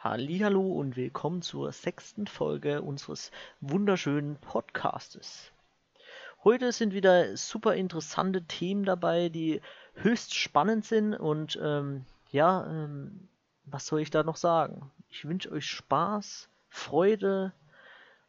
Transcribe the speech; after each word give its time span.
Hallihallo 0.00 0.60
und 0.60 0.96
willkommen 0.96 1.42
zur 1.42 1.72
sechsten 1.72 2.28
Folge 2.28 2.82
unseres 2.82 3.32
wunderschönen 3.60 4.36
Podcastes. 4.36 5.50
Heute 6.44 6.70
sind 6.70 6.94
wieder 6.94 7.36
super 7.36 7.74
interessante 7.74 8.44
Themen 8.44 8.84
dabei, 8.84 9.28
die 9.28 9.60
höchst 9.94 10.36
spannend 10.36 10.84
sind 10.84 11.14
und 11.14 11.58
ähm, 11.60 12.04
ja, 12.30 12.64
ähm, 12.68 13.28
was 13.64 13.86
soll 13.86 14.00
ich 14.00 14.10
da 14.10 14.22
noch 14.22 14.36
sagen? 14.36 14.88
Ich 15.08 15.24
wünsche 15.24 15.50
euch 15.50 15.66
Spaß, 15.66 16.48
Freude 16.68 17.52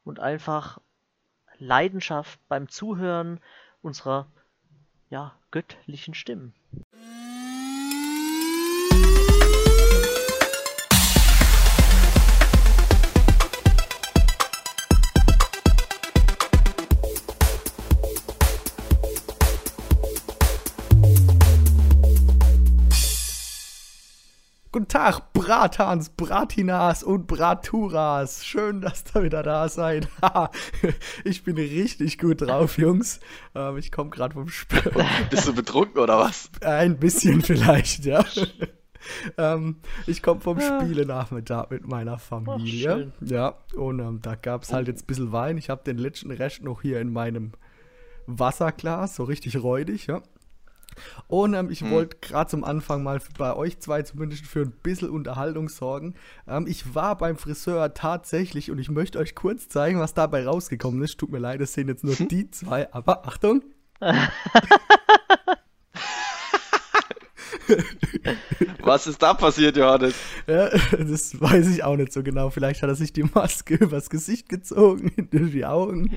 und 0.03 0.19
einfach 0.19 0.81
Leidenschaft 1.59 2.39
beim 2.47 2.67
Zuhören 2.67 3.39
unserer 3.83 4.25
ja, 5.11 5.35
göttlichen 5.51 6.15
Stimmen. 6.15 6.55
Tag, 24.89 25.33
Bratans, 25.33 26.09
Bratinas 26.09 27.03
und 27.03 27.27
Braturas. 27.27 28.43
Schön, 28.43 28.81
dass 28.81 29.03
ihr 29.13 29.21
wieder 29.21 29.43
da 29.43 29.69
seid. 29.69 30.07
ich 31.23 31.43
bin 31.43 31.57
richtig 31.57 32.17
gut 32.17 32.41
drauf, 32.41 32.79
Jungs. 32.79 33.19
Ähm, 33.53 33.77
ich 33.77 33.91
komme 33.91 34.09
gerade 34.09 34.33
vom 34.33 34.49
Spiel. 34.49 34.91
Bist 35.29 35.47
du 35.47 35.53
betrunken 35.53 35.99
oder 35.99 36.17
was? 36.17 36.49
Ein 36.61 36.97
bisschen 36.97 37.43
vielleicht, 37.43 38.03
ja. 38.05 38.25
ähm, 39.37 39.75
ich 40.07 40.23
komme 40.23 40.41
vom 40.41 40.59
Spielenachmittag 40.59 41.69
mit 41.69 41.87
meiner 41.87 42.17
Familie. 42.17 43.13
Ach, 43.15 43.27
ja, 43.27 43.53
und 43.75 43.99
ähm, 43.99 44.19
da 44.23 44.33
gab 44.33 44.63
es 44.63 44.73
halt 44.73 44.87
jetzt 44.87 45.03
ein 45.03 45.05
bisschen 45.07 45.31
Wein. 45.31 45.59
Ich 45.59 45.69
habe 45.69 45.83
den 45.83 45.99
letzten 45.99 46.31
Rest 46.31 46.63
noch 46.63 46.81
hier 46.81 46.99
in 46.99 47.13
meinem 47.13 47.51
Wasserglas, 48.25 49.15
so 49.15 49.23
richtig 49.23 49.61
räudig, 49.61 50.07
ja. 50.07 50.23
Und 51.27 51.53
ähm, 51.53 51.69
ich 51.69 51.81
Hm. 51.81 51.91
wollte 51.91 52.17
gerade 52.21 52.49
zum 52.49 52.63
Anfang 52.63 53.03
mal 53.03 53.19
bei 53.37 53.55
euch 53.55 53.79
zwei 53.79 54.01
zumindest 54.03 54.45
für 54.45 54.61
ein 54.61 54.71
bisschen 54.83 55.09
Unterhaltung 55.09 55.69
sorgen. 55.69 56.15
Ähm, 56.47 56.65
ich 56.67 56.95
war 56.95 57.17
beim 57.17 57.37
Friseur 57.37 57.93
tatsächlich 57.93 58.71
und 58.71 58.79
ich 58.79 58.89
möchte 58.89 59.19
euch 59.19 59.35
kurz 59.35 59.67
zeigen, 59.69 59.99
was 59.99 60.13
dabei 60.13 60.45
rausgekommen 60.45 61.01
ist. 61.03 61.17
Tut 61.17 61.31
mir 61.31 61.39
leid, 61.39 61.61
es 61.61 61.73
sind 61.73 61.87
jetzt 61.87 62.03
nur 62.03 62.15
die 62.15 62.49
zwei, 62.51 62.91
aber 62.93 63.27
Achtung. 63.27 63.63
Was 68.81 69.07
ist 69.07 69.21
da 69.21 69.33
passiert, 69.33 69.77
Johannes? 69.77 70.15
Ja, 70.47 70.69
das 70.69 71.39
weiß 71.39 71.67
ich 71.69 71.83
auch 71.83 71.95
nicht 71.95 72.11
so 72.11 72.23
genau. 72.23 72.49
Vielleicht 72.49 72.81
hat 72.81 72.89
er 72.89 72.95
sich 72.95 73.13
die 73.13 73.23
Maske 73.23 73.75
übers 73.79 74.09
Gesicht 74.09 74.49
gezogen, 74.49 75.11
durch 75.31 75.51
die 75.51 75.65
Augen. 75.65 76.09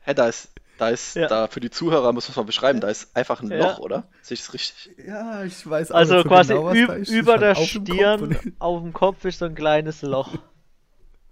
Hä, 0.00 0.14
da 0.14 0.28
ist, 0.28 0.48
da 0.80 0.88
ist, 0.88 1.14
Ja. 1.16 1.28
da 1.28 1.46
für 1.46 1.60
die 1.60 1.70
Zuhörer 1.70 2.12
muss 2.12 2.26
man 2.26 2.30
es 2.32 2.36
mal 2.36 2.42
beschreiben, 2.44 2.80
da 2.80 2.88
ist 2.88 3.14
einfach 3.16 3.42
ein 3.42 3.50
Ja. 3.50 3.58
Loch, 3.58 3.78
oder? 3.78 4.04
Sehe 4.22 4.34
ich 4.34 4.40
das 4.40 4.54
richtig? 4.54 4.90
Ja, 5.06 5.44
ich 5.44 5.68
weiß 5.68 5.92
auch 5.92 5.96
Also 5.96 6.14
nicht 6.14 6.22
so 6.24 6.28
quasi 6.28 6.52
genau, 6.54 6.64
was 6.66 6.74
üb- 6.76 6.86
da 6.86 6.92
ist. 6.94 7.08
über 7.10 7.34
Ist 7.34 7.40
der 7.40 7.48
halt 7.48 7.58
auf 7.58 7.72
dem 7.72 7.84
Stirn, 7.86 8.22
und- 8.22 8.52
auf 8.58 8.82
dem 8.82 8.92
Kopf 8.92 9.24
ist 9.24 9.38
so 9.38 9.44
ein 9.44 9.54
kleines 9.54 10.02
Loch. 10.02 10.34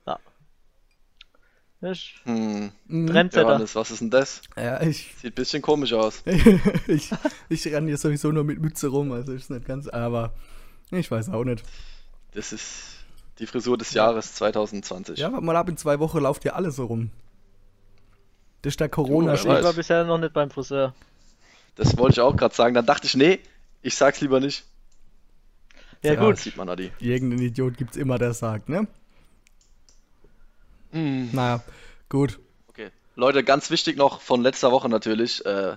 Ja. 0.06 0.18
Hm, 2.24 2.72
Mhm. 2.86 3.06
Trendsetter. 3.06 3.46
Johannes, 3.48 3.76
was 3.76 3.90
ist 3.92 4.00
denn 4.00 4.10
das? 4.10 4.42
Ja, 4.56 4.80
ich, 4.82 5.14
Sieht 5.22 5.32
ein 5.32 5.34
bisschen 5.34 5.62
komisch 5.62 5.92
aus. 5.92 6.22
ich, 6.88 7.10
ich 7.48 7.66
renne 7.68 7.86
hier 7.86 7.96
sowieso 7.98 8.32
nur 8.32 8.42
mit 8.44 8.60
Mütze 8.60 8.88
rum, 8.88 9.12
also 9.12 9.32
ist 9.32 9.48
nicht 9.50 9.64
ganz, 9.64 9.86
aber 9.86 10.32
ich 10.90 11.08
weiß 11.10 11.28
auch 11.30 11.44
nicht. 11.44 11.62
Das 12.32 12.52
ist 12.52 12.96
die 13.38 13.46
Frisur 13.46 13.78
des 13.78 13.92
Jahres 13.92 14.34
2020. 14.34 15.18
Ja, 15.20 15.30
warte 15.32 15.44
mal 15.44 15.54
ab, 15.56 15.68
in 15.68 15.76
zwei 15.76 16.00
Wochen 16.00 16.18
lauft 16.18 16.44
ja 16.44 16.54
alles 16.54 16.74
so 16.76 16.86
rum. 16.86 17.10
Das 18.62 18.72
ist 18.72 18.80
der 18.80 18.88
corona 18.88 19.34
Ich 19.34 19.44
weiß. 19.44 19.56
shit 19.56 19.64
war 19.64 19.72
bisher 19.72 20.04
noch 20.04 20.18
nicht 20.18 20.32
beim 20.32 20.50
Friseur. 20.50 20.94
Das 21.76 21.96
wollte 21.96 22.14
ich 22.14 22.20
auch 22.20 22.36
gerade 22.36 22.54
sagen. 22.54 22.74
Dann 22.74 22.86
dachte 22.86 23.06
ich, 23.06 23.14
nee, 23.14 23.38
ich 23.82 23.94
sag's 23.94 24.20
lieber 24.20 24.40
nicht. 24.40 24.64
Ja, 26.02 26.14
Ja, 26.14 26.20
gut. 26.20 26.34
Das 26.34 26.42
sieht 26.44 26.56
man, 26.56 26.68
Adi. 26.68 26.90
Irgendein 26.98 27.40
Idiot 27.40 27.76
gibt's 27.76 27.96
immer, 27.96 28.18
der 28.18 28.34
sagt, 28.34 28.68
ne? 28.68 28.86
Hm. 30.92 31.30
Naja, 31.32 31.62
gut. 32.08 32.38
Okay. 32.68 32.90
Leute, 33.14 33.44
ganz 33.44 33.70
wichtig 33.70 33.96
noch 33.96 34.20
von 34.20 34.42
letzter 34.42 34.72
Woche 34.72 34.88
natürlich. 34.88 35.44
Äh, 35.44 35.76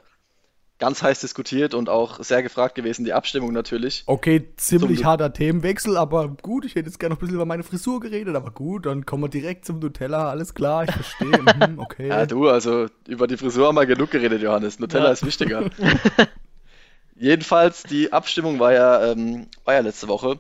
ganz 0.81 1.02
heiß 1.03 1.22
diskutiert 1.22 1.74
und 1.75 1.88
auch 1.90 2.22
sehr 2.24 2.42
gefragt 2.44 2.75
gewesen, 2.75 3.06
die 3.06 3.14
Abstimmung 3.14 3.53
natürlich. 3.53 4.03
Okay, 4.08 4.50
ziemlich 4.58 4.97
Zum- 5.00 5.06
harter 5.08 5.31
Themenwechsel, 5.31 5.96
aber 5.96 6.28
gut, 6.42 6.66
ich 6.66 6.75
hätte 6.75 6.88
jetzt 6.90 7.00
gerne 7.00 7.14
noch 7.14 7.19
ein 7.19 7.22
bisschen 7.22 7.36
über 7.36 7.46
meine 7.46 7.64
Frisur 7.64 8.00
geredet, 8.00 8.36
aber 8.36 8.52
gut, 8.52 8.88
dann 8.88 9.06
kommen 9.06 9.24
wir 9.24 9.30
direkt 9.30 9.64
zum 9.66 9.80
Nutella, 9.80 10.30
alles 10.30 10.53
klar, 10.56 10.84
ich 10.84 10.91
verstehe. 10.91 11.28
mhm, 11.70 11.80
okay. 11.80 12.09
Ja, 12.09 12.25
du, 12.25 12.50
also 12.50 12.88
über 13.08 13.28
die 13.28 13.38
Frisur 13.38 13.68
haben 13.68 13.75
wir 13.75 13.86
genug 13.86 14.12
geredet, 14.12 14.41
Johannes. 14.41 14.80
Nutella 14.80 15.06
Ja. 15.06 15.12
ist 15.12 15.25
wichtiger. 15.25 15.70
Jedenfalls, 17.16 17.84
die 17.84 18.12
Abstimmung 18.12 18.59
war 18.59 18.74
ja, 18.74 19.12
ähm, 19.12 19.47
war 19.64 19.75
ja 19.75 19.81
letzte 19.81 20.08
Woche. 20.08 20.40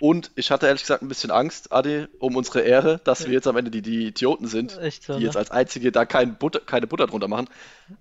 Und 0.00 0.30
ich 0.34 0.50
hatte 0.50 0.66
ehrlich 0.66 0.82
gesagt 0.82 1.02
ein 1.02 1.08
bisschen 1.08 1.30
Angst, 1.30 1.72
Adi, 1.72 2.06
um 2.18 2.34
unsere 2.36 2.62
Ehre, 2.62 3.00
dass 3.04 3.26
wir 3.26 3.32
jetzt 3.32 3.46
am 3.46 3.56
Ende 3.56 3.70
die, 3.70 3.82
die 3.82 4.06
Idioten 4.06 4.46
sind, 4.46 4.76
Echt 4.78 5.04
so, 5.04 5.12
die 5.14 5.20
ne? 5.20 5.26
jetzt 5.26 5.36
als 5.36 5.50
einzige 5.50 5.92
da 5.92 6.04
kein 6.04 6.36
Butter, 6.36 6.60
keine 6.60 6.86
Butter 6.86 7.06
drunter 7.06 7.28
machen. 7.28 7.48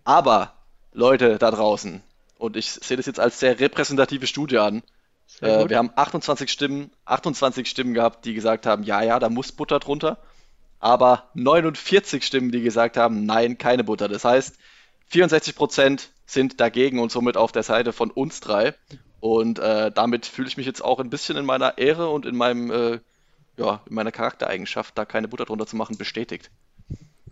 Aber, 0.05 0.53
Leute 0.93 1.37
da 1.37 1.51
draußen, 1.51 2.01
und 2.37 2.57
ich 2.57 2.71
sehe 2.71 2.97
das 2.97 3.05
jetzt 3.05 3.19
als 3.19 3.39
sehr 3.39 3.59
repräsentative 3.59 4.27
Studie 4.27 4.57
an, 4.57 4.83
äh, 5.41 5.69
wir 5.69 5.77
haben 5.77 5.91
28 5.95 6.51
Stimmen, 6.51 6.91
28 7.05 7.67
Stimmen 7.67 7.93
gehabt, 7.93 8.25
die 8.25 8.33
gesagt 8.33 8.65
haben, 8.65 8.83
ja, 8.83 9.01
ja, 9.01 9.19
da 9.19 9.29
muss 9.29 9.51
Butter 9.51 9.79
drunter. 9.79 10.17
Aber 10.79 11.29
49 11.33 12.25
Stimmen, 12.25 12.51
die 12.51 12.61
gesagt 12.61 12.97
haben, 12.97 13.25
nein, 13.25 13.57
keine 13.57 13.83
Butter. 13.83 14.07
Das 14.09 14.25
heißt, 14.25 14.57
64% 15.11 16.07
sind 16.25 16.59
dagegen 16.59 16.99
und 16.99 17.11
somit 17.11 17.37
auf 17.37 17.51
der 17.51 17.63
Seite 17.63 17.93
von 17.93 18.11
uns 18.11 18.41
drei. 18.41 18.73
Und 19.19 19.59
äh, 19.59 19.91
damit 19.91 20.25
fühle 20.25 20.49
ich 20.49 20.57
mich 20.57 20.65
jetzt 20.65 20.83
auch 20.83 20.99
ein 20.99 21.09
bisschen 21.09 21.37
in 21.37 21.45
meiner 21.45 21.77
Ehre 21.77 22.09
und 22.09 22.25
in 22.25 22.35
meinem, 22.35 22.69
äh, 22.69 22.99
ja, 23.55 23.81
in 23.87 23.95
meiner 23.95 24.11
Charaktereigenschaft, 24.11 24.97
da 24.97 25.05
keine 25.05 25.29
Butter 25.29 25.45
drunter 25.45 25.65
zu 25.65 25.77
machen, 25.77 25.97
bestätigt. 25.97 26.51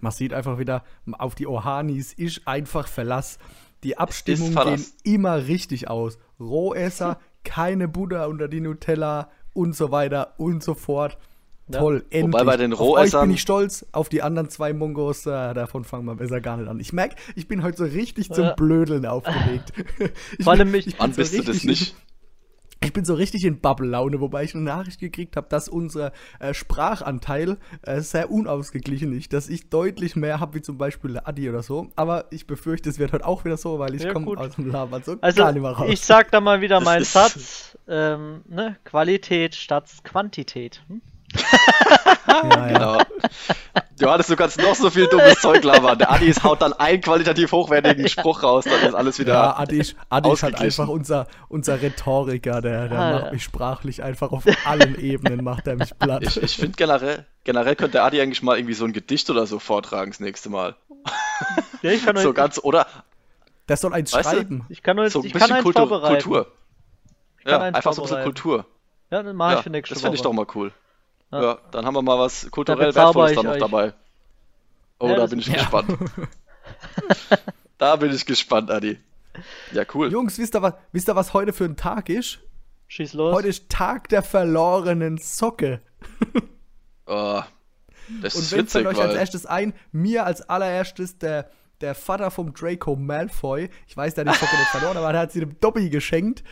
Man 0.01 0.12
sieht 0.12 0.34
einfach 0.34 0.57
wieder, 0.59 0.84
auf 1.13 1.35
die 1.35 1.47
Ohanis 1.47 2.12
ist 2.13 2.47
einfach 2.47 2.88
Verlass. 2.88 3.38
Die 3.84 3.97
Abstimmungen 3.97 4.53
gehen 4.56 4.85
immer 5.03 5.47
richtig 5.47 5.89
aus. 5.89 6.17
Rohesser, 6.39 7.19
keine 7.44 7.88
Butter 7.88 8.28
unter 8.28 8.47
die 8.47 8.61
Nutella 8.61 9.29
und 9.53 9.75
so 9.75 9.91
weiter 9.91 10.34
und 10.38 10.63
so 10.63 10.73
fort. 10.73 11.17
Ja. 11.72 11.79
Toll, 11.79 12.03
endlich. 12.09 12.44
bei 12.44 12.57
den 12.57 12.73
auf 12.73 12.81
euch 12.81 12.88
Rohessern- 13.13 13.22
bin 13.28 13.31
ich 13.35 13.41
stolz, 13.41 13.85
auf 13.94 14.09
die 14.09 14.22
anderen 14.22 14.50
zwei 14.50 14.73
Mongos, 14.73 15.25
äh, 15.25 15.53
davon 15.53 15.85
fangen 15.85 16.06
wir 16.06 16.16
besser 16.16 16.41
gar 16.41 16.57
nicht 16.57 16.67
an. 16.67 16.79
Ich 16.81 16.91
merke, 16.91 17.16
ich 17.35 17.47
bin 17.47 17.63
heute 17.63 17.78
so 17.78 17.84
richtig 17.85 18.29
zum 18.31 18.44
Ja. 18.45 18.53
Blödeln 18.53 19.06
aufgelegt. 19.06 19.72
ich 20.38 20.44
Vor 20.44 20.53
allem 20.53 20.72
mich- 20.72 20.95
Wann 21.00 21.13
so 21.13 21.17
bist 21.22 21.34
du 21.38 21.44
das 21.44 21.63
nicht? 21.63 21.95
Ich 22.84 22.94
bin 22.94 23.06
so 23.06 23.14
richtig 23.14 23.46
in 23.46 23.59
Bubble-Laune, 23.59 24.19
wobei 24.22 24.44
ich 24.44 24.56
eine 24.56 24.64
Nachricht 24.64 25.00
gekriegt 25.00 25.38
habe, 25.38 25.47
dass 25.47 25.69
unser 25.69 26.12
äh, 26.40 26.52
Sprachanteil 26.56 27.58
äh, 27.84 28.02
sehr 28.02 28.31
unausgeglichen 28.31 29.14
ist, 29.16 29.34
dass 29.34 29.50
ich 29.50 29.69
deutlich 29.69 30.16
mehr 30.16 30.40
habe, 30.40 30.56
wie 30.56 30.62
zum 30.64 30.80
Beispiel 30.80 31.14
der 31.14 31.28
Adi 31.28 31.47
oder 31.47 31.62
so. 31.62 31.90
Aber 31.96 32.25
ich 32.31 32.47
befürchte, 32.47 32.90
es 32.90 32.97
wird 32.97 33.14
heute 33.14 33.25
auch 33.28 33.46
wieder 33.46 33.58
so, 33.58 33.78
weil 33.78 33.94
ich 33.94 34.02
Ja, 34.02 34.14
komme 34.14 34.36
aus 34.36 34.56
dem 34.56 34.72
Labern 34.72 35.03
so 35.03 35.16
Also, 35.22 35.44
gar 35.44 35.52
nicht 35.52 35.62
mehr 35.62 35.72
raus. 35.72 35.90
ich 35.91 36.02
sag 36.02 36.31
da 36.31 36.41
mal 36.41 36.62
wieder 36.62 36.80
meinen 36.81 37.06
Satz. 37.06 37.78
Ähm, 37.88 38.41
ne? 38.50 38.78
Qualität 38.84 39.53
statt 39.53 39.90
Quantität. 40.03 40.81
Hm? 40.88 41.02
ja, 42.28 42.68
ja. 42.68 42.68
Genau. 42.68 42.97
Johannes, 44.00 44.28
du 44.28 44.36
kannst 44.36 44.59
noch 44.59 44.74
so 44.75 44.90
viel 44.90 45.08
dummes 45.08 45.40
Zeug 45.42 45.64
labern. 45.64 45.97
Der 46.00 46.12
Adi 46.12 46.25
ist- 46.28 46.44
haut 46.44 46.62
dann 46.62 46.74
einen 46.74 47.02
qualitativ 47.02 47.52
hochwertigen 47.52 48.08
Spruch 48.09 48.42
raus, 48.44 48.66
dann 48.66 48.81
ist 48.81 48.96
alles 48.96 49.19
wieder. 49.19 49.34
Ja, 49.34 49.58
Adi, 49.58 49.78
ist- 49.80 49.96
Adi 50.09 50.31
ist 50.31 50.44
halt 50.44 50.56
ausgeglichen. 50.56 50.81
einfach 50.81 50.94
unser, 50.94 51.28
unser 51.50 51.81
Rhetoriker, 51.81 52.62
der, 52.62 52.88
der 52.90 53.00
Ah, 53.00 53.12
macht 53.14 53.25
ja. 53.28 53.31
mich 53.34 53.44
sprachlich 53.44 54.02
einfach 54.03 54.31
auf 54.31 54.44
allen 54.66 55.00
Ebenen, 55.00 55.44
macht 55.44 55.68
er 55.68 55.75
mich 55.75 55.97
platt. 56.00 56.24
Ich, 56.24 56.41
ich 56.41 56.55
finde 56.55 56.76
generell, 56.78 57.26
generell 57.44 57.76
könnte 57.76 57.94
der 57.94 58.03
Adi 58.05 58.20
eigentlich 58.22 58.41
mal 58.41 58.58
irgendwie 58.58 58.73
so 58.73 58.85
ein 58.85 58.94
Gedicht 58.94 59.29
oder 59.29 59.46
so 59.46 59.59
vortragen 59.59 60.11
das 60.11 60.20
nächste 60.20 60.50
Mal. 60.50 60.76
Ja, 61.84 61.91
ich 61.91 62.03
kann 62.03 62.16
So 62.17 62.29
euch, 62.29 62.35
ganz, 62.35 62.59
oder 62.64 62.88
der 63.70 63.78
soll 63.78 63.94
eins 63.94 64.11
Weißt 64.14 64.32
du, 64.32 64.35
schreiben. 64.38 64.66
ich 64.70 64.82
kann 64.82 64.97
euch, 65.00 65.14
so 65.14 65.20
ein 65.22 65.26
ich 65.26 65.34
kann 65.34 65.50
bisschen 65.50 65.64
Kultur. 65.64 66.02
Kultur. 66.02 66.52
kann 67.44 67.52
Ja, 67.52 67.59
einfach 67.59 67.94
so 67.94 68.02
ein 68.02 68.08
bisschen. 68.09 68.23
Kultur. 68.23 68.66
Ja, 69.11 69.22
dann 69.22 69.35
mache 69.35 69.52
Ja, 69.53 69.58
ich 69.59 69.64
für 69.64 69.70
nächste 69.70 69.94
das 69.94 70.02
fände 70.02 70.16
ich 70.16 70.22
doch 70.23 70.34
mal 70.34 70.47
cool. 70.55 70.72
Ja. 71.31 71.41
Ja. 71.41 71.57
dann 71.72 71.85
haben 71.85 71.93
wir 71.95 72.01
mal 72.01 72.19
was 72.19 72.49
kulturell 72.51 72.93
Wertvolles 72.93 73.35
dann 73.35 73.45
noch 73.45 73.53
euch. 73.53 73.59
dabei. 73.59 73.93
Oh, 74.99 75.07
Ja, 75.07 75.16
da 75.16 75.25
bin 75.28 75.39
ich 75.39 75.47
Ja. 75.47 75.53
gespannt. 75.55 75.97
da 77.78 77.95
bin 77.95 78.11
ich 78.13 78.25
gespannt, 78.25 78.69
Adi. 78.72 78.99
Ja, 79.72 79.83
cool. 79.93 80.11
Jungs, 80.11 80.37
wisst 80.37 80.55
ihr, 80.55 80.61
was, 80.61 80.73
wisst 80.91 81.09
ihr, 81.09 81.16
was 81.16 81.33
heute 81.33 81.53
für 81.53 81.66
ein 81.66 81.78
Tag 81.78 82.09
ist? 82.09 82.39
Schieß 82.87 83.13
los. 83.13 83.33
Heute 83.33 83.47
ist 83.47 83.69
Tag 83.69 84.09
der 84.09 84.22
verlorenen 84.23 85.17
Socke. 85.17 85.81
Oh, 87.05 87.41
das 88.22 88.35
Und 88.35 88.41
ist 88.41 88.51
wenn 88.51 88.59
witzig, 88.59 88.72
fällt 88.83 88.87
euch 88.87 88.99
als 89.01 89.11
weil 89.11 89.17
erstes 89.19 89.45
ein, 89.45 89.73
mir 89.91 90.25
als 90.25 90.41
allererstes 90.49 91.17
der, 91.17 91.49
der 91.79 91.95
Vater 91.95 92.29
vom 92.31 92.53
Draco 92.53 92.95
Malfoy, 92.95 93.69
ich 93.87 93.95
weiß, 93.95 94.13
der 94.16 94.25
hat 94.25 94.35
die 94.35 94.39
Socke 94.39 94.57
nicht 94.57 94.69
verloren, 94.69 94.97
aber 94.97 95.11
der 95.13 95.22
hat 95.22 95.31
sie 95.31 95.39
dem 95.39 95.57
Dobby 95.61 95.89
geschenkt. 95.89 96.43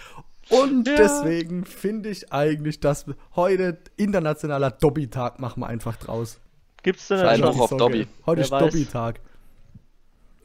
Und 0.50 0.88
Ja. 0.88 0.96
deswegen 0.96 1.66
finde 1.66 2.10
ich 2.10 2.32
eigentlich, 2.34 2.80
dass 2.80 3.08
wir 3.08 3.16
heute 3.36 3.78
internationaler 3.98 4.72
Dobby-Tag 4.72 5.40
machen 5.40 5.62
wir 5.62 5.68
einfach 5.68 5.96
draus. 5.98 6.40
Gibt's 6.82 7.08
denn 7.08 7.20
Ein 7.20 7.40
schon? 7.40 7.56
Hoch 7.56 7.60
auf 7.72 7.78
Dobby. 7.78 8.08
Heute 8.26 8.50
Wer 8.50 8.62
ist. 8.62 8.74
Dobby-Tag. 8.74 9.20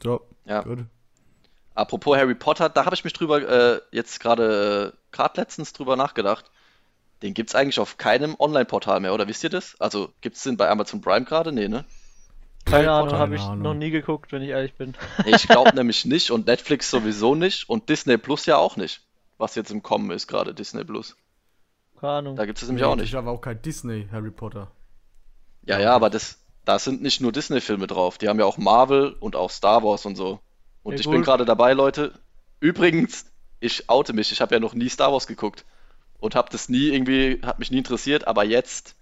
So, 0.03 0.21
Ja. 0.45 0.61
gut. 0.61 0.79
Apropos 1.73 2.15
Harry 2.17 2.35
Potter, 2.35 2.69
da 2.69 2.85
habe 2.85 2.95
ich 2.95 3.03
mich 3.03 3.13
drüber 3.13 3.41
äh, 3.75 3.81
jetzt 3.91 4.19
gerade 4.19 4.93
äh, 4.93 4.97
gerade 5.11 5.41
letztens 5.41 5.73
drüber 5.73 5.95
nachgedacht. 5.95 6.51
Den 7.21 7.33
gibt's 7.33 7.55
eigentlich 7.55 7.79
auf 7.79 7.97
keinem 7.97 8.35
Online-Portal 8.37 8.99
mehr, 8.99 9.13
oder 9.13 9.27
wisst 9.27 9.43
ihr 9.43 9.49
das? 9.49 9.75
Also 9.79 10.09
gibt's 10.21 10.43
den 10.43 10.57
bei 10.57 10.69
Amazon 10.69 11.01
Prime 11.01 11.25
gerade? 11.25 11.51
Nee, 11.51 11.67
ne? 11.67 11.85
Keine 12.65 12.91
Ahnung, 12.91 13.13
habe 13.13 13.35
ich 13.35 13.41
Ahnung. 13.41 13.61
noch 13.61 13.73
nie 13.73 13.91
geguckt, 13.91 14.31
wenn 14.31 14.41
ich 14.41 14.49
ehrlich 14.49 14.73
bin. 14.75 14.95
Nee, 15.25 15.35
ich 15.35 15.47
glaube 15.47 15.71
nämlich 15.75 16.05
nicht 16.05 16.31
und 16.31 16.47
Netflix 16.47 16.89
sowieso 16.89 17.35
nicht 17.35 17.69
und 17.69 17.89
Disney 17.89 18.17
Plus 18.17 18.45
ja 18.45 18.57
auch 18.57 18.75
nicht. 18.77 19.01
Was 19.37 19.55
jetzt 19.55 19.71
im 19.71 19.83
Kommen 19.83 20.11
ist 20.11 20.27
gerade, 20.27 20.53
Disney 20.53 20.83
Plus. 20.83 21.15
Keine 21.99 22.13
Ahnung. 22.13 22.35
Da 22.35 22.45
gibt's 22.45 22.61
es 22.61 22.67
nämlich 22.69 22.83
Nee, 22.83 22.89
auch 22.91 22.95
nicht. 22.95 23.09
ist 23.09 23.15
aber 23.15 23.31
auch 23.31 23.41
kein 23.41 23.61
Disney 23.61 24.07
Harry 24.11 24.31
Potter. 24.31 24.71
Ja, 25.63 25.79
ja, 25.79 25.93
aber 25.93 26.09
das, 26.09 26.39
da 26.63 26.77
sind 26.79 27.01
nicht 27.01 27.21
nur 27.21 27.31
Disney-Filme 27.31 27.87
drauf. 27.87 28.17
Die 28.17 28.29
haben 28.29 28.39
ja 28.39 28.45
auch 28.45 28.57
Marvel 28.57 29.13
und 29.19 29.35
auch 29.35 29.49
Star 29.49 29.83
Wars 29.83 30.05
und 30.05 30.15
so. 30.15 30.39
Und 30.83 30.93
Ja, 30.93 30.99
ich 30.99 31.05
gut. 31.05 31.13
bin 31.13 31.23
gerade 31.23 31.45
dabei, 31.45 31.73
Leute. 31.73 32.13
Übrigens, 32.59 33.25
ich 33.59 33.89
oute 33.89 34.13
mich. 34.13 34.31
Ich 34.31 34.41
habe 34.41 34.53
ja 34.55 34.59
noch 34.59 34.73
nie 34.73 34.89
Star 34.89 35.11
Wars 35.11 35.27
geguckt 35.27 35.65
und 36.19 36.35
habe 36.35 36.49
das 36.51 36.69
nie 36.69 36.89
irgendwie, 36.89 37.41
hat 37.43 37.59
mich 37.59 37.71
nie 37.71 37.79
interessiert. 37.79 38.27
Aber 38.27 38.43
jetzt 38.43 38.95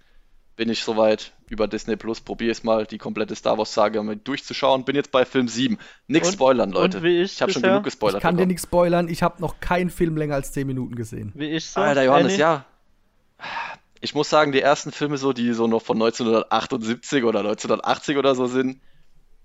bin 0.56 0.68
ich 0.68 0.82
soweit 0.84 1.32
über 1.48 1.66
Disney 1.68 1.96
Plus. 1.96 2.20
Probiere 2.20 2.52
es 2.52 2.62
mal, 2.64 2.86
die 2.86 2.98
komplette 2.98 3.34
Star 3.34 3.58
Wars-Saga 3.58 4.02
mal 4.02 4.16
durchzuschauen. 4.16 4.84
Bin 4.84 4.94
jetzt 4.96 5.10
bei 5.10 5.24
Film 5.24 5.48
7. 5.48 5.78
Nix 6.06 6.28
Und- 6.28 6.34
spoilern, 6.34 6.70
Leute. 6.70 6.98
und 6.98 7.02
wie 7.04 7.22
ich 7.22 7.34
ich 7.34 7.42
habe 7.42 7.52
schon 7.52 7.62
genug 7.62 7.84
gespoilert. 7.84 8.18
Ich 8.18 8.22
kann 8.22 8.34
dir 8.34 8.38
bekommen. 8.38 8.48
nichts 8.48 8.62
spoilern, 8.64 9.08
ich 9.08 9.22
habe 9.22 9.40
noch 9.40 9.60
keinen 9.60 9.90
Film 9.90 10.16
länger 10.16 10.34
als 10.36 10.52
10 10.52 10.66
Minuten 10.66 10.94
gesehen. 10.94 11.32
Wie 11.34 11.50
ich 11.50 11.66
so. 11.66 11.80
Alter 11.80 12.04
Johannes, 12.04 12.32
Annie? 12.34 12.38
ja. 12.40 12.64
Ich 14.00 14.14
muss 14.14 14.28
sagen, 14.28 14.52
die 14.52 14.60
ersten 14.60 14.92
Filme 14.92 15.16
so, 15.16 15.32
die 15.32 15.52
so 15.54 15.66
noch 15.66 15.82
von 15.82 15.96
1978 15.96 17.24
oder 17.24 17.40
1980 17.40 18.16
oder 18.18 18.34
so 18.34 18.46
sind, 18.46 18.80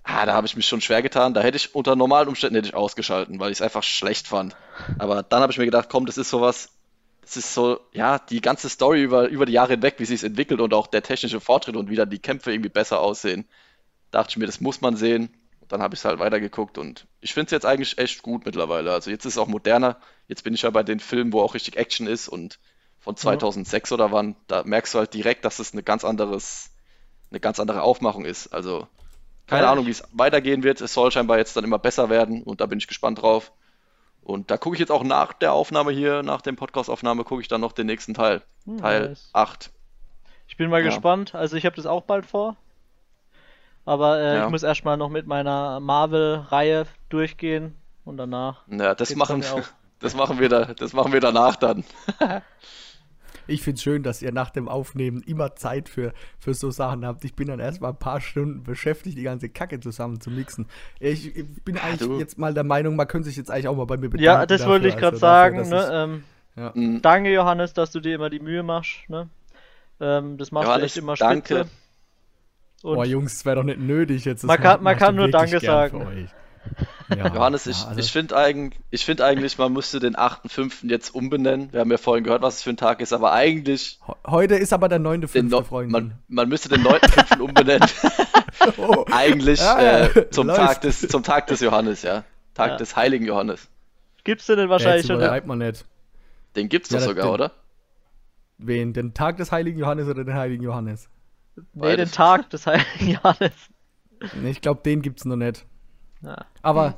ah, 0.04 0.26
da 0.26 0.34
habe 0.34 0.48
ich 0.48 0.56
mich 0.56 0.68
schon 0.68 0.82
schwer 0.82 1.02
getan. 1.02 1.34
Da 1.34 1.42
hätte 1.42 1.58
ich 1.58 1.74
unter 1.76 1.96
normalen 1.96 2.28
Umständen 2.28 2.56
hätte 2.56 2.68
ich 2.68 2.76
ausgeschalten, 2.76 3.40
weil 3.40 3.52
ich 3.52 3.58
es 3.60 3.62
einfach 3.62 3.84
schlecht 3.84 4.28
fand. 4.28 4.56
Aber 4.98 5.24
dann 5.24 5.42
habe 5.42 5.52
ich 5.52 5.58
mir 5.58 5.66
gedacht, 5.66 5.88
komm, 5.90 6.06
das 6.06 6.18
ist 6.18 6.30
sowas, 6.30 6.70
das 7.30 7.38
ist 7.38 7.54
so, 7.54 7.80
ja, 7.94 8.20
die 8.20 8.42
ganze 8.42 8.70
Story 8.70 9.04
über, 9.04 9.28
über 9.30 9.46
die 9.46 9.54
Jahre 9.54 9.74
hinweg, 9.74 9.96
wie 10.00 10.06
sie 10.06 10.16
es 10.16 10.24
entwickelt 10.24 10.62
und 10.62 10.74
auch 10.74 10.88
der 10.88 11.04
technische 11.04 11.40
Fortschritt 11.40 11.76
und 11.76 11.90
wie 11.90 11.96
dann 11.96 12.10
die 12.10 12.20
Kämpfe 12.20 12.52
irgendwie 12.52 12.70
besser 12.70 13.00
aussehen. 13.00 13.48
Dachte 14.12 14.32
ich 14.32 14.38
mir, 14.38 14.46
das 14.48 14.62
muss 14.62 14.82
man 14.82 14.96
sehen. 14.96 15.30
Dann 15.68 15.82
habe 15.84 15.94
ich 15.96 16.02
es 16.02 16.06
halt 16.06 16.20
weitergeguckt 16.20 16.78
und 16.80 17.08
ich 17.22 17.34
finde 17.34 17.46
es 17.48 17.52
jetzt 17.52 17.66
eigentlich 17.66 17.98
echt 18.00 18.24
gut 18.24 18.46
mittlerweile. 18.46 18.92
Also 18.94 19.12
jetzt 19.12 19.26
ist 19.26 19.34
es 19.34 19.38
auch 19.38 19.48
moderner. 19.48 20.00
Jetzt 20.28 20.44
bin 20.44 20.54
ich 20.56 20.64
ja 20.64 20.72
bei 20.72 20.84
den 20.84 21.00
Filmen, 21.00 21.32
wo 21.34 21.42
auch 21.42 21.54
richtig 21.54 21.78
Action 21.78 22.08
ist 22.08 22.28
und 22.28 22.60
von 23.00 23.16
2006 23.16 23.92
oder 23.92 24.12
wann, 24.12 24.36
da 24.48 24.64
merkst 24.64 24.94
du 24.96 25.00
halt 25.00 25.14
direkt, 25.14 25.46
dass 25.46 25.60
es 25.60 25.74
eine 25.74 25.84
ganz 25.84 26.04
anderes, 26.04 26.72
eine 27.32 27.40
ganz 27.40 27.60
andere 27.60 27.84
Aufmachung 27.84 28.26
ist. 28.26 28.48
Also 28.48 28.88
keine 29.48 29.64
Ja. 29.66 29.72
Ahnung, 29.72 29.86
wie 29.86 29.92
es 29.92 30.04
weitergehen 30.12 30.64
wird. 30.64 30.82
Es 30.82 30.94
soll 30.94 31.12
scheinbar 31.12 31.38
jetzt 31.38 31.56
dann 31.56 31.64
immer 31.64 31.80
besser 31.80 32.10
werden 32.10 32.44
und 32.44 32.62
da 32.62 32.66
bin 32.66 32.80
ich 32.80 32.88
gespannt 32.88 33.22
drauf. 33.22 33.52
Und 34.30 34.52
da 34.52 34.58
gucke 34.58 34.76
ich 34.76 34.80
jetzt 34.80 34.92
auch 34.92 35.04
nach 35.04 35.34
der 35.34 35.54
Aufnahme 35.54 35.92
hier, 35.92 36.22
nach 36.22 36.42
dem 36.42 36.56
Podcast-Aufnahme, 36.56 37.24
gucke 37.24 37.42
ich 37.42 37.48
dann 37.48 37.62
noch 37.62 37.72
den 37.72 37.88
nächsten 37.88 38.14
Teil. 38.14 38.44
Hm, 38.66 38.78
Teil 38.78 39.08
nice. 39.10 39.30
8. 39.34 39.72
Ich 40.48 40.56
bin 40.56 40.70
mal 40.70 40.82
Ja. 40.82 40.86
gespannt. 40.86 41.34
Also 41.34 41.56
ich 41.58 41.66
habe 41.66 41.76
das 41.76 41.88
auch 41.88 42.04
bald 42.04 42.28
vor. 42.28 42.56
Aber 43.86 44.20
äh, 44.20 44.36
Ja. 44.38 44.46
ich 44.46 44.52
muss 44.52 44.62
erstmal 44.62 44.98
noch 44.98 45.10
mit 45.10 45.26
meiner 45.26 45.80
Marvel-Reihe 45.80 46.86
durchgehen 47.10 47.74
und 48.06 48.18
danach. 48.18 48.62
Ja, 48.68 48.94
das 48.94 49.16
machen, 49.16 49.44
das 50.00 50.14
machen 50.14 50.40
wir 50.40 50.48
da, 50.48 50.66
das 50.76 50.94
machen 50.94 51.12
wir 51.12 51.22
danach 51.22 51.56
dann. 51.56 51.84
Ich 53.50 53.62
finde 53.64 53.76
es 53.78 53.84
schön, 53.84 54.04
dass 54.04 54.22
ihr 54.22 54.32
nach 54.32 54.50
dem 54.50 54.68
Aufnehmen 54.68 55.22
immer 55.24 55.56
Zeit 55.56 55.90
für, 55.90 56.14
für 56.40 56.54
so 56.54 56.72
Sachen 56.72 57.06
habt. 57.06 57.26
Ich 57.26 57.36
bin 57.36 57.48
dann 57.48 57.60
erstmal 57.60 57.92
ein 57.92 57.98
paar 58.00 58.22
Stunden 58.22 58.64
beschäftigt, 58.64 59.18
die 59.18 59.24
ganze 59.24 59.50
Kacke 59.50 59.80
zusammen 59.80 60.22
zu 60.22 60.30
mixen. 60.32 60.68
Ich, 61.00 61.36
ich 61.36 61.46
bin 61.64 61.78
eigentlich 61.78 62.08
du. 62.08 62.20
jetzt 62.20 62.38
mal 62.38 62.54
der 62.54 62.64
Meinung, 62.64 62.96
man 62.96 63.08
könnte 63.08 63.28
sich 63.28 63.38
jetzt 63.38 63.52
eigentlich 63.52 63.68
auch 63.68 63.76
mal 63.76 63.86
bei 63.86 63.98
mir 63.98 64.10
bedanken. 64.10 64.24
Ja, 64.24 64.46
das 64.46 64.66
wollte 64.68 64.88
ich 64.88 64.96
dafür, 64.96 65.12
gerade 65.20 65.26
also 65.52 65.66
dafür, 65.66 65.66
sagen. 65.66 65.70
dass 65.72 65.90
Ne? 65.90 66.14
Ähm, 66.16 66.24
ich- 66.56 66.62
ja. 66.62 66.72
Mhm. 66.76 67.02
danke, 67.02 67.34
Johannes, 67.34 67.74
dass 67.74 67.92
du 67.92 68.00
dir 68.00 68.16
immer 68.16 68.30
die 68.30 68.40
Mühe 68.40 68.64
machst. 68.64 69.10
Ne? 69.10 69.30
Ähm, 70.00 70.38
das 70.38 70.52
machst 70.52 70.66
du 70.66 70.70
Johannes, 70.70 70.86
echt 70.92 70.98
immer 70.98 71.16
danke. 71.16 71.56
spitze. 71.56 71.70
Und 72.84 72.96
Boah, 72.96 73.06
Jungs, 73.06 73.34
das 73.34 73.46
wäre 73.46 73.58
doch 73.58 73.64
nicht 73.64 73.80
nötig 73.80 74.26
jetzt. 74.26 74.44
Das 74.44 74.48
Man 74.48 74.60
kann- 74.60 74.82
man 74.84 74.98
kann 74.98 75.16
nur 75.16 75.30
Danke 75.30 75.60
sagen. 75.60 76.30
Ja, 77.10 77.28
Johannes, 77.34 77.66
ja, 77.66 77.72
ich, 77.72 77.86
also- 77.86 78.00
ich 78.00 78.12
finde 78.12 78.38
eigentlich, 78.38 78.80
ich 78.92 79.04
find 79.06 79.22
eigentlich, 79.22 79.58
man 79.58 79.74
müsste 79.74 80.00
den 80.00 80.16
8.5. 80.16 80.88
jetzt 80.90 81.10
umbenennen. 81.16 81.72
Wir 81.74 81.80
haben 81.80 81.90
ja 81.92 81.98
vorhin 81.98 82.24
gehört, 82.24 82.42
was 82.42 82.58
es 82.58 82.64
für 82.64 82.70
ein 82.70 82.78
Tag 82.78 83.02
ist, 83.02 83.14
aber 83.14 83.32
eigentlich, 83.34 84.00
He- 84.06 84.14
Heute 84.28 84.56
ist 84.56 84.74
aber 84.74 84.90
der 84.90 85.00
9.5., 85.00 85.34
den 85.34 85.48
no 85.48 85.64
Freunde. 85.64 85.92
man, 85.92 86.14
man 86.28 86.50
müsste 86.50 86.70
den 86.70 86.84
9.5. 86.84 87.40
umbenennen. 87.42 87.90
oh, 88.78 89.06
Eigentlich 89.12 89.60
Ja, 89.60 90.04
äh, 90.06 90.30
zum, 90.30 90.48
läuft. 90.48 90.60
Tag 90.60 90.82
des, 90.82 91.02
zum 91.08 91.24
Tag 91.24 91.48
des 91.48 91.62
Johannes, 91.62 92.04
ja. 92.04 92.24
Tag 92.54 92.72
Ja. 92.72 92.78
des 92.78 92.96
heiligen 92.96 93.26
Johannes. 93.26 93.68
gibt's 94.24 94.46
denn 94.46 94.58
denn 94.58 94.70
wahrscheinlich 94.70 95.06
schon. 95.08 95.16
übertreibt 95.16 95.48
man 95.48 95.58
nicht. 95.60 95.86
Den 96.56 96.70
gibt's 96.70 96.90
Ja, 96.92 97.00
doch 97.00 97.06
sogar, 97.08 97.24
stimmt. 97.26 97.34
oder? 97.36 97.52
Wen? 98.58 98.94
Den 98.94 99.14
Tag 99.14 99.38
des 99.38 99.52
heiligen 99.52 99.80
Johannes 99.80 100.08
oder 100.08 100.24
den 100.26 100.34
heiligen 100.36 100.64
Johannes? 100.64 101.10
Nee, 101.56 101.64
den 101.64 101.80
Beides. 101.82 102.12
Tag 102.12 102.50
des 102.52 102.68
Heiligen 102.68 103.12
Johannes. 103.12 103.54
Ich 104.46 104.62
glaube, 104.62 104.82
den 104.84 105.02
gibt's 105.02 105.26
noch 105.26 105.36
nicht. 105.38 105.66
Ja. 106.22 106.46
Aber 106.62 106.98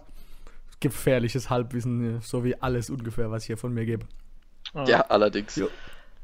gefährliches 0.79 1.49
Halbwissen, 1.49 2.17
äh, 2.17 2.21
so 2.21 2.43
wie 2.43 2.59
alles 2.61 2.89
ungefähr, 2.89 3.29
was 3.31 3.43
ich 3.43 3.47
hier 3.47 3.57
von 3.57 3.73
mir 3.73 3.85
gebe. 3.85 4.05
Ja, 4.85 5.01
allerdings. 5.09 5.55
Jo. 5.55 5.67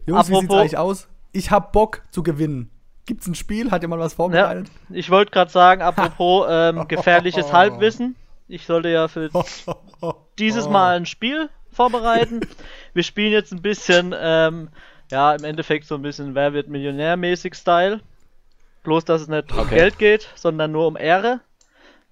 Jungs, 0.05 0.29
wie 0.29 0.33
sieht's 0.33 0.44
Apropos- 0.45 0.59
eigentlich 0.61 0.77
aus? 0.77 1.07
Ich 1.33 1.51
hab 1.51 1.71
Bock 1.73 2.01
zu 2.11 2.23
gewinnen. 2.23 2.71
Gibt's 3.05 3.27
ein 3.27 3.35
Spiel? 3.35 3.71
Hat 3.71 3.81
jemand 3.83 4.01
was 4.01 4.13
Ja, 4.13 4.15
vorbereitet? 4.17 4.71
ich 4.89 5.09
wollte 5.09 5.31
gerade 5.31 5.51
sagen, 5.51 5.81
apropos 5.83 6.47
ähm, 6.49 6.88
gefährliches 6.88 7.51
Halbwissen. 7.53 8.15
Ich 8.47 8.65
sollte 8.65 8.89
ja 8.89 9.07
für 9.07 9.29
dieses. 10.39 10.67
Mal 10.69 10.95
ein 10.97 11.05
Spiel 11.05 11.50
vorbereiten. 11.71 12.39
Wir 12.93 13.03
spielen 13.03 13.31
jetzt 13.33 13.51
ein 13.51 13.61
bisschen, 13.61 14.15
ähm, 14.17 14.69
ja, 15.11 15.35
im 15.35 15.43
Endeffekt 15.43 15.85
so 15.85 15.95
ein 15.95 16.01
bisschen 16.01 16.33
Wer 16.33 16.53
wird 16.53 16.69
Millionär-mäßig 16.69 17.53
Style. 17.55 18.00
Bloß, 18.83 19.03
dass 19.05 19.21
es 19.23 19.27
nicht 19.27 19.51
um 19.51 19.59
Okay. 19.59 19.75
Geld 19.75 19.97
geht, 20.00 20.29
sondern 20.35 20.71
nur 20.71 20.88
um 20.88 20.95
Ehre. 20.97 21.41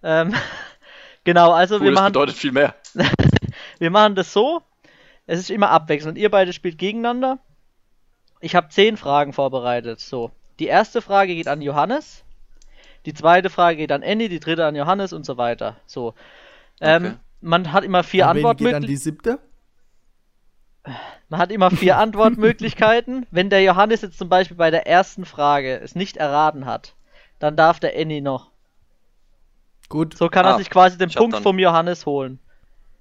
Ähm, 0.03 0.33
genau, 1.25 1.51
also 1.51 1.75
Cool, 1.75 1.81
wir 1.81 1.91
das 1.91 1.99
machen, 1.99 2.13
bedeutet 2.13 2.35
viel 2.37 2.53
mehr. 2.53 2.73
wir 3.79 3.91
machen 3.91 4.15
das 4.15 4.31
so. 4.31 4.61
Es 5.27 5.39
ist 5.39 5.49
immer 5.49 5.69
abwechselnd. 5.71 6.17
Ihr 6.17 6.31
beide 6.31 6.53
spielt 6.53 6.77
gegeneinander. 6.77 7.39
Ich 8.39 8.55
habe 8.55 8.69
zehn 8.69 8.95
Fragen 8.95 9.33
vorbereitet. 9.33 9.99
So. 9.99 10.31
Die 10.59 10.67
erste 10.67 11.01
Frage 11.01 11.35
geht 11.35 11.47
an 11.49 11.61
Johannes. 11.61 12.23
Die 13.05 13.13
zweite 13.13 13.49
Frage 13.49 13.77
geht 13.77 13.91
an 13.91 14.01
Andy, 14.01 14.29
die 14.29 14.39
dritte 14.39 14.65
an 14.65 14.75
Johannes 14.75 15.11
und 15.13 15.25
so 15.25 15.37
weiter. 15.37 15.75
So. 15.85 16.13
Ähm, 16.79 17.05
Okay. 17.05 17.15
Man 17.41 17.71
hat 17.73 17.83
immer 17.83 18.01
vier 18.03 18.27
An 18.27 18.37
wen 18.37 18.55
geht 18.55 18.73
dann 18.73 18.83
Antwortmöglichkeiten. 18.83 18.87
die 18.87 18.95
siebte? 18.95 19.39
Man 21.29 21.39
hat 21.39 21.51
immer 21.51 21.69
vier 21.69 21.97
Antwortmöglichkeiten. 21.99 23.27
Wenn 23.29 23.49
der 23.51 23.61
Johannes 23.61 24.01
jetzt 24.01 24.17
zum 24.17 24.29
Beispiel 24.29 24.57
bei 24.57 24.71
der 24.71 24.87
ersten 24.87 25.25
Frage 25.25 25.79
es 25.79 25.93
nicht 25.93 26.17
erraten 26.17 26.65
hat, 26.65 26.95
dann 27.37 27.55
darf 27.55 27.79
der 27.79 27.95
Andy 27.95 28.21
noch. 28.21 28.49
Gut. 29.89 30.17
So 30.17 30.29
kann 30.29 30.45
er 30.45 30.55
Ah, 30.55 30.57
sich 30.57 30.69
quasi 30.69 30.97
den 30.97 31.09
Punkt 31.11 31.35
dann- 31.35 31.43
vom 31.43 31.59
Johannes 31.59 32.05
holen. 32.05 32.39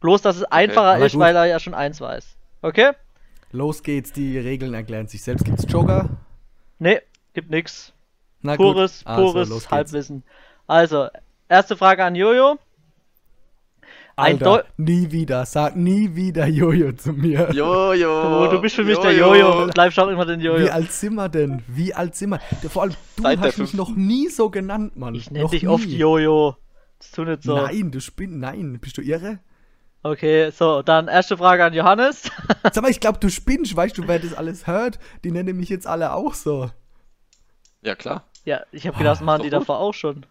Bloß, 0.01 0.21
dass 0.23 0.37
es 0.37 0.45
einfacher 0.45 0.95
aber 0.97 1.07
ist, 1.07 1.13
gut. 1.13 1.21
weil 1.21 1.35
er 1.37 1.47
ja 1.47 1.59
schon 1.59 1.75
eins 1.75 2.01
weiß. 2.01 2.37
Okay? 2.63 2.93
Los 3.53 3.83
geht's, 3.83 4.13
die 4.13 4.39
Regeln 4.39 4.75
erklären 4.75 5.07
sich 5.09 5.23
selbst. 5.23 5.45
Gibt's 5.45 5.65
Joker? 5.69 6.11
Nee, 6.79 7.01
gibt 7.33 7.51
nix. 7.51 7.93
Na 8.43 8.57
gut. 8.57 8.75
Pures, 8.75 9.03
Also, 9.07 9.33
pures 9.33 9.49
los 9.49 9.61
geht's. 9.63 9.71
Halbwissen. 9.73 10.23
Also, 10.67 11.09
erste 11.49 11.77
Frage 11.77 12.05
an 12.05 12.15
Jojo. 12.17 12.59
Ein 14.17 14.35
Alter, 14.35 14.45
Deu 14.45 14.63
nie 14.77 15.11
wieder. 15.11 15.45
Sag 15.45 15.75
nie 15.77 16.15
wieder 16.15 16.47
Jojo 16.47 16.93
zu 16.93 17.13
mir. 17.13 17.51
Jojo. 17.53 18.45
Oh, 18.45 18.47
du 18.49 18.61
bist 18.61 18.77
für 18.77 18.85
mich 18.85 18.99
der 18.99 19.13
Jojo. 19.13 19.35
Jojo. 19.55 19.67
Bleibst 19.73 19.99
auch 19.99 20.07
immer 20.09 20.25
den 20.25 20.41
Wie 20.41 20.45
Jojo. 20.45 20.71
alt 20.73 20.93
sind 20.93 21.15
wir 21.15 21.29
denn? 21.29 21.63
Wie 21.67 21.93
alt 21.95 22.15
sind 22.15 22.31
wir? 22.31 22.41
Vor 22.69 22.83
allem, 22.83 22.95
du 23.17 23.23
Seit 23.25 23.41
hast 23.41 23.59
mich 23.59 23.75
noch 23.75 23.91
nie 23.91 24.29
so 24.29 24.51
genannt, 24.51 24.97
Mann. 24.97 25.15
Ich 25.17 25.31
nenne 25.33 25.49
dich 25.49 25.63
nie. 25.63 25.69
oft 25.69 25.87
Jojo. 25.89 26.57
Das 27.05 27.11
tu 27.13 27.25
nicht 27.25 27.43
so. 27.43 27.57
Nein, 27.57 27.91
du 27.91 28.01
spinnst. 28.01 28.37
Nein, 28.37 28.79
bist 28.81 28.97
du 28.97 29.03
irre? 29.03 29.39
Okay, 30.03 30.51
so, 30.51 30.83
dann 30.83 31.09
erste 31.09 31.37
Frage 31.37 31.65
an 31.65 31.75
Johannes. 31.75 32.31
Sag 32.63 32.83
mal, 32.83 32.91
ich 32.91 33.01
glaube, 33.01 33.19
du 33.19 33.31
spinnst. 33.31 33.77
Weißt 33.77 33.97
du, 33.99 34.09
wer 34.09 34.19
das 34.19 34.35
alles 34.35 34.67
hört? 34.67 34.99
Die 35.23 35.31
nennen 35.31 35.57
mich 35.57 35.69
jetzt 35.69 35.87
alle 35.87 36.13
auch 36.13 36.35
so. 36.35 36.71
Ja, 37.83 37.95
klar. 37.95 38.25
ja, 38.45 38.63
ich 38.73 38.87
habe 38.87 38.97
gedacht, 38.97 39.17
das 39.17 39.25
machen 39.25 39.43
die 39.43 39.51
gut. 39.51 39.61
davor 39.61 39.79
auch 39.79 39.93
schon. 39.93 40.25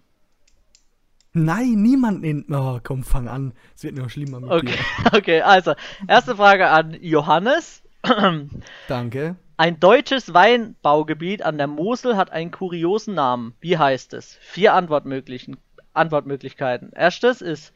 Nein, 1.33 1.81
niemand 1.81 2.21
nennt. 2.21 2.45
Oh, 2.49 2.79
komm, 2.83 3.03
fang 3.03 3.27
an. 3.27 3.53
Es 3.75 3.83
wird 3.83 3.95
noch 3.95 4.09
schlimmer 4.09 4.39
mit 4.39 4.51
Okay, 4.51 4.77
dir. 5.03 5.13
okay, 5.17 5.41
also, 5.41 5.73
erste 6.07 6.35
Frage 6.35 6.69
an 6.69 6.97
Johannes. 7.01 7.83
Danke. 8.87 9.35
Ein 9.57 9.79
deutsches 9.79 10.33
Weinbaugebiet 10.33 11.43
an 11.43 11.57
der 11.57 11.67
Mosel 11.67 12.17
hat 12.17 12.31
einen 12.31 12.51
kuriosen 12.51 13.13
Namen. 13.15 13.55
Wie 13.61 13.77
heißt 13.77 14.13
es? 14.13 14.37
Vier 14.41 14.73
Antwortmöglichen, 14.73 15.57
Antwortmöglichkeiten. 15.93 16.91
Erstes 16.93 17.41
ist 17.41 17.73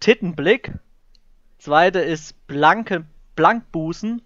Tittenblick. 0.00 0.72
Zweite 1.58 2.00
ist 2.00 2.46
Blanke, 2.46 3.06
Blankbusen. 3.34 4.22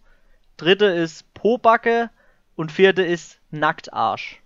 dritte 0.57 0.87
ist 0.87 1.33
Pobacke 1.35 2.11
und 2.57 2.73
vierte 2.73 3.03
ist 3.03 3.41
Nacktarsch. 3.51 4.41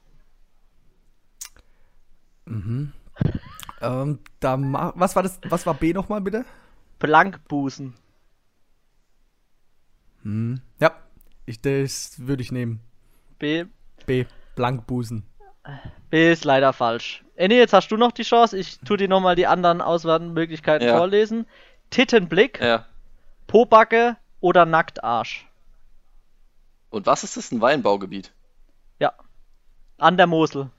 Ähm, 3.81 4.19
da 4.41 4.59
was 4.95 5.17
war 5.17 5.23
das? 5.23 5.41
Was 5.49 5.67
war 5.67 5.75
B 5.75 5.93
nochmal 5.93 6.21
bitte? 6.21 6.45
Blankbusen. 6.99 7.95
Ja, 10.81 10.93
ich, 11.45 11.61
das 11.61 12.15
würde 12.19 12.43
ich 12.43 12.51
nehmen. 12.53 12.81
B. 13.39 13.67
B. 14.07 14.25
Blankbusen. 14.55 15.27
B 16.11 16.31
ist 16.33 16.45
leider 16.45 16.73
falsch. 16.73 17.25
Annie, 17.39 17.59
jetzt 17.59 17.73
hast 17.73 17.89
du 17.91 17.97
noch 17.97 18.13
die 18.13 18.23
Chance. 18.23 18.57
Ich 18.59 18.79
tu 18.81 18.97
dir 18.97 19.09
nochmal 19.09 19.35
die 19.37 19.47
anderen 19.47 19.81
Auswahlmöglichkeiten 19.81 20.87
Ja. 20.89 20.97
vorlesen. 20.97 21.47
Tittenblick, 21.91 22.61
Ja. 22.61 22.87
Pobacke 23.47 24.17
oder 24.41 24.67
Nacktarsch. 24.67 25.47
Und 26.91 27.07
was 27.07 27.25
ist 27.25 27.37
das? 27.37 27.51
Ein 27.51 27.61
Weinbaugebiet? 27.61 28.33
Ja. 29.01 29.13
An 29.99 30.17
der 30.17 30.27
Mosel. 30.27 30.71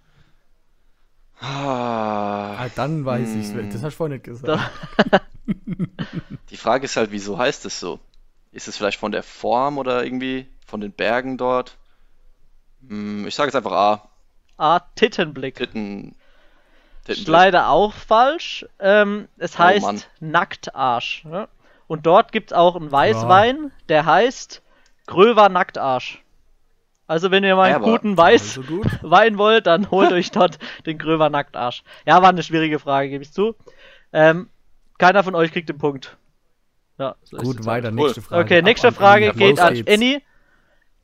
Ah, 1.40 2.56
Ah, 2.58 2.70
dann 2.76 3.04
weiß 3.06 3.36
ich's. 3.36 3.52
Hm. 3.54 3.70
Das 3.70 3.84
hast 3.84 3.94
du 3.94 3.98
vorhin 3.98 4.14
nicht 4.14 4.24
gesagt. 4.26 4.72
die 6.50 6.58
Frage 6.58 6.86
ist 6.86 6.96
halt, 6.96 7.12
wieso 7.12 7.38
heißt 7.38 7.66
es 7.66 7.80
so? 7.80 8.00
Ist 8.52 8.68
es 8.68 8.78
vielleicht 8.78 9.00
von 9.00 9.12
der 9.12 9.24
Form 9.24 9.78
oder 9.78 10.06
irgendwie 10.06 10.48
von 10.66 10.80
den 10.80 10.94
Bergen 10.94 11.38
dort? 11.38 11.78
Hm, 12.88 13.28
ich 13.28 13.36
sage 13.36 13.48
jetzt 13.50 13.56
einfach 13.56 13.74
A. 13.74 14.10
A. 14.58 14.80
Tittenblick. 14.96 15.56
Titten. 15.56 16.10
Ist 16.12 17.06
Tittenblick. 17.06 17.28
leider 17.28 17.70
auch 17.70 17.94
falsch. 17.94 18.66
Ähm, 18.80 19.28
es 19.38 19.56
Oh, 19.56 19.60
heißt 19.60 19.86
Mann. 19.86 20.02
Nacktarsch. 20.20 21.24
Ne? 21.26 21.48
Und 21.88 22.06
dort 22.06 22.32
gibt 22.32 22.52
es 22.52 22.58
auch 22.58 22.76
einen 22.76 22.92
Weißwein, 22.92 23.72
der 23.90 24.06
heißt 24.06 24.62
Gröver 25.08 25.50
Nacktarsch. 25.50 26.22
Also 27.08 27.30
wenn 27.30 27.44
ihr 27.44 27.56
mal 27.56 27.70
Ja, 27.70 27.76
einen 27.76 27.84
aber- 27.84 27.92
guten 27.94 28.18
Weiß 28.18 28.58
Also 28.58 28.64
gut. 28.64 28.88
Wein 29.04 29.38
wollt, 29.38 29.68
dann 29.68 29.92
holt 29.92 30.12
euch 30.12 30.32
dort 30.32 30.58
den 30.88 30.98
Gröver 30.98 31.30
Nacktarsch. 31.30 31.84
Ja, 32.08 32.22
war 32.24 32.30
eine 32.30 32.42
schwierige 32.42 32.80
Frage, 32.80 33.10
gebe 33.10 33.24
ich 33.24 33.32
zu. 33.32 33.56
Ähm, 34.12 34.50
keiner 34.98 35.24
von 35.24 35.36
euch 35.36 35.52
kriegt 35.52 35.70
den 35.70 35.78
Punkt. 35.78 36.18
Ja, 36.98 37.16
so 37.24 37.38
Gut, 37.38 37.66
weiter. 37.66 37.92
Nächste 37.92 38.22
Frage. 38.22 38.44
Okay, 38.46 38.62
nächste 38.62 38.92
Frage 38.92 39.34
geht 39.34 39.60
an. 39.60 39.84
Annie. 39.88 40.22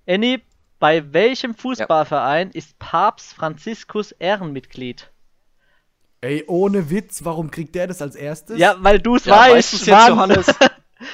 Annie, 0.07 0.41
bei 0.81 1.13
welchem 1.13 1.53
Fußballverein 1.53 2.49
ist 2.51 2.77
Papst 2.79 3.33
Franziskus 3.35 4.11
Ehrenmitglied? 4.13 5.11
Ey, 6.21 6.43
ohne 6.47 6.89
Witz, 6.89 7.23
warum 7.23 7.51
kriegt 7.51 7.75
der 7.75 7.85
das 7.87 8.01
als 8.01 8.15
erstes? 8.15 8.57
Ja, 8.59 8.75
weil 8.79 8.99
du 8.99 9.15
es 9.15 9.25
Ja, 9.25 9.37
weißt, 9.37 9.73
weißt 9.73 9.87
Mann. 9.87 10.09
Johannes? 10.09 10.47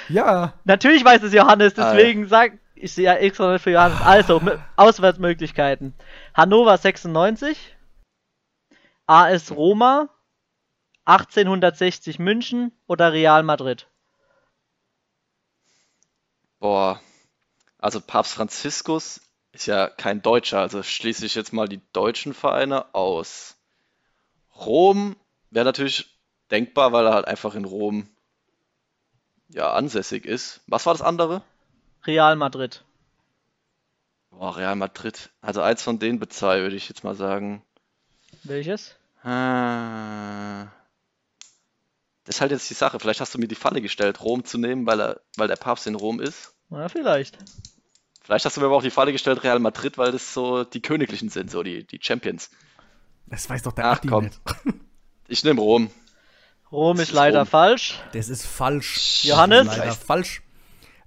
Ja. 0.10 0.54
Natürlich 0.66 1.06
weiß 1.06 1.24
es 1.24 1.34
Johannes, 1.34 1.78
Ah, 1.78 1.94
deswegen 1.94 2.28
sag 2.28 2.60
ich 2.76 2.96
ja 2.98 3.14
extra 3.16 3.54
nicht 3.54 3.62
für 3.62 3.72
Johannes. 3.72 4.02
Also, 4.02 4.42
Auswärtsmöglichkeiten. 4.76 5.94
Hannover 6.34 6.78
96, 6.78 7.58
AS 9.06 9.52
Roma, 9.52 10.10
1860 11.06 12.20
München 12.20 12.74
oder 12.86 13.14
Real 13.14 13.44
Madrid. 13.44 13.88
Boah, 16.60 17.00
also 17.78 18.02
Papst 18.02 18.34
Franziskus 18.34 19.22
ist 19.58 19.66
ja 19.66 19.90
kein 19.90 20.22
Deutscher, 20.22 20.60
also 20.60 20.84
schließe 20.84 21.26
ich 21.26 21.34
jetzt 21.34 21.52
mal 21.52 21.68
die 21.68 21.82
deutschen 21.92 22.36
Vereine 22.36 22.94
aus. 22.94 23.56
Rom 24.56 25.16
wäre 25.50 25.66
natürlich 25.66 26.16
denkbar, 26.52 26.92
weil 26.94 27.08
er 27.08 27.14
halt 27.14 27.28
einfach 27.28 27.56
in 27.56 27.66
Rom 27.66 28.08
ja 29.50 29.74
ansässig 29.74 30.26
ist. 30.26 30.62
Was 30.68 30.86
war 30.86 30.94
das 30.94 31.02
andere? 31.02 31.42
Real 32.06 32.36
Madrid. 32.36 32.84
Boah, 34.30 34.56
Real 34.56 34.76
Madrid. 34.76 35.32
Also 35.42 35.62
eins 35.62 35.82
von 35.82 35.98
den 35.98 36.22
zwei 36.30 36.62
würde 36.62 36.76
ich 36.76 36.88
jetzt 36.88 37.04
mal 37.04 37.16
sagen. 37.16 37.64
Welches? 38.44 38.96
Ah. 39.24 40.68
Das 42.26 42.36
ist 42.36 42.42
halt 42.42 42.52
jetzt 42.52 42.70
die 42.70 42.76
Sache. 42.76 43.00
Vielleicht 43.00 43.22
hast 43.22 43.34
du 43.34 43.40
mir 43.40 43.48
die 43.48 43.56
Falle 43.56 43.82
gestellt, 43.82 44.22
Rom 44.22 44.46
zu 44.46 44.60
nehmen, 44.60 44.86
weil 44.86 45.02
er, 45.02 45.22
weil 45.36 45.48
der 45.48 45.56
Papst 45.56 45.88
in 45.88 45.96
Rom 45.96 46.20
ist. 46.20 46.54
Na, 46.70 46.90
vielleicht. 46.90 47.40
Vielleicht 48.28 48.44
hast 48.44 48.58
du 48.58 48.60
mir 48.62 48.68
aber 48.68 48.76
auch 48.76 48.84
die 48.84 48.90
Falle 48.90 49.14
gestellt, 49.14 49.42
Real 49.46 49.58
Madrid, 49.60 49.98
weil 49.98 50.12
das 50.12 50.34
so 50.34 50.66
die 50.66 50.82
Königlichen 50.82 51.30
sind, 51.30 51.50
so 51.50 51.64
die, 51.64 51.86
die 51.88 51.98
Champions. 52.02 52.50
Das 53.26 53.50
weiß 53.50 53.64
doch 53.64 53.72
der 53.72 53.86
Ach, 53.86 53.98
Adi 54.00 54.08
komm. 54.10 54.26
nicht. 54.26 54.38
Ich 55.30 55.46
nehme 55.46 55.62
Rom. 55.62 55.90
Rom 56.70 56.98
Das 56.98 57.04
ist 57.04 57.10
ist 57.12 57.16
leider 57.16 57.40
Rom. 57.40 57.48
falsch. 57.48 58.00
Das 58.12 58.28
ist 58.28 58.46
falsch. 58.46 59.24
Johannes? 59.24 59.68
Das 59.68 59.76
ist 59.76 59.80
leider 59.80 59.94
falsch. 59.94 60.42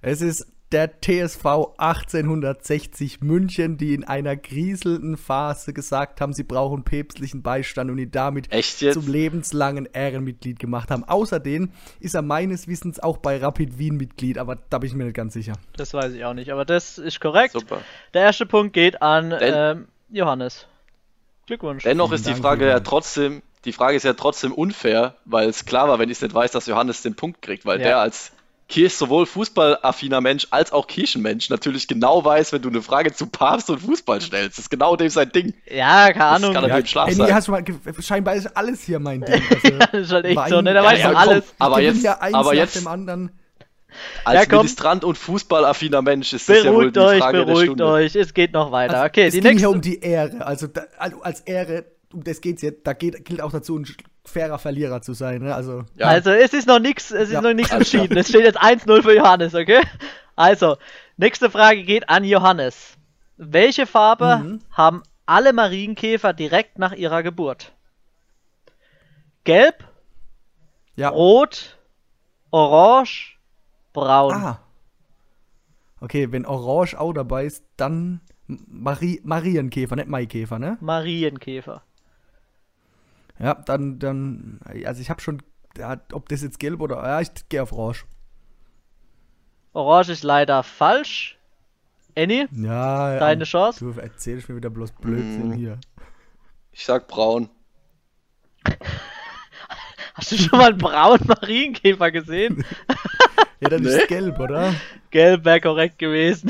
Es 0.01 0.21
ist 0.21 0.47
der 0.71 1.01
TSV 1.01 1.45
1860 1.77 3.21
München, 3.21 3.77
die 3.77 3.93
in 3.93 4.03
einer 4.03 4.35
grieselnden 4.35 5.17
Phase 5.17 5.73
gesagt 5.73 6.21
haben, 6.21 6.33
sie 6.33 6.43
brauchen 6.43 6.83
päpstlichen 6.83 7.41
Beistand 7.41 7.91
und 7.91 7.97
ihn 7.97 8.11
damit 8.11 8.47
zum 8.73 9.07
lebenslangen 9.07 9.87
Ehrenmitglied 9.91 10.59
gemacht 10.59 10.91
haben. 10.91 11.03
Außerdem 11.03 11.71
ist 11.99 12.15
er 12.15 12.21
meines 12.21 12.67
Wissens 12.67 12.99
auch 12.99 13.17
bei 13.17 13.37
Rapid 13.37 13.77
Wien 13.77 13.97
Mitglied, 13.97 14.37
aber 14.37 14.57
da 14.69 14.77
bin 14.79 14.87
ich 14.89 14.95
mir 14.95 15.05
nicht 15.05 15.15
ganz 15.15 15.33
sicher. 15.33 15.53
Das 15.75 15.93
weiß 15.93 16.13
ich 16.13 16.23
auch 16.25 16.33
nicht, 16.33 16.51
aber 16.51 16.65
das 16.65 16.97
ist 16.97 17.19
korrekt. 17.19 17.53
Super. 17.53 17.81
Der 18.13 18.23
erste 18.23 18.45
Punkt 18.45 18.73
geht 18.73 19.01
an 19.01 19.29
Den- 19.31 19.39
ähm, 19.55 19.87
Johannes. 20.09 20.67
Glückwunsch. 21.47 21.83
Dennoch 21.83 22.11
ist 22.11 22.27
die 22.27 22.33
Frage 22.35 22.67
ja 22.67 22.79
trotzdem, 22.79 23.41
die 23.65 23.73
Frage 23.73 23.97
ist 23.97 24.03
ja 24.03 24.13
trotzdem 24.13 24.53
unfair, 24.53 25.15
weil 25.25 25.49
es 25.49 25.65
klar 25.65 25.87
war, 25.89 25.99
wenn 25.99 26.09
ich 26.09 26.17
es 26.17 26.21
nicht 26.21 26.33
weiß, 26.33 26.51
dass 26.51 26.65
Johannes 26.67 27.01
den 27.01 27.15
Punkt 27.15 27.41
kriegt, 27.41 27.65
weil 27.65 27.79
Ja. 27.79 27.87
der 27.87 27.97
als 27.99 28.31
Kirch 28.71 28.95
sowohl 28.95 29.25
fußballaffiner 29.25 30.21
Mensch 30.21 30.47
als 30.49 30.71
auch 30.71 30.87
Kirchenmensch 30.87 31.49
natürlich 31.49 31.87
genau 31.87 32.23
weiß, 32.25 32.53
wenn 32.53 32.61
du 32.61 32.69
eine 32.69 32.81
Frage 32.81 33.13
zu 33.13 33.27
Papst 33.27 33.69
und 33.69 33.79
Fußball 33.79 34.21
stellst. 34.21 34.57
Das 34.57 34.65
ist 34.65 34.69
genau 34.69 34.95
dem 34.95 35.09
sein 35.09 35.31
Ding. 35.31 35.53
ja, 35.69 36.11
keine 36.13 36.13
Das 36.13 36.23
Ahnung. 36.43 36.53
kann 36.53 36.63
er- 36.69 36.77
im 36.79 36.85
Schlaf 36.85 37.09
ey, 37.09 37.13
sein. 37.15 37.27
nee, 37.27 37.33
hast 37.33 37.47
du 37.47 37.51
mal, 37.51 37.63
scheinbar 37.99 38.35
ist 38.35 38.47
alles 38.57 38.81
hier 38.83 38.99
mein 38.99 39.21
Ding. 39.21 39.41
Also, 39.63 39.77
Das 39.77 39.93
ist 39.93 40.11
halt 40.11 40.25
echt 40.25 40.47
so, 40.49 40.61
ne? 40.61 40.73
Der 40.73 40.83
weiß 40.83 40.99
Ja, 40.99 41.07
komm. 41.09 41.17
alles. 41.17 41.43
Aber 41.59 41.75
gewinnt 41.77 41.95
jetzt- 41.97 42.03
ja 42.05 42.19
eins 42.19 42.33
aber 42.33 42.49
nach 42.49 42.53
jetzt- 42.59 42.75
dem 42.77 42.87
anderen. 42.87 43.31
Als 44.23 44.39
Ja, 44.39 44.45
komm. 44.45 44.59
Ministrant 44.59 45.03
und 45.03 45.17
fußballaffiner 45.17 46.01
Mensch 46.01 46.31
ist 46.31 46.47
das 46.47 46.63
ja 46.63 46.71
wohl 46.73 46.91
Beruhigt 46.91 46.95
die 46.95 46.99
euch, 47.01 47.19
Frage 47.19 47.45
beruhigt 47.45 47.81
euch. 47.81 48.15
Es 48.15 48.33
geht 48.33 48.53
noch 48.53 48.71
weiter. 48.71 48.93
Also, 49.01 49.05
Okay, 49.07 49.25
es 49.27 49.33
die 49.33 49.41
ging 49.41 49.49
nächste. 49.49 49.59
hier 49.67 49.69
um 49.69 49.81
die 49.81 49.99
Ehre. 49.99 50.45
Also, 50.45 50.67
da, 50.67 50.83
also 50.97 51.21
als 51.21 51.41
Ehre, 51.41 51.83
um 52.13 52.23
das 52.23 52.39
geht's 52.39 52.61
jetzt. 52.61 52.87
Da 52.87 52.93
geht, 52.93 53.25
gilt 53.25 53.41
auch 53.41 53.51
dazu, 53.51 53.77
ein 53.77 53.85
fairer 54.25 54.59
Verlierer 54.59 55.01
zu 55.01 55.13
sein. 55.13 55.41
Ne? 55.41 55.53
Also, 55.55 55.83
Ja. 55.95 56.07
Also, 56.07 56.29
es 56.31 56.53
ist 56.53 56.67
noch 56.67 56.79
nichts, 56.79 57.11
es 57.11 57.29
ist 57.29 57.33
Ja. 57.33 57.41
noch 57.41 57.53
nichts 57.53 57.71
entschieden. 57.73 58.17
Es 58.17 58.29
steht 58.29 58.43
jetzt 58.43 58.61
1-0 58.61 59.01
für 59.01 59.15
Johannes, 59.15 59.55
okay? 59.55 59.81
Also, 60.35 60.77
nächste 61.17 61.49
Frage 61.49 61.83
geht 61.83 62.09
an 62.09 62.23
Johannes. 62.23 62.97
Welche 63.37 63.85
Farbe 63.87 64.37
Mhm. 64.43 64.59
haben 64.71 65.03
alle 65.25 65.53
Marienkäfer 65.53 66.33
direkt 66.33 66.77
nach 66.79 66.93
ihrer 66.93 67.23
Geburt? 67.23 67.71
Gelb, 69.43 69.83
ja. 70.95 71.09
rot, 71.09 71.77
orange, 72.51 73.37
braun. 73.93 74.33
Ah. 74.33 74.59
Okay, 75.99 76.31
wenn 76.31 76.45
Orange 76.45 76.99
auch 76.99 77.13
dabei 77.13 77.45
ist, 77.45 77.63
dann 77.77 78.21
Marie, 78.47 79.21
Marienkäfer, 79.23 79.95
nicht 79.95 80.07
Maikäfer, 80.07 80.59
ne? 80.59 80.77
Marienkäfer. 80.81 81.83
Ja, 83.41 83.55
dann, 83.55 83.97
dann, 83.99 84.59
also 84.85 85.01
ich 85.01 85.09
habe 85.09 85.21
schon, 85.21 85.41
ja, 85.77 85.97
ob 86.11 86.29
das 86.29 86.41
jetzt 86.43 86.59
gelb 86.59 86.79
oder, 86.81 86.97
ja, 86.97 87.21
ich 87.21 87.29
gehe 87.49 87.63
auf 87.63 87.71
Orange. 87.71 88.05
Orange 89.73 90.09
ist 90.11 90.23
leider 90.23 90.63
falsch. 90.63 91.37
Annie, 92.15 92.47
Ja, 92.51 93.17
deine 93.19 93.41
ja, 93.43 93.45
Chance? 93.45 93.79
Du 93.93 93.99
erzählst 93.99 94.49
mir 94.49 94.55
wieder 94.57 94.69
bloß 94.69 94.91
Blödsinn 94.91 95.49
Mm. 95.49 95.53
hier. 95.53 95.79
Ich 96.73 96.85
sag 96.85 97.07
braun. 97.07 97.49
Hast 100.13 100.31
du 100.33 100.37
schon 100.37 100.59
mal 100.59 100.69
einen 100.69 100.77
braunen 100.77 101.25
Marienkäfer 101.27 102.11
gesehen? 102.11 102.63
Ja, 103.63 103.69
dann 103.69 103.83
Nee. 103.83 103.89
ist 103.89 104.07
gelb, 104.07 104.39
oder? 104.39 104.73
Gelb 105.11 105.45
wäre 105.45 105.61
korrekt 105.61 105.99
gewesen. 105.99 106.49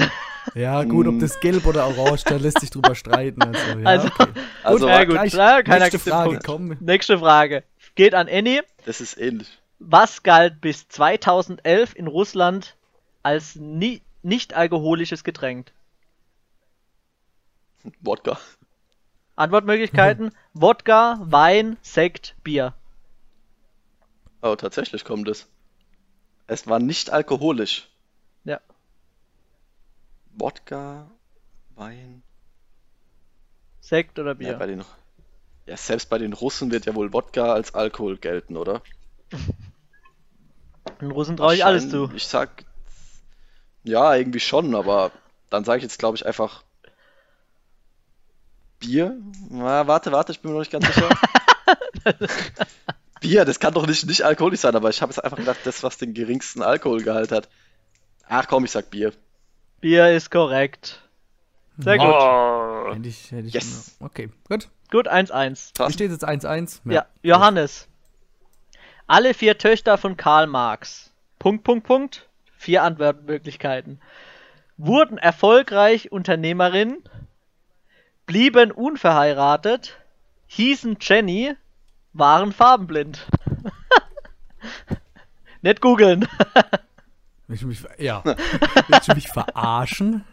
Ja, 0.56 0.84
gut, 0.84 1.08
ob 1.08 1.16
Mm. 1.16 1.20
das 1.20 1.40
gelb 1.40 1.66
oder 1.66 1.86
orange, 1.88 2.24
da 2.26 2.36
lässt 2.38 2.60
sich 2.62 2.70
drüber 2.72 2.96
streiten. 2.96 3.42
Also, 3.44 3.80
ja, 3.80 3.86
Also- 3.86 4.08
okay. 4.08 4.28
Also, 4.64 4.88
ja, 4.88 5.04
gut, 5.04 5.14
gleich. 5.14 5.34
ja, 5.34 5.62
keiner 5.64 5.86
Nächste 5.86 6.00
Frage, 6.00 6.40
komm. 6.44 6.78
Nächste 6.80 7.20
Frage. 7.20 7.64
Geht 7.96 8.14
an 8.16 8.28
Annie. 8.30 8.62
das 8.86 9.02
ist 9.02 9.18
ähnlich. 9.18 9.60
Was 9.80 10.24
galt 10.24 10.62
bis 10.62 10.88
2011 10.88 11.96
in 11.96 12.08
Russland 12.08 12.76
als 13.24 13.56
ni 13.56 14.02
nicht 14.24 14.54
alkoholisches 14.54 15.24
Getränk? 15.24 15.72
Wodka. 18.02 18.38
Antwortmöglichkeiten: 19.36 20.32
Wodka, 20.54 21.18
Wein, 21.22 21.78
Sekt, 21.82 22.36
Bier. 22.44 22.74
Oh, 24.42 24.56
tatsächlich 24.56 25.04
kommt 25.04 25.28
es. 25.30 25.48
Es 26.48 26.68
war 26.68 26.80
nicht 26.80 27.10
alkoholisch. 27.12 27.88
Ja. 28.44 28.60
Wodka, 30.38 31.08
Wein. 31.76 32.24
Sekt 33.82 34.20
oder 34.20 34.36
Ja, 34.36 34.38
Bier? 34.38 34.54
bei 34.54 34.68
den, 34.68 34.84
ja, 35.66 35.78
selbst 35.78 36.10
bei 36.10 36.18
den 36.18 36.34
Russen 36.34 36.72
wird 36.72 36.86
ja 36.86 36.96
wohl 36.96 37.14
Wodka 37.14 37.54
als 37.54 37.74
Alkohol 37.74 38.18
gelten, 38.18 38.58
oder? 38.58 38.82
Den 41.00 41.12
Russen 41.12 41.38
traue 41.38 41.56
ich 41.56 41.66
alles 41.66 41.90
zu. 41.90 42.10
Ich 42.16 42.26
sag, 42.28 42.66
ja, 43.84 44.16
irgendwie 44.16 44.40
schon, 44.40 44.76
aber 44.76 45.12
dann 45.50 45.64
sage 45.64 45.78
ich 45.78 45.84
jetzt, 45.84 46.00
glaube 46.00 46.18
ich, 46.18 46.26
einfach 46.26 46.64
Bier. 48.80 49.16
Na, 49.50 49.88
warte, 49.88 50.12
warte, 50.12 50.32
ich 50.32 50.42
bin 50.42 50.52
mir 50.52 50.56
noch 50.58 50.62
nicht 50.62 50.72
ganz 50.72 50.86
sicher. 50.88 51.10
Bier, 53.22 53.46
das 53.46 53.60
kann 53.60 53.74
doch 53.74 53.86
nicht, 53.86 54.06
nicht 54.06 54.24
alkoholisch 54.24 54.62
sein, 54.62 54.76
aber 54.76 54.90
ich 54.90 55.02
habe 55.02 55.12
jetzt 55.12 55.24
einfach 55.24 55.38
gedacht, 55.38 55.60
das, 55.64 55.84
was 55.84 55.98
den 55.98 56.14
geringsten 56.14 56.62
Alkoholgehalt 56.64 57.32
hat. 57.32 57.50
Ach 58.28 58.48
komm, 58.48 58.66
ich 58.66 58.72
sag 58.72 58.90
Bier. 58.90 59.14
Bier 59.82 60.12
ist 60.12 60.30
korrekt. 60.30 61.02
Sehr 61.78 61.98
gut. 61.98 62.08
Oh, 62.08 62.94
Hätte 62.94 63.10
ich, 63.10 63.32
hätte 63.32 63.48
ich 63.48 63.54
Yes. 63.54 63.98
Okay, 64.00 64.30
gut. 64.48 64.70
Gut, 64.92 65.10
1-1. 65.10 65.88
Wie 65.88 65.94
steht 65.94 66.12
jetzt 66.12 66.28
1-1? 66.28 66.82
Ja, 66.86 67.06
Johannes. 67.24 67.88
Alle 69.08 69.34
vier 69.34 69.58
Töchter 69.58 69.98
von 69.98 70.18
Karl 70.18 70.48
Marx. 70.48 71.12
Punkt, 71.40 71.64
Punkt, 71.64 71.88
Punkt. 71.88 72.30
Vier 72.58 72.84
Antwortmöglichkeiten. 72.84 74.00
Wurden 74.78 75.18
erfolgreich 75.18 76.12
Unternehmerinnen, 76.12 77.04
blieben 78.26 78.72
unverheiratet, 78.72 79.98
hießen 80.48 80.98
Jenny, 81.00 81.56
waren 82.14 82.52
farbenblind. 82.52 83.28
Nicht 85.62 85.82
googeln. 85.82 86.28
Willst 87.52 87.64
du 87.64 87.68
mich, 87.68 87.84
ja. 88.00 88.24
Willst 88.88 89.08
du 89.10 89.14
mich 89.14 89.28
verarschen? 89.28 90.24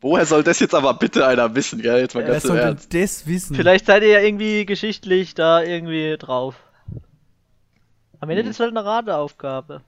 Woher 0.00 0.26
soll 0.26 0.42
das 0.42 0.58
jetzt 0.60 0.74
aber 0.74 0.94
bitte 0.94 1.26
einer 1.26 1.54
wissen, 1.54 1.80
gell? 1.80 2.00
Jetzt 2.00 2.14
mal 2.14 2.24
Wer 2.24 2.32
ganz 2.32 2.44
im 2.44 2.48
soll 2.48 2.56
denn 2.58 2.66
Ernst. 2.68 2.92
das 2.94 3.26
wissen? 3.26 3.56
Vielleicht 3.56 3.86
seid 3.86 4.02
ihr 4.02 4.08
ja 4.10 4.20
irgendwie 4.20 4.66
geschichtlich 4.66 5.34
da 5.34 5.62
irgendwie 5.62 6.16
drauf. 6.18 6.56
Am 8.20 8.28
Ende 8.28 8.42
ist 8.42 8.50
es 8.50 8.60
halt 8.60 8.70
eine 8.76 8.84
Rateaufgabe. 8.84 9.80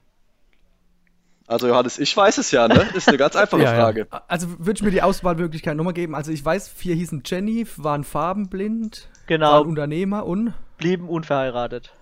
Also 1.47 1.67
Johannes, 1.67 1.99
ich 1.99 2.15
weiß 2.15 2.39
es 2.39 2.49
ja, 2.51 2.67
ne? 2.67 2.75
Das 2.75 2.95
ist 2.95 3.07
eine 3.07 3.17
ganz 3.17 3.35
einfache 3.35 3.61
Ja, 3.61 3.73
ja. 3.73 3.79
Frage. 3.81 4.07
Also 4.27 4.47
würde 4.57 4.77
ich 4.77 4.81
mir 4.83 4.91
die 4.91 5.01
Auswahlmöglichkeit 5.03 5.77
nochmal 5.77 5.93
geben. 5.93 6.15
Also 6.15 6.31
ich 6.31 6.43
weiß, 6.43 6.69
vier 6.69 6.95
hießen 6.95 7.21
Jenny, 7.25 7.67
waren 7.77 8.03
farbenblind, 8.03 9.07
Genau, 9.27 9.51
waren 9.51 9.67
Unternehmer 9.67 10.25
und 10.25 10.53
blieben 10.77 11.07
unverheiratet. 11.07 11.93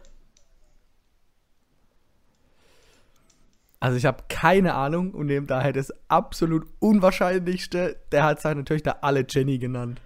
Also 3.83 3.97
ich 3.97 4.05
habe 4.05 4.23
keine 4.29 4.75
Ahnung 4.75 5.11
und 5.11 5.25
nehme 5.25 5.45
daher 5.45 5.73
das 5.73 5.91
absolut 6.07 6.65
Unwahrscheinlichste. 6.79 7.97
Der 8.13 8.23
hat 8.23 8.39
seine 8.39 8.63
Töchter 8.63 9.03
alle 9.03 9.25
Jenny 9.27 9.57
genannt. 9.57 9.99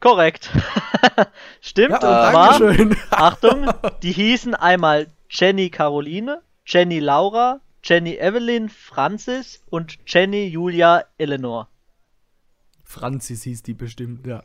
Korrekt. 0.00 0.50
Stimmt, 1.62 2.02
Ja, 2.02 2.26
und 2.26 2.30
zwar, 2.30 2.58
Dankeschön. 2.58 2.96
Achtung, 3.10 3.70
die 4.02 4.12
hießen 4.12 4.54
einmal 4.54 5.06
Jenny 5.30 5.70
Caroline, 5.70 6.42
Jenny 6.66 6.98
Laura, 6.98 7.60
Jenny 7.82 8.16
Evelyn 8.16 8.68
Francis 8.68 9.62
und 9.70 9.96
Jenny 10.06 10.46
Julia 10.48 11.04
Eleanor. 11.16 11.68
Franzis 12.84 13.44
hieß 13.44 13.62
die 13.62 13.72
bestimmt, 13.72 14.26
ja. 14.26 14.42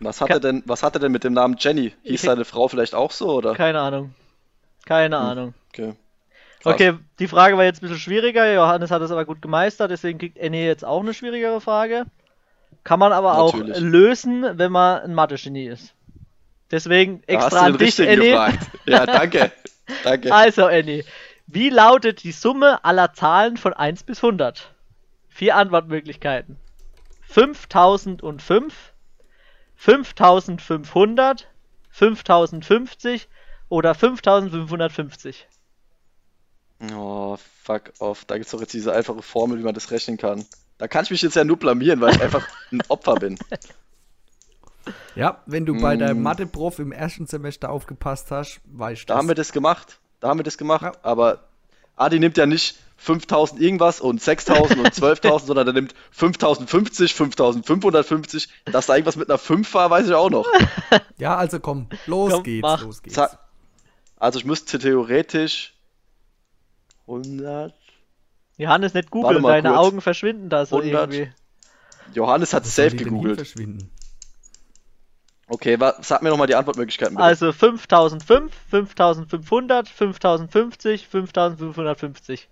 Was 0.00 0.20
hat 0.20 0.28
er 0.28 0.40
denn, 0.40 0.62
was 0.66 0.82
hat 0.82 0.94
er 0.94 1.00
denn 1.00 1.12
mit 1.12 1.24
dem 1.24 1.32
Namen 1.32 1.56
Jenny? 1.58 1.94
Hieß 2.02 2.20
seine 2.20 2.44
Frau 2.44 2.68
vielleicht 2.68 2.94
auch 2.94 3.10
so, 3.10 3.32
oder? 3.32 3.54
Keine 3.54 3.80
Ahnung. 3.80 4.14
Keine 4.84 5.16
Ahnung. 5.16 5.54
Okay. 5.72 5.94
Krass. 6.62 6.74
Okay, 6.74 6.94
die 7.18 7.28
Frage 7.28 7.56
war 7.56 7.64
jetzt 7.64 7.78
ein 7.78 7.88
bisschen 7.88 7.98
schwieriger. 7.98 8.52
Johannes 8.52 8.90
hat 8.90 9.02
es 9.02 9.10
aber 9.10 9.24
gut 9.24 9.42
gemeistert, 9.42 9.90
deswegen 9.90 10.18
kriegt 10.18 10.40
Annie 10.40 10.66
jetzt 10.66 10.84
auch 10.84 11.00
eine 11.00 11.14
schwierigere 11.14 11.60
Frage. 11.60 12.06
Kann 12.84 12.98
man 12.98 13.12
aber 13.12 13.34
Natürlich. 13.34 13.76
auch 13.76 13.80
lösen, 13.80 14.46
wenn 14.58 14.72
man 14.72 15.02
ein 15.02 15.14
Mathe-Genie 15.14 15.66
ist. 15.66 15.94
Deswegen 16.70 17.22
extra 17.26 17.66
an 17.66 17.78
dich, 17.78 18.00
Annie. 18.00 18.30
gefragt. 18.30 18.58
Ja, 18.86 19.06
danke. 19.06 19.52
Danke. 20.02 20.34
Also, 20.34 20.66
Annie, 20.66 21.04
wie 21.46 21.70
lautet 21.70 22.24
die 22.24 22.32
Summe 22.32 22.84
aller 22.84 23.12
Zahlen 23.12 23.56
von 23.56 23.72
1 23.72 24.02
bis 24.02 24.18
100? 24.18 24.74
Vier 25.28 25.54
Antwortmöglichkeiten. 25.54 26.56
5005, 27.22 28.94
5500, 29.76 31.46
5050 31.90 33.28
oder 33.68 33.94
5550. 33.94 35.46
Oh, 36.94 37.36
fuck 37.62 37.92
off. 38.00 38.24
Da 38.26 38.36
gibt's 38.36 38.52
doch 38.52 38.60
jetzt 38.60 38.74
diese 38.74 38.92
einfache 38.92 39.22
Formel, 39.22 39.58
wie 39.58 39.62
man 39.62 39.74
das 39.74 39.90
rechnen 39.90 40.16
kann. 40.18 40.44
Da 40.78 40.88
kann 40.88 41.04
ich 41.04 41.10
mich 41.10 41.22
jetzt 41.22 41.36
ja 41.36 41.44
nur 41.44 41.56
blamieren, 41.56 42.00
weil 42.00 42.14
ich 42.14 42.22
einfach 42.22 42.46
ein 42.70 42.82
Opfer 42.88 43.14
bin. 43.14 43.38
Ja, 45.14 45.40
wenn 45.46 45.66
du 45.66 45.80
bei 45.80 45.96
der 45.96 46.14
Mm. 46.14 46.22
Mathe-Prof 46.22 46.78
im 46.78 46.92
ersten 46.92 47.26
Semester 47.26 47.70
aufgepasst 47.70 48.30
hast, 48.30 48.60
weißt 48.66 49.02
du 49.02 49.06
Da 49.06 49.16
haben 49.16 49.28
wir 49.28 49.34
das. 49.34 49.52
gemacht. 49.52 49.98
Da 50.20 50.28
haben 50.28 50.38
wir 50.38 50.44
das 50.44 50.58
gemacht. 50.58 50.82
Ja. 50.82 50.92
Aber 51.02 51.44
Adi 51.96 52.20
nimmt 52.20 52.36
ja 52.36 52.46
nicht 52.46 52.76
5000 52.98 53.60
irgendwas 53.60 54.00
und 54.00 54.22
6000 54.22 54.78
und 54.78 54.86
12.000, 54.94 55.46
sondern 55.46 55.64
der 55.66 55.74
nimmt 55.74 55.94
5050, 56.12 57.14
5550. 57.14 58.48
Dass 58.66 58.86
da 58.86 58.94
irgendwas 58.94 59.16
mit 59.16 59.28
einer 59.28 59.38
5 59.38 59.72
war, 59.74 59.90
weiß 59.90 60.06
ich 60.08 60.14
auch 60.14 60.30
noch. 60.30 60.46
Ja, 61.18 61.36
also 61.36 61.58
komm, 61.58 61.88
los 62.06 62.32
Komm, 62.34 62.42
geht's, 62.42 62.62
mach. 62.62 62.82
los 62.82 63.02
geht's. 63.02 63.18
Also 64.18 64.38
ich 64.38 64.44
müsste 64.44 64.78
theoretisch 64.78 65.74
100. 67.06 67.74
Johannes, 68.58 68.94
nicht 68.94 69.10
googeln, 69.10 69.42
deine 69.42 69.68
kurz. 69.70 69.78
Augen 69.80 70.00
verschwinden 70.00 70.48
da 70.48 70.64
so 70.66 70.76
100. 70.78 71.12
irgendwie. 71.14 71.32
Johannes 72.14 72.52
hat 72.54 72.64
soll 72.64 72.84
safe 72.90 72.96
gegoogelt. 72.96 73.36
verschwinden? 73.36 73.90
Okay, 75.48 75.78
wa- 75.78 75.94
sag 76.00 76.22
mir 76.22 76.30
nochmal 76.30 76.46
die 76.48 76.54
Antwortmöglichkeiten 76.56 77.14
bitte. 77.16 77.24
Also 77.24 77.52
5005, 77.52 78.52
5500, 78.70 79.88
5050, 79.88 81.06
5550. 81.06 82.48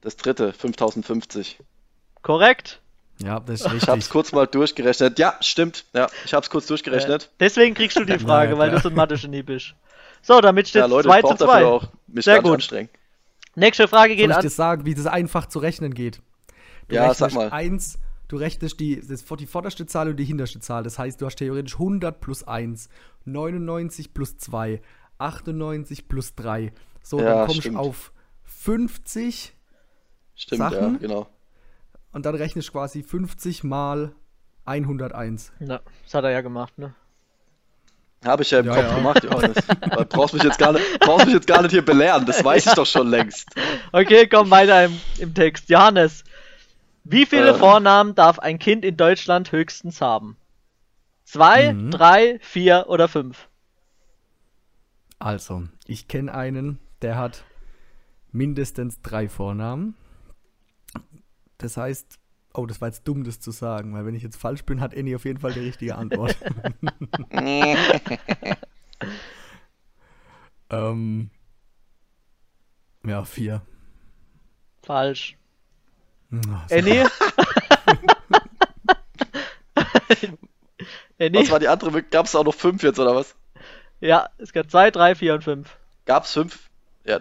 Das 0.00 0.16
dritte, 0.16 0.52
5050. 0.52 1.58
Korrekt? 2.22 2.80
Ja, 3.22 3.40
das 3.40 3.60
ist 3.62 3.66
Ich 3.66 3.72
hab's 3.72 3.88
richtig. 3.88 4.10
kurz 4.10 4.32
mal 4.32 4.46
durchgerechnet. 4.46 5.18
Ja, 5.18 5.36
stimmt. 5.40 5.84
Ja, 5.94 6.06
ich 6.24 6.32
hab's 6.34 6.48
kurz 6.50 6.66
durchgerechnet. 6.66 7.30
Deswegen 7.40 7.74
kriegst 7.74 7.96
du 7.98 8.04
die 8.04 8.18
Frage, 8.18 8.52
Ja, 8.52 8.58
weil 8.58 8.70
du 8.70 8.78
so 8.78 8.88
ein 8.88 8.94
Mathe-Genie 8.94 9.42
bist. 9.42 9.74
So, 10.22 10.40
damit 10.40 10.68
steht 10.68 10.80
Ja, 10.80 10.86
es 10.86 10.90
Leute, 10.90 11.08
2 11.08 11.16
ich 11.18 11.22
zu 11.22 11.28
brauch 11.28 11.36
dafür 11.38 11.52
2. 11.54 11.64
auch 11.66 11.88
mich 12.06 12.24
Sehr 12.24 12.34
ganz 12.36 12.44
gut. 12.44 12.54
anstrengen. 12.54 12.88
Nächste 13.56 13.88
Frage 13.88 14.10
Soll 14.12 14.16
geht 14.16 14.30
ich 14.30 14.36
an. 14.36 14.42
dir 14.42 14.50
sagen, 14.50 14.84
wie 14.86 14.94
das 14.94 15.06
einfach 15.06 15.46
zu 15.46 15.58
rechnen 15.58 15.92
geht? 15.94 16.20
Du 16.88 16.94
Ja, 16.94 17.12
sag 17.14 17.30
rechnest 17.30 17.36
mal. 17.36 17.50
Eins, 17.50 17.98
du 18.28 18.36
rechnest 18.36 18.78
die, 18.78 19.00
das, 19.00 19.24
die 19.24 19.46
vorderste 19.46 19.86
Zahl 19.86 20.08
und 20.10 20.16
die 20.16 20.24
hinterste 20.24 20.60
Zahl. 20.60 20.82
Das 20.84 20.98
heißt, 20.98 21.20
du 21.20 21.26
hast 21.26 21.36
theoretisch 21.36 21.74
100 21.74 22.20
plus 22.20 22.44
1, 22.46 22.88
99 23.24 24.14
plus 24.14 24.36
2, 24.38 24.80
98 25.18 26.06
plus 26.08 26.34
3. 26.36 26.72
So, 27.02 27.18
Ja, 27.18 27.24
dann 27.34 27.46
kommst 27.46 27.64
du 27.64 27.76
auf 27.76 28.12
50 28.44 29.54
Stimmt, 30.34 30.60
ja, 30.60 30.70
Sachen? 30.70 30.98
genau. 30.98 31.28
und 32.12 32.26
dann 32.26 32.34
rechnest 32.34 32.68
du 32.68 32.72
quasi 32.72 33.02
50 33.02 33.64
mal 33.64 34.14
101. 34.66 35.52
Na, 35.60 35.80
das 36.04 36.14
hat 36.14 36.24
er 36.24 36.30
ja 36.30 36.40
gemacht, 36.42 36.76
ne? 36.78 36.94
Habe 38.24 38.42
ich 38.42 38.50
ja 38.50 38.60
im 38.60 38.66
Ja, 38.66 38.74
Kopf 38.74 38.86
ja. 38.88 38.94
gemacht, 38.96 39.24
Johannes. 39.24 39.56
Du 39.66 40.04
brauchst 40.06 40.34
mich 40.34 40.42
jetzt 40.42 40.58
gar 40.58 40.72
nicht, 40.72 40.84
brauchst 41.00 41.26
mich 41.26 41.34
jetzt 41.34 41.46
gar 41.46 41.62
nicht 41.62 41.70
hier 41.70 41.84
belehren. 41.84 42.26
Das 42.26 42.42
weiß 42.42 42.66
ich 42.66 42.72
doch 42.72 42.86
schon 42.86 43.08
längst. 43.08 43.48
Okay, 43.92 44.26
komm 44.26 44.50
weiter 44.50 44.86
im, 44.86 44.98
im 45.18 45.34
Text. 45.34 45.68
Johannes, 45.68 46.24
wie 47.04 47.26
viele 47.26 47.50
Äh. 47.50 47.54
Vornamen 47.54 48.14
darf 48.14 48.38
ein 48.38 48.58
Kind 48.58 48.84
in 48.84 48.96
Deutschland 48.96 49.52
höchstens 49.52 50.00
haben? 50.00 50.36
Zwei, 51.24 51.72
Mhm. 51.72 51.90
drei, 51.90 52.38
vier 52.40 52.86
oder 52.88 53.06
fünf? 53.08 53.48
Also, 55.18 55.64
ich 55.86 56.08
kenne 56.08 56.34
einen, 56.34 56.78
der 57.02 57.16
hat 57.16 57.44
mindestens 58.32 59.00
drei 59.02 59.28
Vornamen. 59.28 59.94
Das 61.58 61.76
heißt, 61.76 62.18
oh, 62.56 62.66
das 62.66 62.80
war 62.80 62.88
jetzt 62.88 63.06
dumm, 63.06 63.24
das 63.24 63.40
zu 63.40 63.50
sagen, 63.50 63.94
weil 63.94 64.06
wenn 64.06 64.14
ich 64.14 64.22
jetzt 64.22 64.36
falsch 64.36 64.64
bin, 64.64 64.80
hat 64.80 64.96
Annie 64.96 65.16
auf 65.16 65.24
jeden 65.24 65.40
Fall 65.40 65.52
die 65.52 65.60
richtige 65.60 65.96
Antwort. 65.96 66.36
ähm, 70.70 71.30
ja, 73.04 73.24
vier. 73.24 73.62
Falsch. 74.82 75.36
So- 76.30 76.40
Annie? 76.70 77.06
Annie? 81.18 81.40
Was 81.40 81.50
war 81.50 81.58
die 81.60 81.68
andere? 81.68 82.02
Gab 82.02 82.26
es 82.26 82.34
auch 82.34 82.44
noch 82.44 82.54
fünf 82.54 82.82
jetzt, 82.82 82.98
oder 82.98 83.14
was? 83.14 83.34
Ja, 84.00 84.28
es 84.38 84.52
gab 84.52 84.70
zwei, 84.70 84.90
drei, 84.90 85.14
vier 85.14 85.34
und 85.34 85.44
fünf. 85.44 85.78
Gab's 86.04 86.32
fünf? 86.32 86.68
Ja. 87.04 87.20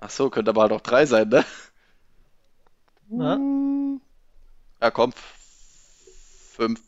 Ach 0.00 0.10
so, 0.10 0.30
könnte 0.30 0.50
aber 0.50 0.62
halt 0.62 0.72
auch 0.72 0.80
drei 0.80 1.04
sein, 1.06 1.28
ne? 1.28 1.44
Ja? 3.12 3.38
Ja, 4.80 4.90
komm. 4.90 5.12
Fünf. 6.52 6.80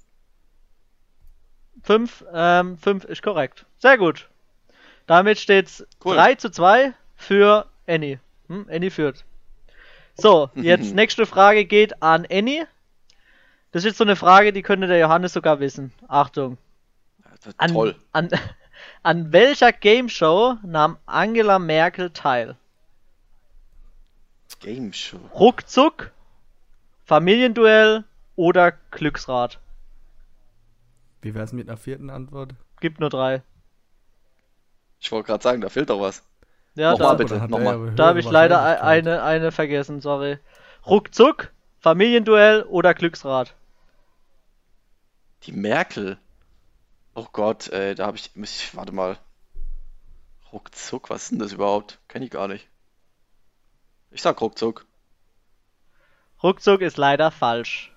Fünf, 1.82 2.24
ähm, 2.32 2.78
fünf 2.78 3.04
ist 3.04 3.22
korrekt. 3.22 3.66
Sehr 3.78 3.98
gut. 3.98 4.28
Damit 5.06 5.38
steht's 5.38 5.86
Cool. 6.02 6.14
3 6.16 6.34
zu 6.36 6.50
2 6.50 6.94
für 7.14 7.66
Annie. 7.86 8.18
Hm? 8.48 8.66
Annie 8.70 8.90
führt. 8.90 9.24
So, 10.16 10.50
jetzt 10.54 10.94
nächste 10.94 11.26
Frage 11.26 11.66
geht 11.66 12.02
an 12.02 12.26
Annie. 12.30 12.66
Das 13.72 13.82
ist 13.82 13.88
jetzt 13.88 13.98
so 13.98 14.04
eine 14.04 14.16
Frage, 14.16 14.52
die 14.52 14.62
könnte 14.62 14.86
der 14.86 14.98
Johannes 14.98 15.32
sogar 15.32 15.60
wissen. 15.60 15.92
Achtung. 16.08 16.56
An, 17.58 17.72
Toll. 17.72 17.96
An, 18.12 18.30
an 19.02 19.32
welcher 19.32 19.72
Game 19.72 20.08
Show 20.08 20.54
nahm 20.62 20.96
Angela 21.04 21.58
Merkel 21.58 22.10
teil? 22.10 22.56
Game 24.60 24.92
Show. 24.94 25.18
Ruckzuck, 25.34 26.12
Familienduell 27.04 28.04
oder 28.34 28.72
Glücksrad? 28.90 29.60
Wie 31.20 31.34
wär's 31.34 31.52
mit 31.52 31.68
einer 31.68 31.76
vierten 31.76 32.10
Antwort? 32.10 32.54
Gibt 32.80 33.00
nur 33.00 33.10
drei. 33.10 33.42
Ich 35.00 35.12
wollte 35.12 35.26
gerade 35.26 35.42
sagen, 35.42 35.60
da 35.60 35.68
fehlt 35.68 35.90
doch 35.90 36.00
was. 36.00 36.22
Ja, 36.74 36.92
Nochmal 36.92 37.08
da, 37.08 37.14
bitte, 37.14 37.48
nochmal. 37.48 37.86
ja 37.86 37.90
da 37.92 38.06
habe 38.08 38.20
ich 38.20 38.30
leider 38.30 38.82
eine, 38.82 39.22
eine 39.22 39.52
vergessen, 39.52 40.00
sorry. 40.00 40.38
Ruckzuck, 40.86 41.52
Familienduell 41.78 42.62
oder 42.62 42.94
Glücksrad? 42.94 43.54
Die 45.44 45.52
Merkel. 45.52 46.18
Oh 47.14 47.26
Gott, 47.32 47.68
ey, 47.68 47.94
da 47.94 48.06
habe 48.06 48.16
ich, 48.16 48.30
ich, 48.34 48.74
warte 48.74 48.92
mal. 48.92 49.18
Ruckzuck, 50.52 51.10
was 51.10 51.24
ist 51.24 51.32
denn 51.32 51.38
das 51.38 51.52
überhaupt? 51.52 51.98
Kenn 52.08 52.22
ich 52.22 52.30
gar 52.30 52.48
nicht. 52.48 52.66
Ich 54.10 54.22
sag 54.22 54.40
ruckzuck. 54.40 54.86
Ruckzuck 56.44 56.82
ist 56.82 56.98
leider 56.98 57.30
falsch. 57.30 57.90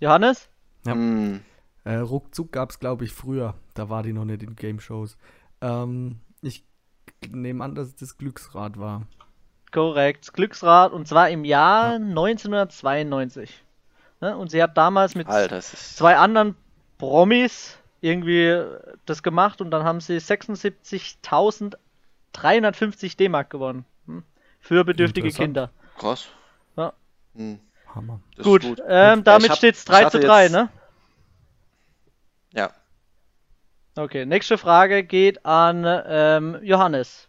Johannes? 0.00 0.50
Ja. 0.84 0.92
Hm, 0.92 1.40
Äh, 1.84 1.96
ruckzuck 1.96 2.52
gab's, 2.52 2.78
glaube 2.78 3.04
ich, 3.04 3.12
früher. 3.12 3.54
Da 3.74 3.88
war 3.88 4.04
die 4.04 4.12
noch 4.12 4.24
nicht 4.24 4.44
in 4.44 4.54
Game 4.54 4.78
Shows. 4.78 5.16
Ähm, 5.60 6.20
ich 6.42 6.62
nehme 7.28 7.64
an, 7.64 7.74
dass 7.74 7.88
es 7.88 7.96
das 7.96 8.18
Glücksrad 8.18 8.78
war. 8.78 9.02
Korrekt, 9.72 10.32
Glücksrad 10.34 10.92
und 10.92 11.08
zwar 11.08 11.30
im 11.30 11.44
Jahr 11.44 11.94
1992. 11.94 13.64
Ne? 14.20 14.36
Und 14.36 14.50
sie 14.50 14.62
hat 14.62 14.76
damals 14.76 15.14
mit 15.14 15.26
Alter, 15.26 15.60
zwei 15.60 16.18
anderen 16.18 16.54
Promis 16.98 17.78
irgendwie 18.02 18.62
das 19.06 19.22
gemacht 19.22 19.60
und 19.60 19.70
dann 19.70 19.84
haben 19.84 20.00
sie 20.00 20.18
76.350 20.18 23.16
D-Mark 23.16 23.50
gewonnen. 23.50 23.84
Hm? 24.06 24.22
Für 24.60 24.84
bedürftige. 24.84 25.30
Kinder. 25.30 25.70
Krass. 25.98 26.28
Hm, 27.34 27.60
Hammer. 27.94 28.20
das 28.36 28.44
Gut, 28.44 28.62
gut. 28.62 28.82
Ähm, 28.86 29.24
damit 29.24 29.50
hab- 29.50 29.56
steht 29.58 29.74
es 29.74 29.80
ich 29.82 29.86
3 29.86 30.04
hatte 30.04 30.20
zu 30.20 30.26
3, 30.26 30.42
jetzt- 30.44 30.52
ne? 30.52 30.68
Ja. 32.54 32.70
Okay, 33.96 34.24
nächste 34.26 34.58
Frage 34.58 35.04
geht 35.04 35.44
an 35.44 35.84
ähm, 36.06 36.58
Johannes. 36.62 37.28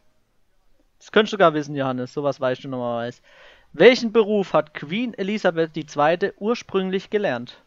Das 1.00 1.12
könntest 1.12 1.34
du 1.34 1.36
sogar 1.36 1.54
wissen, 1.54 1.76
Johannes. 1.76 2.14
Sowas 2.14 2.40
weißt 2.40 2.64
du 2.64 2.70
normalerweise. 2.70 3.22
Welchen 3.74 4.12
Beruf 4.14 4.54
hat 4.54 4.74
Queen 4.74 5.14
Elisabeth 5.14 5.76
II. 5.76 6.32
ursprünglich 6.38 7.10
gelernt? 7.10 7.58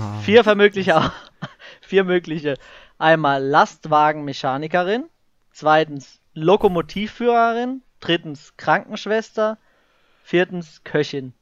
Ah, 0.00 0.18
Vier 0.20 0.42
vermögliche, 0.44 1.12
vier 1.82 2.04
mögliche. 2.04 2.54
Einmal 2.98 3.42
Lastwagenmechanikerin, 3.44 5.04
zweitens 5.52 6.20
Lokomotivführerin, 6.34 7.82
drittens 8.00 8.56
Krankenschwester, 8.56 9.58
viertens 10.26 10.82
Köchin. 10.82 11.32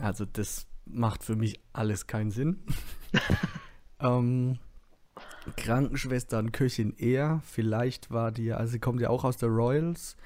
Also 0.00 0.24
das 0.24 0.66
macht 0.86 1.22
für 1.22 1.36
mich 1.36 1.60
alles 1.74 2.06
keinen 2.06 2.30
Sinn. 2.30 2.64
ähm, 4.00 4.58
Krankenschwester 5.56 6.38
und 6.38 6.52
Köchin 6.52 6.96
eher. 6.96 7.42
Vielleicht 7.44 8.10
war 8.10 8.32
die, 8.32 8.52
also 8.52 8.72
sie 8.72 8.78
kommt 8.78 9.02
ja 9.02 9.10
auch 9.10 9.24
aus 9.24 9.36
der 9.36 9.50
Royals. 9.50 10.16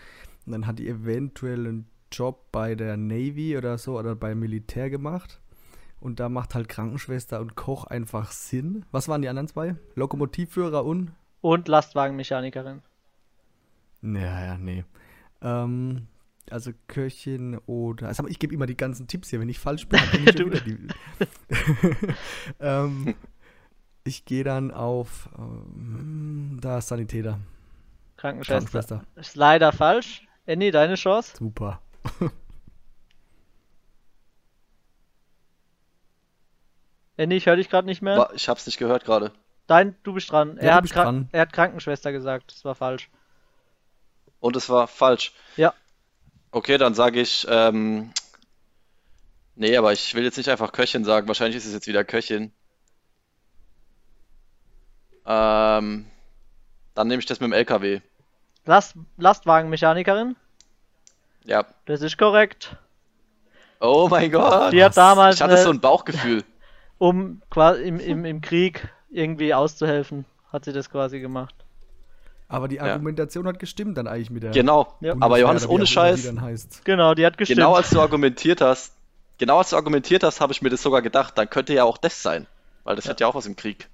Und 0.44 0.52
dann 0.52 0.66
hat 0.68 0.78
die 0.78 0.88
eventuell 0.88 1.66
einen 1.66 1.90
Job 2.12 2.52
bei 2.52 2.76
der 2.76 2.96
Navy 2.96 3.56
oder 3.56 3.78
so 3.78 3.98
oder 3.98 4.14
beim 4.14 4.38
Militär 4.38 4.88
gemacht. 4.88 5.40
Und 5.98 6.20
da 6.20 6.28
macht 6.28 6.54
halt 6.54 6.68
Krankenschwester 6.68 7.40
und 7.40 7.56
Koch 7.56 7.84
einfach 7.86 8.30
Sinn. 8.30 8.84
Was 8.92 9.08
waren 9.08 9.22
die 9.22 9.28
anderen 9.28 9.48
zwei? 9.48 9.74
Lokomotivführer 9.96 10.84
und? 10.84 11.10
Und 11.40 11.66
Lastwagenmechanikerin. 11.66 12.82
Naja, 14.00 14.56
nee. 14.58 14.84
Ähm, 15.42 16.06
also 16.50 16.70
Köchin 16.86 17.58
oder. 17.66 18.08
Also 18.08 18.26
ich 18.28 18.38
gebe 18.38 18.54
immer 18.54 18.66
die 18.66 18.76
ganzen 18.76 19.06
Tipps 19.08 19.30
hier, 19.30 19.40
wenn 19.40 19.48
ich 19.48 19.58
falsch 19.58 19.86
bin. 19.88 19.98
dann 20.00 20.10
bin 20.10 20.20
ich 20.28 20.34
Du- 20.34 20.46
wieder 20.46 20.60
die, 20.60 20.88
ähm, 22.60 23.14
ich 24.04 24.24
gehe 24.24 24.44
dann 24.44 24.70
auf. 24.70 25.28
Ähm, 25.38 26.58
da 26.60 26.78
ist 26.78 26.88
Sanitäter. 26.88 27.40
Krankenschwester. 28.16 28.54
Krankenschwester. 28.54 29.02
Ist 29.20 29.36
leider 29.36 29.72
falsch. 29.72 30.26
Annie, 30.46 30.70
deine 30.70 30.94
Chance? 30.94 31.36
Super. 31.36 31.80
Annie, 37.18 37.36
ich 37.36 37.46
höre 37.46 37.56
dich 37.56 37.70
gerade 37.70 37.86
nicht 37.86 38.02
mehr. 38.02 38.18
Wa- 38.18 38.30
Ich 38.34 38.48
hab's 38.48 38.66
nicht 38.66 38.78
gehört 38.78 39.04
gerade. 39.04 39.32
Dein, 39.66 39.96
du 40.02 40.12
bist 40.12 40.30
dran. 40.30 40.56
du 40.56 40.62
er, 40.62 40.74
hat 40.74 40.82
bist 40.82 40.94
dran. 40.94 41.28
er 41.32 41.40
hat 41.42 41.52
Krankenschwester 41.52 42.12
gesagt. 42.12 42.52
Das 42.52 42.64
war 42.64 42.74
falsch. 42.74 43.10
Und 44.40 44.56
es 44.56 44.68
war 44.68 44.86
falsch. 44.86 45.32
Ja. 45.56 45.74
Okay, 46.50 46.78
dann 46.78 46.94
sage 46.94 47.20
ich, 47.20 47.46
ähm, 47.48 48.12
nee, 49.56 49.76
aber 49.76 49.92
ich 49.92 50.14
will 50.14 50.24
jetzt 50.24 50.36
nicht 50.36 50.48
einfach 50.48 50.72
Köchin 50.72 51.04
sagen. 51.04 51.26
Wahrscheinlich 51.28 51.56
ist 51.56 51.66
es 51.66 51.72
jetzt 51.72 51.86
wieder 51.86 52.04
Köchin. 52.04 52.52
Ähm, 55.26 56.06
dann 56.94 57.08
nehme 57.08 57.18
ich 57.20 57.26
das 57.26 57.40
mit 57.40 57.48
dem 57.50 57.52
LKW. 57.52 58.00
Last, 58.64 58.94
Lastwagenmechanikerin? 59.16 60.36
Ja. 61.44 61.64
Das 61.86 62.00
ist 62.02 62.16
korrekt. 62.18 62.76
Oh 63.80 64.08
mein 64.10 64.30
Gott. 64.32 64.72
Die 64.72 64.82
hat 64.82 64.96
damals 64.96 65.36
Ich 65.36 65.42
hatte 65.42 65.54
eine- 65.54 65.62
so 65.62 65.70
ein 65.70 65.80
Bauchgefühl. 65.80 66.44
Um 66.98 67.42
quasi 67.50 67.82
im, 67.82 68.00
im, 68.00 68.24
im 68.24 68.40
Krieg 68.40 68.88
irgendwie 69.10 69.52
auszuhelfen, 69.52 70.24
hat 70.50 70.64
sie 70.64 70.72
das 70.72 70.88
quasi 70.88 71.20
gemacht. 71.20 71.54
Aber 72.48 72.68
die 72.68 72.76
Ja. 72.76 72.84
Argumentation 72.84 73.46
hat 73.48 73.58
gestimmt 73.58 73.98
dann 73.98 74.06
eigentlich 74.06 74.30
mit 74.30 74.42
der. 74.42 74.52
Genau. 74.52 74.94
Ja. 75.00 75.14
Aber 75.20 75.38
Johannes, 75.38 75.68
ohne 75.68 75.86
Scheiß, 75.86 76.20
Die 76.22 76.26
dann 76.28 76.40
heißt. 76.40 76.84
Genau, 76.84 77.14
die 77.14 77.26
hat 77.26 77.38
gestimmt. 77.38 77.58
genau 77.58 77.74
als 77.74 77.90
du 77.90 78.00
argumentiert 78.00 78.60
hast, 78.60 78.94
genau 79.38 79.58
als 79.58 79.70
du 79.70 79.76
argumentiert 79.76 80.22
hast, 80.22 80.40
habe 80.40 80.52
ich 80.52 80.62
mir 80.62 80.70
das 80.70 80.80
sogar 80.82 81.02
gedacht, 81.02 81.36
dann 81.38 81.50
könnte 81.50 81.74
ja 81.74 81.84
auch 81.84 81.98
das 81.98 82.22
sein. 82.22 82.46
Weil 82.84 82.94
das 82.96 83.08
hat 83.08 83.20
ja 83.20 83.26
auch 83.26 83.34
was 83.34 83.46
im 83.46 83.56
Krieg. 83.56 83.88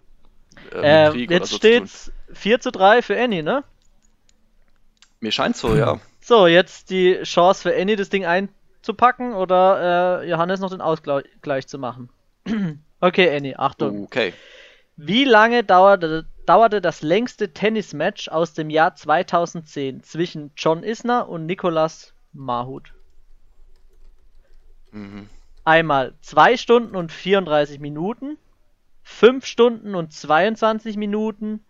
äh, 0.72 0.76
mit 0.76 0.84
äh, 0.84 1.10
Krieg 1.12 1.30
oder 1.30 1.38
jetzt 1.38 1.50
so 1.50 1.58
zu 1.58 1.60
tun. 1.60 1.86
steht's 1.88 2.12
4 2.34 2.60
zu 2.60 2.70
3 2.72 3.00
für 3.02 3.18
Annie, 3.18 3.42
ne? 3.42 3.64
Mir 5.20 5.32
scheint 5.32 5.56
so, 5.56 5.74
ja. 5.74 5.98
So, 6.20 6.46
jetzt 6.46 6.90
die 6.90 7.20
Chance 7.22 7.62
für 7.62 7.74
Annie, 7.80 7.96
das 7.96 8.10
Ding 8.10 8.26
einzupacken 8.26 9.32
oder 9.34 10.20
äh, 10.22 10.28
Johannes 10.28 10.60
noch 10.60 10.70
den 10.70 10.80
Ausgleich 10.80 11.66
zu 11.66 11.78
machen. 11.78 12.10
okay, 13.00 13.34
Annie, 13.34 13.58
Achtung. 13.58 14.04
Okay. 14.04 14.34
Wie 14.96 15.24
lange 15.24 15.64
dauerte, 15.64 16.26
dauerte 16.46 16.80
das 16.80 17.02
längste 17.02 17.52
Tennismatch 17.52 18.28
aus 18.28 18.54
dem 18.54 18.70
Jahr 18.70 18.94
2010 18.94 20.02
zwischen 20.02 20.52
John 20.56 20.82
Isner 20.82 21.28
und 21.28 21.46
Nicolas 21.46 22.14
Mahut? 22.32 22.92
Mhm. 24.90 25.28
Einmal 25.64 26.14
2 26.22 26.56
Stunden 26.56 26.96
und 26.96 27.12
34 27.12 27.78
Minuten, 27.78 28.36
5 29.04 29.46
Stunden 29.46 29.94
und 29.94 30.12
22 30.12 30.96
Minuten, 30.96 31.64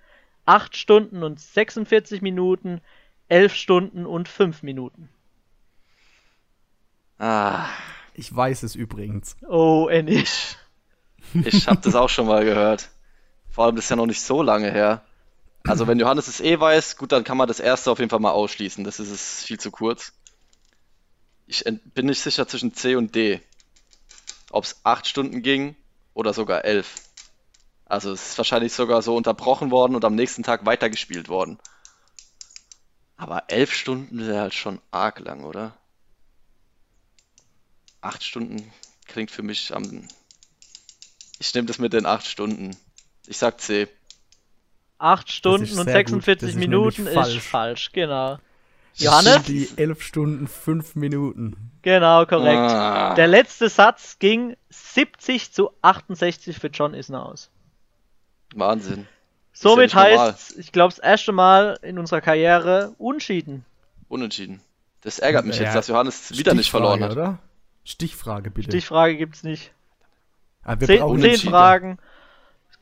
8 0.46 0.76
Stunden 0.76 1.22
und 1.22 1.38
46 1.40 2.22
Minuten, 2.22 2.80
11 3.28 3.54
Stunden 3.54 4.06
und 4.06 4.28
5 4.28 4.62
Minuten. 4.62 5.08
Ah, 7.18 7.66
Ich 8.14 8.34
weiß 8.34 8.62
es 8.64 8.74
übrigens. 8.74 9.36
Oh, 9.48 9.88
Annie. 9.90 10.24
ich 11.44 11.68
habe 11.68 11.80
das 11.80 11.94
auch 11.94 12.08
schon 12.08 12.26
mal 12.26 12.44
gehört. 12.44 12.90
Vor 13.52 13.66
allem, 13.66 13.76
das 13.76 13.84
ist 13.84 13.90
ja 13.90 13.96
noch 13.96 14.06
nicht 14.06 14.22
so 14.22 14.42
lange 14.42 14.70
her. 14.70 15.04
Also, 15.64 15.86
wenn 15.86 16.00
Johannes 16.00 16.26
es 16.26 16.40
eh 16.40 16.58
weiß, 16.58 16.96
gut, 16.96 17.12
dann 17.12 17.22
kann 17.22 17.36
man 17.36 17.46
das 17.46 17.60
erste 17.60 17.90
auf 17.90 17.98
jeden 17.98 18.10
Fall 18.10 18.18
mal 18.18 18.32
ausschließen. 18.32 18.82
Das 18.82 18.98
ist 18.98 19.10
es 19.10 19.44
viel 19.44 19.60
zu 19.60 19.70
kurz. 19.70 20.12
Ich 21.46 21.64
bin 21.94 22.06
nicht 22.06 22.20
sicher 22.20 22.48
zwischen 22.48 22.74
C 22.74 22.96
und 22.96 23.14
D. 23.14 23.40
Ob 24.50 24.64
es 24.64 24.80
8 24.84 25.06
Stunden 25.06 25.42
ging 25.42 25.76
oder 26.14 26.32
sogar 26.32 26.64
11. 26.64 26.94
Also, 27.84 28.10
es 28.10 28.30
ist 28.30 28.38
wahrscheinlich 28.38 28.72
sogar 28.72 29.02
so 29.02 29.14
unterbrochen 29.14 29.70
worden 29.70 29.94
und 29.94 30.04
am 30.04 30.14
nächsten 30.14 30.42
Tag 30.42 30.64
weitergespielt 30.66 31.28
worden. 31.28 31.58
Aber 33.16 33.44
11 33.48 33.72
Stunden 33.72 34.26
wäre 34.26 34.40
halt 34.40 34.54
schon 34.54 34.80
arg 34.90 35.20
lang, 35.20 35.44
oder? 35.44 35.76
8 38.00 38.24
Stunden 38.24 38.72
klingt 39.06 39.30
für 39.30 39.42
mich 39.42 39.74
am. 39.74 40.08
Ich 41.38 41.54
nehme 41.54 41.66
das 41.66 41.78
mit 41.78 41.92
den 41.92 42.06
8 42.06 42.26
Stunden. 42.26 42.76
Ich 43.26 43.38
sag 43.38 43.60
C. 43.60 43.88
8 44.98 45.30
Stunden 45.32 45.78
und 45.78 45.84
sehr 45.86 46.04
gut. 46.04 46.22
46 46.22 46.40
Das 46.40 46.50
ist 46.50 46.56
Minuten 46.56 47.04
nämlich 47.04 47.16
ist 47.18 47.22
falsch. 47.24 47.40
falsch, 47.48 47.92
genau. 47.92 48.38
Das 48.94 49.04
Johannes? 49.04 49.32
sind 49.34 49.48
Die 49.48 49.68
11 49.76 50.02
Stunden, 50.02 50.46
5 50.48 50.94
Minuten. 50.96 51.56
Genau, 51.82 52.24
korrekt. 52.26 52.58
Ah. 52.58 53.14
Der 53.14 53.26
letzte 53.26 53.68
Satz 53.68 54.18
ging 54.18 54.56
70 54.70 55.52
zu 55.52 55.70
68 55.82 56.58
für 56.58 56.68
John 56.68 56.94
Isner 56.94 57.24
aus. 57.26 57.50
Wahnsinn. 58.54 59.08
Somit 59.54 59.94
normal. 59.94 60.18
heißt, 60.32 60.58
ich 60.58 60.72
glaube, 60.72 60.90
das 60.94 60.98
erste 60.98 61.32
Mal 61.32 61.78
in 61.82 61.98
unserer 61.98 62.20
Karriere 62.20 62.94
Unschieden. 62.98 63.64
Unentschieden. 64.08 64.60
Das 65.00 65.18
ärgert 65.18 65.46
mich 65.46 65.56
Ja. 65.56 65.64
jetzt, 65.64 65.74
dass 65.74 65.88
Johannes 65.88 66.36
wieder 66.38 66.54
nicht 66.54 66.70
verloren 66.70 67.02
hat. 67.02 67.12
Oder? 67.12 67.38
Stichfrage 67.84 68.50
bitte. 68.50 68.70
Stichfrage 68.70 69.16
gibt's 69.16 69.42
nicht. 69.42 69.72
Ah, 70.62 70.76
wir 70.78 70.86
Zehn, 70.86 71.00
brauchen 71.00 71.20
zehn. 71.20 71.38
Fragen. 71.38 71.98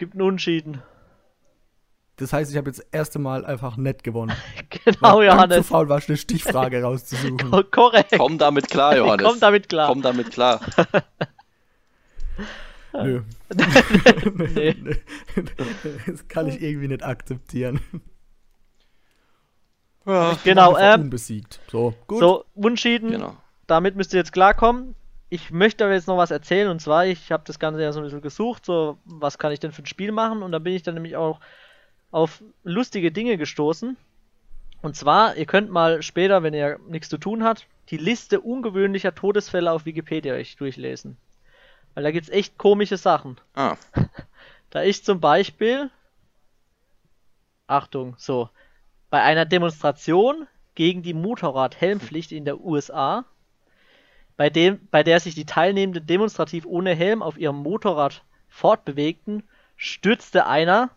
Es 0.01 0.03
gibt 0.09 0.15
einen 0.15 0.23
Unschieden. 0.23 0.81
Das 2.17 2.33
heißt, 2.33 2.51
ich 2.51 2.57
habe 2.57 2.71
jetzt 2.71 2.79
das 2.79 2.87
erste 2.91 3.19
Mal 3.19 3.45
einfach 3.45 3.77
nett 3.77 4.03
gewonnen. 4.03 4.35
genau, 4.71 5.19
Weil 5.19 5.27
Johannes. 5.27 5.59
Zu 5.59 5.63
faul 5.65 5.91
war, 5.91 6.01
eine 6.09 6.17
Stichfrage 6.17 6.81
rauszusuchen. 6.83 7.37
Ko- 7.51 7.65
Korrekt. 7.71 8.15
Komm 8.17 8.39
damit 8.39 8.71
klar, 8.71 8.97
Johannes. 8.97 9.27
Komm 9.27 9.41
damit 9.41 9.69
klar. 9.69 9.89
Komm 9.89 10.01
damit 10.01 10.31
klar. 10.31 10.63
Nö. 12.95 13.21
Nee. 14.55 14.75
Das 16.07 16.27
kann 16.29 16.47
ich 16.47 16.63
irgendwie 16.63 16.89
nicht 16.89 17.03
akzeptieren. 17.03 17.81
Genau, 20.07 20.77
Einfach 20.77 20.95
ähm, 20.95 21.01
Unbesiegt. 21.03 21.61
So, 21.71 21.93
gut. 22.07 22.21
so, 22.21 22.47
Unschieden, 22.55 23.11
Genau. 23.11 23.37
damit 23.67 23.97
müsst 23.97 24.15
ihr 24.15 24.19
jetzt 24.21 24.33
klarkommen. 24.33 24.95
Ich 25.31 25.51
möchte 25.53 25.85
aber 25.85 25.95
jetzt 25.95 26.09
noch 26.09 26.17
was 26.17 26.33
erzählen 26.33 26.69
und 26.69 26.81
zwar, 26.81 27.07
ich 27.07 27.31
habe 27.31 27.45
das 27.47 27.59
Ganze 27.59 27.83
ja 27.83 27.93
so 27.93 28.01
ein 28.01 28.05
bisschen 28.05 28.21
gesucht, 28.21 28.67
so, 28.67 28.99
was 29.05 29.39
kann 29.39 29.53
ich 29.53 29.61
denn 29.61 29.73
für 29.73 29.83
ein 29.83 29.87
Spiel 29.87 30.11
machen 30.11 30.43
und 30.43 30.51
da 30.51 30.59
bin 30.59 30.75
ich 30.75 30.83
dann 30.83 30.95
nämlich 30.95 31.17
auch 31.17 31.41
auf 32.11 32.43
lustige 32.65 33.13
Dinge 33.13 33.39
gestoßen. 33.39 33.97
Und 34.83 34.97
zwar, 34.97 35.37
ihr 35.37 35.47
könnt 35.47 35.71
mal 35.71 36.03
später, 36.03 36.43
wenn 36.43 36.55
ihr 36.55 36.81
nichts 36.89 37.09
zu 37.09 37.19
tun 37.19 37.45
habt, 37.45 37.67
die 37.91 37.97
Liste 37.97 38.41
ungewöhnlicher 38.41 39.15
Todesfälle 39.15 39.71
auf 39.71 39.85
Wikipedia 39.85 40.35
euch 40.35 40.57
durchlesen. 40.57 41.17
Weil 41.95 42.05
da 42.05 42.11
gibt's 42.11 42.29
echt 42.29 42.59
komische 42.59 42.97
Sachen. 42.97 43.37
Ah, 43.55 43.77
Da 44.71 44.83
ist 44.83 45.05
zum 45.05 45.21
Beispiel, 45.21 45.91
Achtung, 47.67 48.15
so, 48.19 48.49
bei 49.11 49.21
einer 49.21 49.45
Demonstration 49.45 50.47
gegen 50.77 51.03
die 51.03 51.15
Motorradhelmpflicht 51.15 52.31
in 52.31 52.45
der 52.45 52.61
USA, 52.61 53.25
bei, 54.41 54.49
dem, 54.49 54.89
bei 54.91 55.03
der 55.03 55.21
sich 55.21 55.35
die 55.35 55.45
Teilnehmenden 55.45 56.07
demonstrativ 56.07 56.65
ohne 56.65 56.95
Helm 56.95 57.23
auf 57.23 57.37
ihrem 57.37 57.57
Motorrad 57.57 58.25
fortbewegten, 58.49 59.43
stürzte 59.77 60.47
einer, 60.47 60.89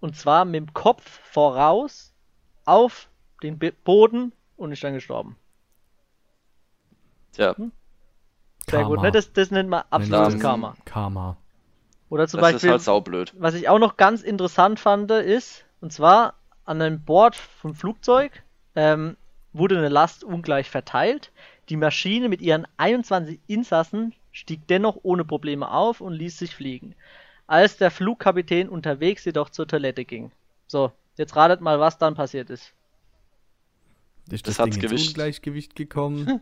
und 0.00 0.14
zwar 0.14 0.44
mit 0.44 0.56
dem 0.56 0.74
Kopf 0.74 1.02
voraus, 1.22 2.12
auf 2.66 3.08
den 3.42 3.58
Boden 3.58 4.32
und 4.58 4.72
ist 4.72 4.84
dann 4.84 4.92
gestorben. 4.92 5.38
tja, 7.32 7.56
Sehr 8.68 8.84
gut, 8.84 9.00
ne? 9.00 9.10
Das, 9.10 9.32
das 9.32 9.50
nennt 9.50 9.70
man 9.70 9.84
absolutes. 9.88 10.38
Karma. 10.38 10.76
Karma. 10.84 11.38
Oder 12.10 12.28
zum 12.28 12.40
das 12.40 12.52
Beispiel, 12.52 12.68
ist 12.68 12.72
halt 12.72 12.82
saublöd. 12.82 13.32
was 13.38 13.54
ich 13.54 13.70
auch 13.70 13.78
noch 13.78 13.96
ganz 13.96 14.20
interessant 14.20 14.80
fand, 14.80 15.10
ist, 15.10 15.64
und 15.80 15.94
zwar 15.94 16.34
an 16.66 16.82
einem 16.82 17.02
Bord 17.02 17.36
vom 17.36 17.74
Flugzeug 17.74 18.42
ähm, 18.74 19.16
wurde 19.54 19.78
eine 19.78 19.88
Last 19.88 20.24
ungleich 20.24 20.68
verteilt. 20.68 21.32
Die 21.68 21.76
Maschine 21.76 22.28
mit 22.28 22.40
ihren 22.42 22.66
21 22.76 23.40
Insassen 23.46 24.14
stieg 24.32 24.66
dennoch 24.68 24.98
ohne 25.02 25.24
Probleme 25.24 25.70
auf 25.70 26.00
und 26.00 26.12
ließ 26.12 26.38
sich 26.38 26.54
fliegen. 26.54 26.94
Als 27.46 27.76
der 27.76 27.90
Flugkapitän 27.90 28.68
unterwegs 28.68 29.24
jedoch 29.24 29.50
zur 29.50 29.66
Toilette 29.66 30.04
ging. 30.04 30.32
So, 30.66 30.92
jetzt 31.16 31.34
ratet 31.36 31.60
mal, 31.60 31.80
was 31.80 31.98
dann 31.98 32.14
passiert 32.14 32.50
ist. 32.50 32.72
Ist 34.30 34.46
Das 34.46 34.56
das, 34.56 34.58
hat's 34.58 34.78
Ding 34.78 34.90
ins. 34.90 35.08
Ungleichgewicht 35.08 35.76
gekommen 35.76 36.40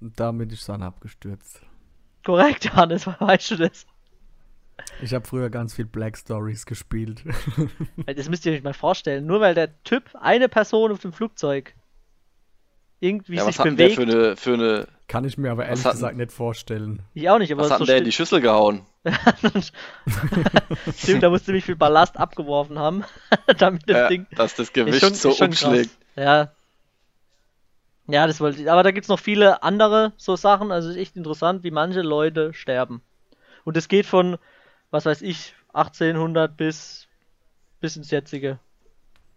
und 0.00 0.18
damit 0.20 0.52
ist 0.52 0.68
dann 0.68 0.82
abgestürzt. 0.82 1.60
Korrekt, 2.24 2.64
Johannes, 2.64 3.06
weißt 3.20 3.52
du 3.52 3.56
das? 3.56 3.86
Ich 5.00 5.14
habe 5.14 5.26
früher 5.26 5.50
ganz 5.50 5.74
viel 5.74 5.86
Black 5.86 6.16
Stories 6.16 6.66
gespielt. 6.66 7.24
Das 8.06 8.28
müsst 8.28 8.46
ihr 8.46 8.52
euch 8.52 8.62
mal 8.62 8.74
vorstellen. 8.74 9.26
Nur 9.26 9.40
weil 9.40 9.54
der 9.54 9.82
Typ, 9.84 10.10
eine 10.20 10.48
Person 10.48 10.92
auf 10.92 11.00
dem 11.00 11.12
Flugzeug, 11.12 11.74
irgendwie 13.00 13.34
Ja, 13.36 13.42
was 13.42 13.48
sich 13.54 13.58
hat 13.58 13.66
denn 13.66 13.76
der 13.76 13.88
bewegt. 13.88 13.96
für 14.10 14.16
eine, 14.18 14.36
für 14.36 14.54
eine. 14.54 14.88
Kann 15.08 15.24
ich 15.24 15.38
mir 15.38 15.52
aber 15.52 15.66
ehrlich 15.66 15.84
hat- 15.84 15.92
gesagt 15.92 16.16
nicht 16.16 16.32
vorstellen. 16.32 17.02
Ich 17.14 17.28
auch 17.30 17.38
nicht, 17.38 17.52
aber 17.52 17.62
Was 17.62 17.70
hat 17.70 17.78
so 17.78 17.84
der 17.84 17.98
in 17.98 18.04
die 18.04 18.12
Schüssel 18.12 18.40
gehauen? 18.40 18.84
Stimmt, 20.96 21.22
da 21.22 21.30
musst 21.30 21.42
du 21.44 21.46
ziemlich 21.46 21.64
viel 21.64 21.76
Ballast 21.76 22.16
abgeworfen 22.18 22.78
haben, 22.78 23.04
damit 23.58 23.82
das 23.88 23.96
Ja, 23.96 24.08
Ding 24.08 24.26
dass 24.34 24.54
das 24.56 24.72
Gewicht 24.72 25.00
schon, 25.00 25.14
so 25.14 25.28
krass. 25.30 25.40
umschlägt. 25.40 25.90
Ja. 26.16 26.52
Ja, 28.08 28.26
das 28.26 28.40
wollte 28.40 28.60
ich. 28.62 28.70
Aber 28.70 28.82
da 28.82 28.90
gibt's 28.92 29.08
noch 29.08 29.18
viele 29.18 29.62
andere 29.62 30.12
so 30.16 30.36
Sachen. 30.36 30.70
Also 30.72 30.90
ist 30.90 30.96
echt 30.96 31.16
interessant, 31.16 31.62
wie 31.64 31.70
manche 31.72 32.02
Leute 32.02 32.52
sterben. 32.54 33.02
Und 33.64 33.76
es 33.76 33.88
geht 33.88 34.06
von, 34.06 34.38
was 34.90 35.06
weiß 35.06 35.22
ich, 35.22 35.54
1800 35.72 36.56
bis 36.56 37.08
bis 37.80 37.96
ins 37.96 38.10
jetzige. 38.10 38.58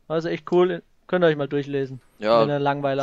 Also 0.08 0.30
echt 0.30 0.52
cool. 0.52 0.82
Könnt 1.08 1.24
ihr 1.24 1.28
euch 1.28 1.36
mal 1.36 1.48
durchlesen. 1.48 2.02
Ja. 2.20 2.46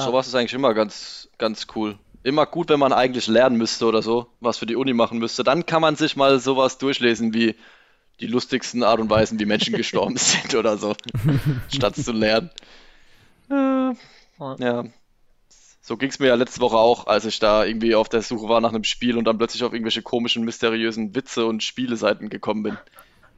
Sowas 0.01 0.29
ist 0.29 0.35
eigentlich 0.35 0.55
immer 0.55 0.75
ganz, 0.75 1.29
ganz 1.39 1.67
cool. 1.75 1.99
Immer 2.23 2.47
gut, 2.47 2.69
wenn 2.69 2.81
man 2.81 2.93
eigentlich 2.93 3.27
lernen 3.29 3.57
müsste 3.57 3.87
oder 3.87 4.03
so, 4.03 4.27
was 4.41 4.59
für 4.59 4.67
die 4.67 4.77
Uni 4.77 4.93
machen 4.93 5.19
müsste. 5.19 5.43
Dann 5.45 5.65
kann 5.65 5.81
man 5.81 5.97
sich 5.97 6.17
mal 6.17 6.39
sowas 6.39 6.79
durchlesen 6.79 7.33
wie 7.33 7.55
die 8.21 8.27
lustigsten 8.27 8.83
Art 8.83 9.01
und 9.01 9.11
Weisen, 9.11 9.39
wie 9.39 9.47
Menschen 9.47 9.75
gestorben 9.77 10.17
sind 10.17 10.55
oder 10.55 10.77
so, 10.77 10.95
statt 11.73 11.97
zu 11.97 12.13
lernen. 12.13 12.51
Äh, 13.51 13.95
ja. 14.59 14.85
So 15.81 15.97
ging 15.97 16.11
es 16.11 16.19
mir 16.19 16.27
ja 16.27 16.35
letzte 16.35 16.61
Woche 16.61 16.77
auch, 16.77 17.07
als 17.07 17.27
ich 17.27 17.39
da 17.39 17.65
irgendwie 17.65 17.95
auf 17.95 18.09
der 18.09 18.23
Suche 18.23 18.49
war 18.49 18.61
nach 18.61 18.71
einem 18.71 18.83
Spiel 18.83 19.17
und 19.17 19.25
dann 19.25 19.39
plötzlich 19.39 19.63
auf 19.63 19.73
irgendwelche 19.73 20.03
komischen, 20.03 20.45
mysteriösen 20.45 21.15
Witze 21.15 21.47
und 21.47 21.63
Spieleseiten 21.63 22.29
gekommen 22.29 22.65
bin. 22.65 22.77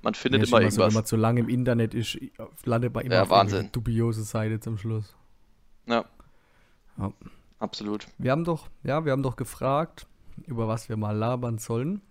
Man 0.00 0.14
findet 0.14 0.42
ist 0.42 0.48
immer 0.48 0.62
immer 0.62 0.70
so, 0.70 0.76
wenn 0.78 0.82
irgendwas. 0.84 0.94
man 0.94 1.04
zu 1.04 1.16
lange 1.16 1.40
im 1.40 1.48
Internet 1.50 1.92
ist, 1.92 2.18
landet 2.64 2.94
man 2.94 3.04
immer 3.04 3.16
Ja, 3.16 3.22
auf 3.24 3.30
Wahnsinn. 3.30 3.68
dubiose 3.72 4.22
Seite 4.22 4.60
zum 4.60 4.78
Schluss. 4.78 5.14
Ja, 5.88 6.04
Ja. 6.98 7.12
absolut. 7.58 8.06
Wir 8.18 8.30
haben 8.32 8.44
doch, 8.44 8.68
ja, 8.82 9.04
wir 9.04 9.12
haben 9.12 9.22
doch 9.22 9.36
gefragt, 9.36 10.06
über 10.46 10.68
was 10.68 10.88
wir 10.88 10.96
mal 10.96 11.16
labern 11.16 11.58
sollen. 11.58 12.02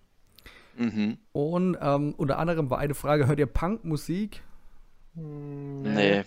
Mhm. 0.76 1.18
Und 1.32 1.76
ähm, 1.80 2.14
unter 2.16 2.38
anderem 2.38 2.70
war 2.70 2.78
eine 2.78 2.94
Frage, 2.94 3.26
hört 3.26 3.38
ihr 3.38 3.46
Punkmusik? 3.46 4.42
Nee, 5.14 6.24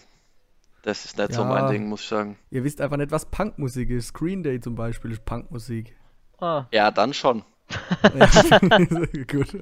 das 0.84 1.06
ist 1.06 1.18
nicht 1.18 1.34
so 1.34 1.42
Ja. 1.44 1.48
mein 1.48 1.72
Ding, 1.72 1.88
muss 1.88 2.02
ich 2.02 2.08
sagen. 2.08 2.38
Ihr 2.50 2.64
wisst 2.64 2.82
einfach 2.82 2.98
nicht, 2.98 3.12
was 3.12 3.26
Punkmusik 3.28 3.90
ist. 3.90 4.08
Screen 4.08 4.44
Day 4.44 4.60
zum 4.60 4.76
Beispiel 4.76 5.12
ist 5.12 5.24
Punkmusik. 5.26 5.96
Ah, 6.40 6.66
Ja, 6.72 6.92
dann 6.92 7.14
schon. 7.14 7.44
Ja. 8.04 8.28
Gut. 9.32 9.58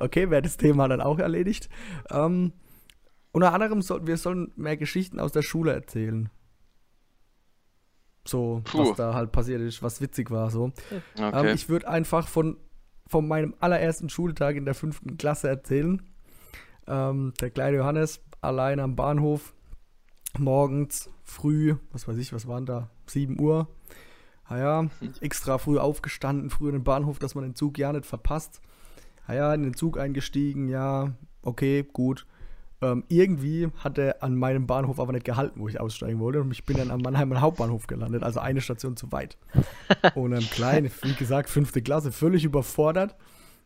Okay, 0.00 0.30
wäre 0.30 0.42
das 0.42 0.56
Thema 0.56 0.88
dann 0.88 1.00
auch 1.00 1.18
erledigt. 1.20 1.68
Ähm, 2.10 2.52
unter 3.30 3.52
anderem 3.54 3.80
sollten 3.82 4.06
wir 4.08 4.16
sollen 4.16 4.50
mehr 4.56 4.76
Geschichten 4.76 5.20
aus 5.20 5.30
der 5.30 5.42
Schule 5.42 5.72
erzählen. 5.72 6.30
So, 8.24 8.60
Puh. 8.64 8.78
was 8.90 8.96
da 8.96 9.14
halt 9.14 9.32
passiert 9.32 9.60
ist, 9.60 9.82
was 9.82 10.00
witzig 10.00 10.30
war. 10.30 10.50
So. 10.50 10.72
Ähm, 11.16 11.32
Okay. 11.34 11.52
ich 11.54 11.68
würde 11.68 11.88
einfach 11.88 12.28
von, 12.28 12.56
von 13.06 13.26
meinem 13.26 13.54
allerersten 13.60 14.08
Schultag 14.08 14.56
in 14.56 14.64
der 14.64 14.74
fünften 14.74 15.16
Klasse 15.16 15.48
erzählen. 15.48 16.02
Ähm, 16.86 17.32
der 17.40 17.50
kleine 17.50 17.78
Johannes 17.78 18.20
allein 18.40 18.80
am 18.80 18.96
Bahnhof, 18.96 19.54
morgens 20.38 21.10
früh, 21.24 21.76
was 21.92 22.06
weiß 22.08 22.16
ich, 22.16 22.32
was 22.32 22.46
waren 22.46 22.66
da, 22.66 22.88
7 23.06 23.40
Uhr. 23.40 23.68
Naja, 24.50 24.90
extra 25.22 25.56
früh 25.56 25.78
aufgestanden, 25.78 26.50
früh 26.50 26.66
in 26.68 26.74
den 26.74 26.84
Bahnhof, 26.84 27.18
dass 27.18 27.34
man 27.34 27.44
den 27.44 27.54
Zug 27.54 27.78
ja 27.78 27.90
nicht 27.92 28.04
verpasst. 28.04 28.60
Naja, 29.26 29.54
in 29.54 29.62
den 29.62 29.74
Zug 29.74 29.98
eingestiegen, 29.98 30.68
ja, 30.68 31.12
okay, 31.42 31.86
gut. 31.90 32.26
Ähm, 32.82 33.04
irgendwie 33.08 33.68
hat 33.78 33.96
er 33.96 34.24
an 34.24 34.36
meinem 34.36 34.66
Bahnhof 34.66 34.98
aber 34.98 35.12
nicht 35.12 35.24
gehalten, 35.24 35.60
wo 35.60 35.68
ich 35.68 35.78
aussteigen 35.78 36.18
wollte. 36.18 36.40
Und 36.40 36.50
ich 36.50 36.64
bin 36.64 36.76
dann 36.76 36.90
am 36.90 37.00
Mannheimer 37.00 37.40
Hauptbahnhof 37.40 37.86
gelandet, 37.86 38.24
also 38.24 38.40
eine 38.40 38.60
Station 38.60 38.96
zu 38.96 39.12
weit. 39.12 39.38
Und 40.16 40.32
ähm, 40.32 40.40
klein, 40.50 40.90
wie 41.02 41.14
gesagt, 41.14 41.48
fünfte 41.48 41.80
Klasse, 41.80 42.10
völlig 42.10 42.44
überfordert. 42.44 43.14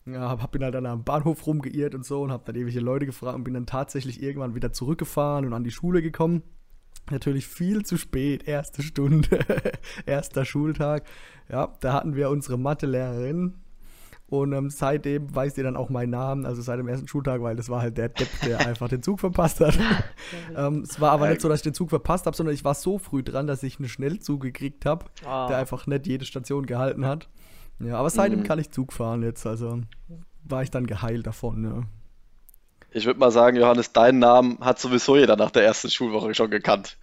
Ja, 0.05 0.29
hab, 0.29 0.43
hab 0.43 0.53
bin 0.53 0.63
halt 0.63 0.75
dann 0.75 0.87
am 0.87 1.03
Bahnhof 1.03 1.47
rumgeirrt 1.47 1.95
und 1.95 2.05
so 2.05 2.23
und 2.23 2.31
hab 2.31 2.45
dann 2.45 2.55
ewige 2.57 2.81
Leute 2.81 3.07
gefragt 3.07 3.37
und 3.37 3.45
bin 3.45 3.55
dann 3.55 3.67
tatsächlich 3.67 4.23
irgendwann 4.23 4.55
wieder 4.55 4.73
zurückgefahren 4.73 5.47
und 5.47 5.55
an 5.55 5.65
die 5.65 5.71
Schule 5.71 6.03
gekommen. 6.03 6.43
Natürlich 7.11 7.47
viel 7.47 7.85
zu 7.85 7.97
spät, 7.97 8.47
erste 8.47 8.83
Stunde, 8.83 9.39
erster 10.07 10.45
Schultag. 10.45 11.05
Ja, 11.49 11.75
da 11.81 11.93
hatten 11.95 12.15
wir 12.17 12.31
unsere 12.31 12.59
Mathelehrerin 12.59 13.55
und 14.29 14.53
ähm, 14.53 14.71
seitdem 14.71 15.33
weiß 15.35 15.57
ihr 15.59 15.65
dann 15.65 15.77
auch 15.77 15.89
meinen 15.89 16.11
Namen, 16.11 16.47
also 16.47 16.61
seit 16.63 16.79
dem 16.79 16.89
ersten 16.89 17.07
Schultag, 17.09 17.43
weil 17.43 17.55
das 17.57 17.69
war 17.69 17.81
halt 17.81 17.97
der 17.97 18.09
Depp, 18.09 18.29
der 18.45 18.59
einfach 18.67 18.89
den 18.89 19.03
Zug 19.03 19.21
verpasst 19.21 19.61
hat. 19.61 19.79
ähm, 20.57 20.81
es 20.81 21.01
war 21.01 21.13
aber 21.13 21.29
nicht 21.29 21.41
so, 21.41 21.49
dass 21.49 21.61
ich 21.61 21.65
den 21.65 21.75
Zug 21.75 21.91
verpasst 21.91 22.27
habe, 22.27 22.37
sondern 22.37 22.55
ich 22.55 22.65
war 22.65 22.75
so 22.75 22.99
früh 22.99 23.23
dran, 23.23 23.47
dass 23.47 23.63
ich 23.63 23.79
einen 23.79 23.89
Schnellzug 23.89 24.41
gekriegt 24.43 24.85
habe, 24.87 25.07
Ah. 25.25 25.47
der 25.49 25.59
einfach 25.59 25.87
nicht 25.87 26.07
jede 26.07 26.25
Station 26.25 26.67
gehalten 26.67 27.07
hat. 27.07 27.29
Ja, 27.79 27.99
aber 27.99 28.11
seitdem 28.11 28.41
Mhm. 28.41 28.45
kann 28.45 28.59
ich 28.59 28.71
Zug 28.71 28.93
fahren 28.93 29.23
jetzt, 29.23 29.47
also 29.47 29.81
war 30.45 30.63
ich 30.63 30.71
dann 30.71 30.87
geheilt 30.87 31.27
davon. 31.27 31.65
Ja. 31.65 31.83
Ich 32.91 33.05
würde 33.05 33.21
mal 33.21 33.31
sagen, 33.31 33.57
Johannes, 33.59 33.93
deinen 33.93 34.19
Namen 34.21 34.59
hat 34.61 34.79
sowieso 34.79 35.17
jeder 35.17 35.37
nach 35.37 35.51
der 35.51 35.65
ersten 35.65 35.91
Schulwoche 35.91 36.35
schon 36.35 36.51
gekannt. 36.51 36.97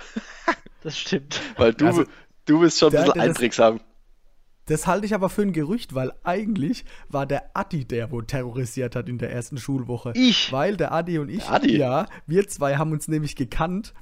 das 0.81 0.97
stimmt. 0.97 1.39
Weil 1.57 1.73
du, 1.73 1.86
Also, 1.86 2.05
du 2.45 2.59
bist 2.62 2.79
schon 2.79 2.93
ein 2.95 3.03
bisschen 3.05 3.21
einprägsam. 3.21 3.79
Das 4.65 4.88
halte 4.88 5.06
ich 5.06 5.13
aber 5.13 5.30
für 5.30 5.41
ein 5.41 5.52
Gerücht, 5.52 5.93
weil 5.93 6.13
eigentlich 6.23 6.86
war 7.10 7.26
der 7.26 7.56
Adi 7.56 7.86
der, 7.86 8.12
wo 8.12 8.21
terrorisiert 8.21 8.95
hat 8.95 9.10
in 9.10 9.17
der 9.17 9.32
ersten 9.32 9.58
Schulwoche. 9.58 10.13
Ich? 10.15 10.52
Weil 10.52 10.78
der 10.78 10.93
Adi 10.93 11.19
und 11.19 11.30
ich, 11.30 11.43
Adi? 11.49 11.78
ja, 11.78 12.06
wir 12.28 12.47
zwei 12.47 12.78
haben 12.78 12.91
uns 12.91 13.08
nämlich 13.08 13.36
gekannt 13.36 13.93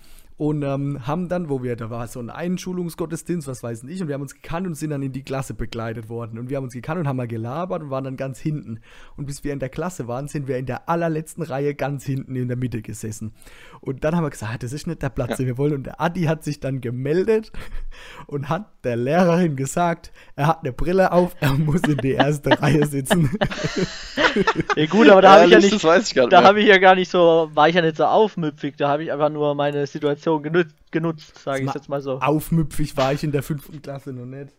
und 0.42 0.64
ähm, 0.64 1.06
haben 1.06 1.30
dann, 1.30 1.50
wo 1.50 1.62
wir, 1.62 1.76
da 1.76 1.92
war 1.92 2.08
so 2.08 2.20
ein 2.20 2.32
Einschulungsgottesdienst, 2.32 3.48
was 3.48 3.62
weiß 3.62 3.84
ich, 3.84 4.02
und 4.02 4.08
wir 4.08 4.16
haben 4.16 4.24
uns 4.24 4.34
gekannt 4.34 4.66
und 4.66 4.74
sind 4.74 4.90
dann 4.90 5.04
in 5.04 5.12
die 5.12 5.22
Klasse 5.22 5.54
begleitet 5.54 6.10
worden. 6.10 6.40
Und 6.40 6.50
wir 6.50 6.58
haben 6.58 6.64
uns 6.64 6.74
gekannt 6.74 7.00
und 7.00 7.08
haben 7.08 7.18
mal 7.18 7.28
gelabert 7.28 7.84
und 7.84 7.92
waren 7.92 8.06
dann 8.06 8.18
ganz 8.18 8.40
hinten. 8.40 8.80
Und 9.18 9.28
bis 9.28 9.44
wir 9.44 9.54
in 9.54 9.60
der 9.60 9.70
Klasse 9.70 10.08
waren, 10.08 10.28
sind 10.28 10.48
wir 10.48 10.58
in 10.58 10.66
der 10.66 10.90
allerletzten 10.90 11.44
Reihe 11.44 11.76
ganz 11.76 12.06
hinten 12.06 12.36
in 12.36 12.48
der 12.48 12.58
Mitte 12.58 12.82
gesessen. 12.82 13.36
Und 13.82 14.04
dann 14.04 14.16
haben 14.16 14.24
wir 14.24 14.32
gesagt, 14.32 14.52
ah, 14.52 14.58
das 14.58 14.74
ist 14.74 14.88
nicht 14.88 15.04
der 15.04 15.10
Platz, 15.10 15.38
den 15.38 15.46
wir 15.46 15.60
wollen. 15.60 15.76
Und 15.76 15.84
der 15.84 16.02
Adi 16.02 16.24
hat 16.24 16.44
sich 16.44 16.60
dann 16.60 16.82
gemeldet 16.82 17.52
und 18.26 18.50
hat 18.50 18.66
der 18.84 18.96
Lehrerin 18.96 19.56
gesagt, 19.56 20.12
er 20.36 20.48
hat 20.48 20.62
eine 20.62 20.74
Brille 20.74 21.12
auf, 21.12 21.36
er 21.40 21.54
muss 21.54 21.82
in 21.82 21.98
die 21.98 22.14
erste 22.14 22.50
Reihe 22.64 22.88
sitzen. 22.88 23.30
ja 24.76 24.86
gut, 24.88 25.08
aber 25.08 25.22
da 25.22 25.34
habe 25.34 25.46
ich 25.46 25.52
ja 25.52 25.60
nicht, 25.60 25.74
das 25.74 25.84
weiß 25.84 26.08
ich 26.08 26.16
gar 26.16 26.24
nicht 26.24 26.34
da 26.34 26.44
habe 26.44 26.62
ich 26.62 26.68
ja 26.68 26.80
gar 26.80 26.96
nicht 26.96 27.12
so, 27.12 27.52
war 27.54 27.70
ich 27.70 27.76
ja 27.76 27.84
nicht 27.84 27.98
so 27.98 28.06
aufmüpfig, 28.06 28.76
da 28.78 28.90
habe 28.90 29.04
ich 29.04 29.12
einfach 29.12 29.30
nur 29.30 29.54
meine 29.54 29.86
Situation 29.86 30.31
genutzt, 30.40 30.76
genutzt 30.92 31.38
sage 31.44 31.64
ich 31.64 31.74
jetzt 31.74 31.90
mal 31.90 32.02
so. 32.02 32.20
Aufmüpfig 32.20 32.96
war 32.98 33.14
ich 33.14 33.24
in 33.24 33.32
der 33.32 33.44
fünften 33.44 33.82
Klasse 33.82 34.14
noch 34.14 34.26
nicht. 34.26 34.54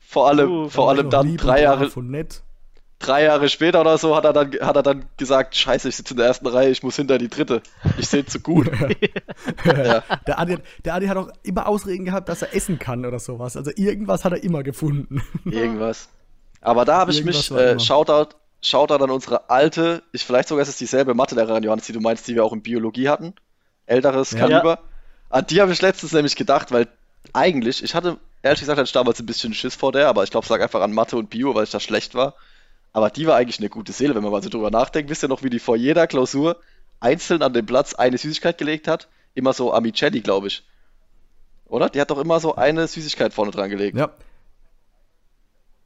Vor 0.00 0.28
allem, 0.28 0.50
Uh, 0.50 0.68
vor 0.68 0.86
Da 0.86 0.88
war 0.92 0.98
allem 0.98 1.10
dann 1.10 1.36
drei 1.36 1.62
Jahre, 1.62 1.88
und 1.94 2.10
nett. 2.10 2.42
drei 2.98 3.24
Jahre 3.24 3.48
später 3.48 3.80
oder 3.80 3.96
so 3.98 4.14
hat 4.16 4.24
er 4.24 4.32
dann, 4.32 4.52
hat 4.60 4.76
er 4.76 4.82
dann 4.82 5.04
gesagt, 5.16 5.54
scheiße, 5.56 5.88
ich 5.88 5.96
sitze 5.96 6.14
in 6.14 6.18
der 6.18 6.26
ersten 6.26 6.46
Reihe, 6.46 6.70
ich 6.70 6.82
muss 6.82 6.96
hinter 6.96 7.18
die 7.18 7.28
dritte. 7.28 7.62
Ich 7.98 8.08
sehe 8.08 8.24
zu 8.26 8.40
gut. 8.40 8.70
ja. 9.64 10.02
Der 10.26 10.38
Adi, 10.38 10.52
hat- 10.54 10.62
der 10.84 10.94
Adi 10.94 11.06
hat 11.06 11.16
auch 11.16 11.30
immer 11.42 11.66
Ausreden 11.68 12.04
gehabt, 12.04 12.28
dass 12.28 12.42
er 12.42 12.54
essen 12.54 12.78
kann 12.78 13.04
oder 13.06 13.18
sowas. 13.18 13.56
Also 13.56 13.70
irgendwas 13.74 14.24
hat 14.24 14.32
er 14.32 14.42
immer 14.42 14.62
gefunden. 14.62 15.22
Irgendwas. 15.44 16.08
Aber 16.60 16.84
da 16.84 16.98
habe 16.98 17.10
ich 17.12 17.18
Irgendwas 17.18 17.50
mich, 17.50 17.58
äh. 17.60 17.80
Shoutout, 17.80 18.36
Shoutout 18.60 19.02
an 19.02 19.10
unsere 19.10 19.50
alte, 19.50 20.02
ich 20.12 20.24
vielleicht 20.24 20.46
sogar 20.48 20.62
ist 20.62 20.68
es 20.68 20.76
dieselbe 20.76 21.14
Mathelehrerin, 21.14 21.64
Johannes, 21.64 21.86
die 21.86 21.92
du 21.92 22.00
meinst, 22.00 22.28
die 22.28 22.34
wir 22.36 22.44
auch 22.44 22.52
in 22.52 22.62
Biologie 22.62 23.08
hatten. 23.08 23.34
Älteres 23.86 24.30
Ja. 24.30 24.38
Kaliber. 24.40 24.78
An 25.32 25.46
die 25.46 25.62
habe 25.62 25.72
ich 25.72 25.80
letztens 25.80 26.12
nämlich 26.12 26.36
gedacht, 26.36 26.72
weil 26.72 26.88
eigentlich, 27.32 27.82
ich 27.82 27.94
hatte, 27.94 28.18
ehrlich 28.42 28.60
gesagt, 28.60 28.78
hatte 28.78 28.86
ich 28.86 28.92
damals 28.92 29.18
ein 29.18 29.24
bisschen 29.24 29.54
Schiss 29.54 29.74
vor 29.74 29.90
der, 29.90 30.08
aber 30.08 30.24
ich 30.24 30.30
glaube, 30.30 30.44
es 30.44 30.50
lag 30.50 30.60
einfach 30.60 30.82
an 30.82 30.92
Mathe 30.92 31.16
und 31.16 31.30
Bio, 31.30 31.54
weil 31.54 31.64
ich 31.64 31.70
da 31.70 31.80
schlecht 31.80 32.14
war. 32.14 32.34
Aber 32.92 33.08
die 33.08 33.26
war 33.26 33.36
eigentlich 33.36 33.58
eine 33.58 33.70
gute 33.70 33.92
Seele, 33.92 34.14
wenn 34.14 34.22
man 34.22 34.30
mal 34.30 34.42
so 34.42 34.50
drüber 34.50 34.70
nachdenkt. 34.70 35.08
Wisst 35.08 35.24
ihr 35.24 35.30
noch, 35.30 35.42
wie 35.42 35.48
die 35.48 35.58
vor 35.58 35.74
jeder 35.74 36.06
Klausur 36.06 36.58
einzeln 37.00 37.42
an 37.42 37.54
den 37.54 37.64
Platz 37.64 37.94
eine 37.94 38.18
Süßigkeit 38.18 38.58
gelegt 38.58 38.86
hat? 38.86 39.08
Immer 39.34 39.54
so 39.54 39.72
Amicelli, 39.72 40.20
glaube 40.20 40.48
ich. 40.48 40.64
Oder? 41.64 41.88
Die 41.88 42.02
hat 42.02 42.10
doch 42.10 42.18
immer 42.18 42.38
so 42.38 42.56
eine 42.56 42.86
Süßigkeit 42.86 43.32
vorne 43.32 43.52
dran 43.52 43.70
gelegt. 43.70 43.96
Ja, 43.96 44.10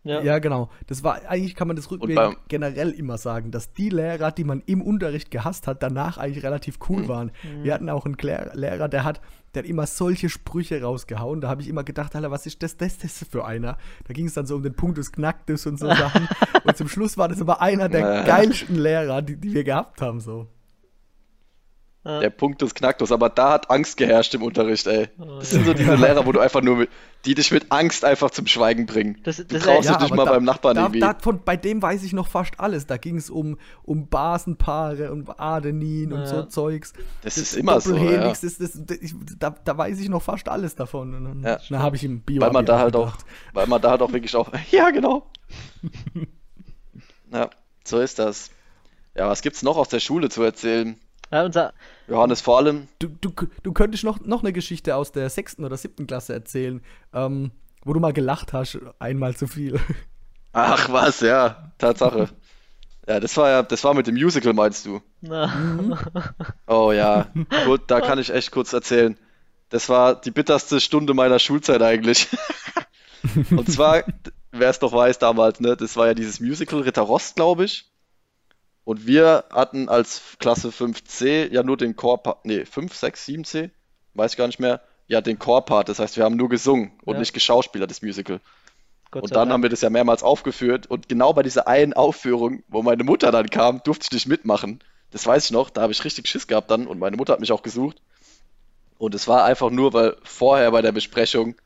Ja. 0.07 0.21
ja, 0.23 0.39
genau. 0.39 0.71
Das 0.87 1.03
war, 1.05 1.21
eigentlich 1.29 1.55
kann 1.55 1.67
man 1.69 1.77
das 1.77 1.91
rückwirkend 1.91 2.39
generell 2.49 2.91
immer 2.91 3.19
sagen, 3.19 3.51
dass 3.51 3.73
die 3.73 3.89
Lehrer, 3.91 4.31
die 4.33 4.45
man 4.45 4.63
im 4.67 4.81
Unterricht 4.83 5.31
gehasst 5.31 5.67
hat, 5.67 5.83
danach 5.83 6.17
eigentlich 6.19 6.45
relativ 6.45 6.79
cool 6.89 7.03
Mhm. 7.03 7.09
waren. 7.09 7.31
Wir 7.63 7.75
hatten 7.75 7.89
auch 7.91 8.05
einen 8.07 8.17
Klär 8.17 8.51
Lehrer, 8.55 8.89
der 8.89 9.05
hat, 9.05 9.21
der 9.55 9.63
hat 9.65 9.69
immer 9.69 9.87
solche 9.87 10.29
Sprüche 10.29 10.81
rausgehauen. 10.83 11.41
Da 11.41 11.49
habe 11.49 11.63
ich 11.63 11.69
immer 11.69 11.83
gedacht, 11.85 12.15
Alter, 12.15 12.31
was 12.31 12.47
ist 12.47 12.63
das, 12.63 12.77
das, 12.77 12.99
das 12.99 13.25
für 13.31 13.45
einer? 13.45 13.77
Da 14.07 14.15
ging 14.15 14.27
es 14.27 14.35
dann 14.35 14.47
so 14.47 14.57
um 14.57 14.63
den 14.63 14.75
Punkt 14.75 14.99
des 14.99 15.13
Knacktes 15.13 15.67
und 15.67 15.79
so 15.79 15.87
Sachen. 15.95 16.29
und 16.65 16.77
zum 16.77 16.89
Schluss 16.89 17.19
war 17.19 17.29
das 17.29 17.41
aber 17.41 17.61
einer 17.61 17.89
der 17.89 18.23
geilsten 18.25 18.77
Lehrer, 18.77 19.23
die, 19.23 19.37
die 19.37 19.53
wir 19.55 19.65
gehabt 19.65 20.01
haben, 20.01 20.21
so. 20.21 20.47
Ja. 22.07 22.21
Der 22.21 22.31
Punkt 22.31 22.63
des 22.63 22.73
Knacktus, 22.73 23.11
aber 23.11 23.29
da 23.31 23.55
hat 23.55 23.69
Angst 23.69 23.97
geherrscht 23.97 24.33
im 24.35 24.43
Unterricht, 24.45 24.87
ey. 24.87 25.09
Das 25.19 25.51
sind 25.51 25.67
so 25.67 25.75
diese 25.75 25.95
Lehrer, 25.97 26.25
wo 26.25 26.31
du 26.31 26.39
einfach 26.39 26.63
nur 26.63 26.77
mit, 26.77 26.91
die 27.25 27.35
dich 27.35 27.51
mit 27.51 27.73
Angst 27.73 28.05
einfach 28.05 28.31
zum 28.31 28.47
Schweigen 28.47 28.87
bringen. 28.87 29.19
Das- 29.25 29.39
du 29.39 29.45
das- 29.45 29.65
traust 29.65 29.89
Ja, 29.89 29.97
dich 29.99 30.15
mal 30.15 30.25
beim 30.25 30.45
Nachbarn 30.45 30.77
da, 30.77 30.83
irgendwie. 30.83 31.01
davon, 31.01 31.41
bei 31.45 31.57
dem 31.57 31.83
weiß 31.83 32.05
ich 32.05 32.13
noch 32.13 32.29
fast 32.29 32.61
alles. 32.61 32.87
Da 32.87 32.97
ging 32.97 33.17
es 33.17 33.29
um, 33.29 33.59
um 33.83 34.07
Basenpaare 34.07 35.11
und 35.11 35.29
Adenin 35.41 36.13
und 36.13 36.21
Ja. 36.21 36.27
so 36.27 36.43
Zeugs. 36.45 36.93
Das 37.23 37.39
ist 37.39 37.57
immer 37.57 37.81
so, 37.81 37.91
Doppelhelix, 37.93 38.43
das, 38.43 38.59
das, 38.59 38.73
das, 38.87 38.99
ich, 38.99 39.13
da, 39.41 39.51
da 39.65 39.77
weiß 39.77 39.99
ich 39.99 40.09
noch 40.09 40.23
fast 40.23 40.49
alles 40.49 40.77
davon. 40.77 41.13
Und 41.13 41.43
dann, 41.43 41.59
Ja. 41.69 41.79
habe 41.81 41.97
ich 41.97 42.05
im 42.05 42.21
Bio 42.21 42.41
weil 42.41 42.53
man 42.53 42.65
da 42.67 42.79
halt 42.79 42.95
auch, 42.95 43.15
weil 43.53 43.67
man 43.67 43.83
da 43.83 43.91
halt 43.91 44.03
auch 44.03 44.13
wirklich 44.13 44.37
auch, 44.37 44.53
ja 44.71 44.91
genau. 44.91 45.27
ja, 47.33 47.51
so 47.85 47.99
ist 47.99 48.19
das. 48.19 48.51
Ja, 49.17 49.29
was 49.29 49.43
gibt's 49.43 49.63
noch 49.63 49.77
aus 49.77 49.89
der 49.89 50.01
Schule 50.01 50.29
zu 50.29 50.43
erzählen? 50.43 50.97
Ja, 51.33 51.45
unser, 51.45 51.73
Johannes 52.09 52.41
vor 52.41 52.59
allem, 52.59 52.89
Du, 52.99 53.09
du, 53.09 53.33
du 53.63 53.73
könntest 53.73 54.05
noch, 54.05 54.21
noch 54.21 54.43
eine 54.43 54.53
Geschichte 54.53 54.95
aus 54.97 55.13
der 55.13 55.29
sechsten 55.31 55.65
oder 55.65 55.77
siebten 55.77 56.07
Klasse 56.07 56.33
erzählen, 56.35 56.81
ähm, 57.13 57.51
wo 57.85 57.93
du 57.93 58.01
mal 58.01 58.13
gelacht 58.13 58.53
hast, 58.53 58.79
einmal 58.99 59.37
zu 59.37 59.47
viel. 59.47 59.81
ach 60.53 60.91
was, 60.91 61.21
ja, 61.21 61.73
Tatsache. 61.79 62.29
Ja, 63.09 63.21
das 63.21 63.37
war 63.37 63.51
ja, 63.51 63.63
das 63.63 63.85
war 63.85 63.95
mit 63.95 64.07
dem 64.09 64.17
Musical, 64.17 64.53
meinst 64.53 64.85
du? 64.87 65.01
na, 65.21 66.01
Oh 66.67 66.91
ja, 66.93 67.29
gut, 67.65 67.83
da 67.87 68.01
kann 68.01 68.19
ich 68.19 68.31
echt 68.31 68.51
kurz 68.51 68.73
erzählen. 68.73 69.17
Das 69.69 69.89
war 69.89 70.21
die 70.21 70.31
bitterste 70.31 70.81
Stunde 70.81 71.15
meiner 71.15 71.39
Schulzeit 71.39 71.83
eigentlich. 71.83 72.29
Und 73.51 73.71
zwar, 73.71 74.05
wer 74.53 74.71
es 74.71 74.79
doch 74.79 74.93
weiß 74.93 75.19
damals, 75.19 75.61
ne, 75.61 75.77
das 75.77 75.97
war 75.97 76.09
ja 76.09 76.15
dieses 76.15 76.41
Musical 76.41 76.81
Ritter 76.81 77.03
Rost, 77.03 77.37
glaube 77.37 77.65
ich. 77.65 77.91
Und 78.87 79.05
wir 79.05 79.47
hatten 79.51 79.89
als 79.89 80.37
Klasse 80.39 80.71
5C 80.71 81.53
ja 81.53 81.65
nur 81.65 81.77
den 81.77 81.97
Chor, 81.97 82.23
nee, 82.45 82.65
5, 82.65 82.95
6, 82.95 83.27
7C, 83.27 83.71
weiß 84.15 84.31
ich 84.33 84.39
gar 84.39 84.47
nicht 84.47 84.61
mehr, 84.61 84.81
ja, 85.09 85.21
den 85.21 85.41
Chorpart. 85.41 85.89
Das 85.89 85.99
heißt, 85.99 86.17
wir 86.17 86.23
haben 86.23 86.37
nur 86.37 86.49
gesungen 86.49 86.93
und 87.05 87.15
Ja. 87.15 87.21
nicht 87.21 87.33
geschauspielert, 87.33 87.91
das 87.91 88.03
Musical. 88.03 88.41
Gott 89.11 89.25
Und 89.25 89.33
dann 89.33 89.49
Dank. 89.49 89.55
haben 89.55 89.63
wir 89.65 89.71
das 89.71 89.81
ja 89.81 89.91
mehrmals 89.91 90.23
aufgeführt 90.23 90.87
und 90.87 91.09
genau 91.09 91.33
bei 91.33 91.43
dieser 91.43 91.67
einen 91.67 91.95
Aufführung, 91.95 92.63
wo 92.69 92.81
meine 92.83 93.03
Mutter 93.03 93.33
dann 93.33 93.51
kam, 93.51 93.83
durfte 93.83 94.07
ich 94.07 94.13
nicht 94.13 94.29
mitmachen. 94.29 94.79
Das 95.11 95.27
weiß 95.27 95.47
ich 95.47 95.51
noch, 95.51 95.69
da 95.69 95.83
habe 95.83 95.93
ich 95.93 96.05
richtig 96.05 96.29
Schiss 96.29 96.47
gehabt 96.47 96.71
dann 96.71 96.87
und 96.87 97.01
meine 97.01 97.17
Mutter 97.17 97.33
hat 97.33 97.41
mich 97.41 97.51
auch 97.51 97.63
gesucht. 97.63 98.01
Und 98.99 99.17
es 99.17 99.27
war 99.27 99.45
einfach 99.45 99.71
nur, 99.71 99.95
weil 99.95 100.17
vorher 100.23 100.71
bei 100.71 100.81
der 100.83 100.93
Besprechung 100.93 101.57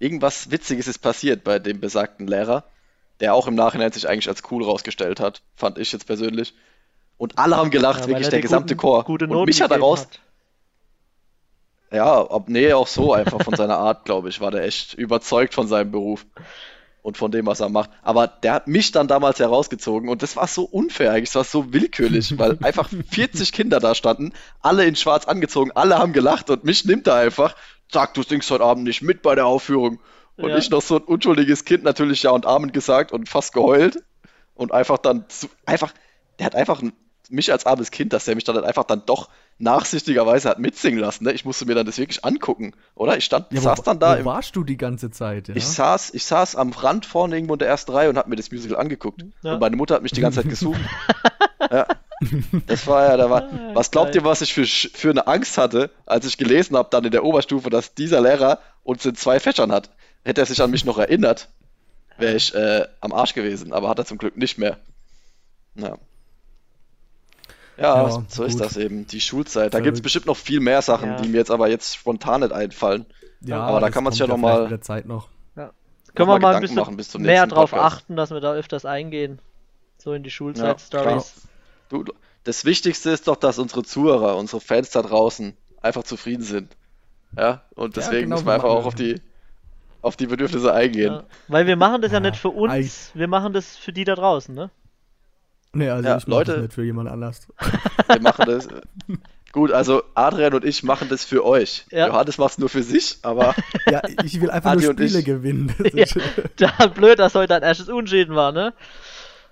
irgendwas 0.00 0.50
Witziges 0.50 0.88
ist 0.88 0.98
passiert 0.98 1.44
bei 1.44 1.58
dem 1.60 1.80
besagten 1.80 2.26
Lehrer, 2.26 2.64
der 3.20 3.34
auch 3.34 3.46
im 3.46 3.54
Nachhinein 3.54 3.92
sich 3.92 4.08
eigentlich 4.08 4.28
als 4.28 4.42
cool 4.50 4.62
rausgestellt 4.64 5.20
hat, 5.20 5.42
fand 5.54 5.78
ich 5.78 5.92
jetzt 5.92 6.06
persönlich. 6.06 6.54
Und 7.18 7.38
alle 7.38 7.56
haben 7.56 7.70
gelacht, 7.70 8.00
Ja, 8.02 8.08
wirklich 8.08 8.26
er 8.26 8.30
der 8.30 8.40
gesamte 8.40 8.74
guten- 8.76 8.80
Chor. 8.88 9.04
Gute 9.04 9.26
Und 9.26 9.46
mich 9.46 9.60
hat 9.62 9.70
er 9.70 9.76
gegeben 9.76 9.84
raus, 9.90 10.00
hat. 10.02 10.20
ja, 11.92 12.30
ob, 12.30 12.48
nee, 12.48 12.72
auch 12.72 12.86
so 12.86 13.12
einfach 13.14 13.42
von 13.42 13.54
seiner 13.56 13.78
Art, 13.78 14.04
glaube 14.04 14.28
ich, 14.28 14.40
war 14.40 14.50
der 14.50 14.64
echt 14.64 14.94
überzeugt 14.94 15.54
von 15.54 15.66
seinem 15.66 15.90
Beruf 15.92 16.26
und 17.02 17.16
von 17.16 17.30
dem, 17.30 17.46
was 17.46 17.60
er 17.60 17.68
macht. 17.68 17.90
Aber 18.02 18.26
der 18.26 18.52
hat 18.52 18.66
mich 18.66 18.90
dann 18.92 19.06
damals 19.08 19.38
herausgezogen 19.38 20.08
und 20.08 20.22
das 20.22 20.36
war 20.36 20.46
so 20.48 20.64
unfair 20.64 21.12
eigentlich, 21.12 21.30
das 21.30 21.36
war 21.36 21.44
so 21.44 21.72
willkürlich, 21.72 22.36
weil 22.38 22.58
einfach 22.62 22.90
40 23.10 23.52
Kinder 23.52 23.78
da 23.80 23.94
standen, 23.94 24.32
alle 24.60 24.84
in 24.84 24.96
schwarz 24.96 25.26
angezogen, 25.26 25.70
alle 25.74 25.98
haben 25.98 26.12
gelacht 26.12 26.50
und 26.50 26.64
mich 26.64 26.84
nimmt 26.84 27.06
er 27.06 27.14
einfach, 27.14 27.54
sagt, 27.90 28.16
du 28.16 28.22
singst 28.24 28.50
heute 28.50 28.64
Abend 28.64 28.84
nicht 28.84 29.00
mit 29.02 29.22
bei 29.22 29.34
der 29.36 29.46
Aufführung. 29.46 30.00
Und 30.36 30.50
Ja. 30.50 30.58
ich 30.58 30.70
noch 30.70 30.82
so 30.82 30.96
ein 30.96 31.02
unschuldiges 31.04 31.64
Kind 31.64 31.84
natürlich 31.84 32.22
Ja 32.22 32.30
und 32.30 32.46
Amen 32.46 32.72
gesagt 32.72 33.12
und 33.12 33.28
fast 33.28 33.52
geheult 33.52 34.02
und 34.54 34.72
einfach 34.72 34.98
dann, 34.98 35.24
zu, 35.28 35.48
einfach, 35.64 35.92
der 36.38 36.46
hat 36.46 36.54
einfach 36.54 36.82
mich 37.28 37.50
als 37.50 37.66
armes 37.66 37.90
Kind, 37.90 38.12
dass 38.12 38.24
der 38.26 38.34
mich 38.36 38.44
dann 38.44 38.54
halt 38.54 38.64
einfach 38.64 38.84
dann 38.84 39.02
doch 39.04 39.28
nachsichtigerweise 39.58 40.48
hat 40.48 40.58
mitsingen 40.58 41.00
lassen. 41.00 41.24
Ne? 41.24 41.32
Ich 41.32 41.44
musste 41.44 41.64
mir 41.66 41.74
dann 41.74 41.86
das 41.86 41.98
wirklich 41.98 42.24
angucken, 42.24 42.72
oder? 42.94 43.16
Ich 43.16 43.24
stand, 43.24 43.46
Ja, 43.50 43.60
saß 43.60 43.78
wo, 43.78 43.82
dann 43.82 43.98
da, 43.98 44.14
wo 44.14 44.20
im, 44.20 44.24
warst 44.26 44.54
du 44.54 44.62
die 44.64 44.76
ganze 44.76 45.10
Zeit? 45.10 45.48
Ja? 45.48 45.56
ich 45.56 45.66
saß, 45.66 46.14
ich 46.14 46.24
saß 46.24 46.56
am 46.56 46.70
Rand 46.72 47.06
vorne 47.06 47.34
irgendwo 47.36 47.54
in 47.54 47.58
der 47.58 47.68
ersten 47.68 47.90
Reihe 47.92 48.10
und 48.10 48.16
habe 48.16 48.28
mir 48.30 48.36
das 48.36 48.50
Musical 48.52 48.76
angeguckt. 48.76 49.24
Ja. 49.42 49.54
Und 49.54 49.60
meine 49.60 49.76
Mutter 49.76 49.94
hat 49.96 50.02
mich 50.02 50.12
die 50.12 50.20
ganze 50.20 50.42
Zeit 50.42 50.50
gesucht. 50.50 50.80
ja. 51.70 51.86
Das 52.66 52.86
war 52.86 53.04
ja, 53.10 53.16
da 53.16 53.28
war. 53.28 53.42
Ah, 53.42 53.70
Was 53.74 53.90
glaubt 53.90 54.14
ihr, 54.14 54.24
was 54.24 54.40
ich 54.40 54.54
für, 54.54 54.64
für 54.64 55.10
eine 55.10 55.26
Angst 55.26 55.58
hatte, 55.58 55.90
als 56.06 56.24
ich 56.26 56.38
gelesen 56.38 56.76
habe, 56.76 56.88
dann 56.90 57.04
in 57.04 57.10
der 57.10 57.24
Oberstufe, 57.24 57.68
dass 57.70 57.94
dieser 57.94 58.20
Lehrer 58.20 58.60
uns 58.84 59.04
in 59.04 59.14
zwei 59.16 59.40
Fächern 59.40 59.72
hat? 59.72 59.90
Hätte 60.26 60.40
er 60.40 60.46
sich 60.46 60.60
an 60.60 60.70
mich 60.72 60.84
noch 60.84 60.98
erinnert, 60.98 61.48
wäre 62.18 62.34
ich 62.34 62.54
äh, 62.54 62.86
am 63.00 63.12
Arsch 63.12 63.32
gewesen, 63.34 63.72
aber 63.72 63.88
hat 63.88 63.98
er 63.98 64.04
zum 64.06 64.18
Glück 64.18 64.36
nicht 64.36 64.58
mehr. 64.58 64.78
Ja. 65.76 65.96
Ja, 67.78 68.08
Ja, 68.08 68.22
so 68.28 68.44
ist 68.44 68.54
gut. 68.54 68.60
das 68.62 68.76
eben, 68.76 69.06
die 69.06 69.20
Schulzeit. 69.20 69.74
Da 69.74 69.80
gibt 69.80 69.96
es 69.96 70.02
bestimmt 70.02 70.26
noch 70.26 70.36
viel 70.36 70.60
mehr 70.60 70.80
Sachen, 70.82 71.10
Ja. 71.10 71.16
die 71.20 71.28
mir 71.28 71.36
jetzt 71.38 71.50
aber 71.50 71.68
jetzt 71.68 71.94
spontan 71.94 72.40
nicht 72.40 72.52
einfallen. 72.52 73.06
ja, 73.42 73.60
aber 73.60 73.80
da 73.80 73.90
kann 73.90 74.02
man 74.02 74.12
sich 74.12 74.20
ja 74.20 74.26
noch 74.26 74.36
vielleicht 74.38 74.54
mal- 74.56 74.62
mit 74.62 74.70
der 74.70 74.80
Zeit 74.82 75.06
noch. 75.06 75.28
Können 76.14 76.28
mal 76.28 76.36
wir 76.36 76.40
mal 76.40 76.54
ein 76.54 76.60
bisschen 76.62 76.76
machen 76.76 76.96
bis 76.96 77.16
mehr 77.18 77.46
drauf 77.46 77.70
Podcast. 77.72 77.96
achten, 77.96 78.16
dass 78.16 78.30
wir 78.30 78.40
da 78.40 78.54
öfters 78.54 78.86
eingehen. 78.86 79.38
So 79.98 80.14
in 80.14 80.22
die 80.22 80.30
Ja, 80.30 80.34
Schulzeit-Stories. 80.34 81.42
Du, 81.90 82.04
das 82.44 82.64
Wichtigste 82.64 83.10
ist 83.10 83.28
doch, 83.28 83.36
dass 83.36 83.58
unsere 83.58 83.82
Zuhörer, 83.84 84.36
unsere 84.38 84.62
Fans 84.62 84.88
da 84.90 85.02
draußen 85.02 85.54
einfach 85.82 86.04
zufrieden 86.04 86.42
sind. 86.42 86.74
Ja, 87.36 87.64
und 87.74 87.94
Ja, 87.96 88.02
deswegen 88.02 88.22
genau 88.30 88.36
müssen 88.36 88.44
so 88.44 88.46
wir 88.46 88.54
einfach 88.54 88.68
auch 88.70 88.86
auf 88.86 88.94
die, 88.94 89.20
auf 90.06 90.16
die 90.16 90.26
Bedürfnisse 90.26 90.72
eingehen. 90.72 91.12
Ja. 91.14 91.24
Weil 91.48 91.66
wir 91.66 91.76
machen 91.76 92.00
das 92.02 92.12
ja, 92.12 92.18
Ja, 92.18 92.20
nicht 92.30 92.36
für 92.36 92.50
uns, 92.50 93.10
wir 93.14 93.28
machen 93.28 93.52
das 93.52 93.76
für 93.76 93.92
die 93.92 94.04
da 94.04 94.14
draußen, 94.14 94.54
ne? 94.54 94.70
Nee, 95.72 95.90
also 95.90 96.08
Ja, 96.08 96.16
ich 96.16 96.26
mache 96.26 96.38
Leute- 96.38 96.52
das 96.52 96.62
nicht 96.62 96.72
für 96.74 96.84
jemand 96.84 97.08
anders. 97.10 97.48
Wir 98.08 98.20
machen 98.22 98.46
das. 98.46 98.68
Gut, 99.52 99.72
also 99.72 100.02
Adrian 100.14 100.54
und 100.54 100.64
ich 100.64 100.82
machen 100.82 101.08
das 101.10 101.24
für 101.24 101.44
euch. 101.44 101.84
Ja. 101.90 102.06
Johannes 102.08 102.38
macht 102.38 102.52
es 102.52 102.58
nur 102.58 102.68
für 102.68 102.82
sich, 102.82 103.18
aber 103.22 103.54
Ja, 103.90 104.00
ich 104.24 104.40
will 104.40 104.50
einfach 104.50 104.70
Adi 104.72 104.82
nur 104.82 104.90
und 104.90 104.96
Spiele 105.00 105.18
ich- 105.18 105.24
gewinnen. 105.24 105.74
Das 105.94 106.14
Ja. 106.58 106.72
Da 106.78 106.86
blöd, 106.86 107.18
dass 107.18 107.34
heute 107.34 107.54
ein 107.56 107.62
erstes 107.62 107.88
Unschieden 107.88 108.34
war, 108.36 108.52
ne? 108.52 108.72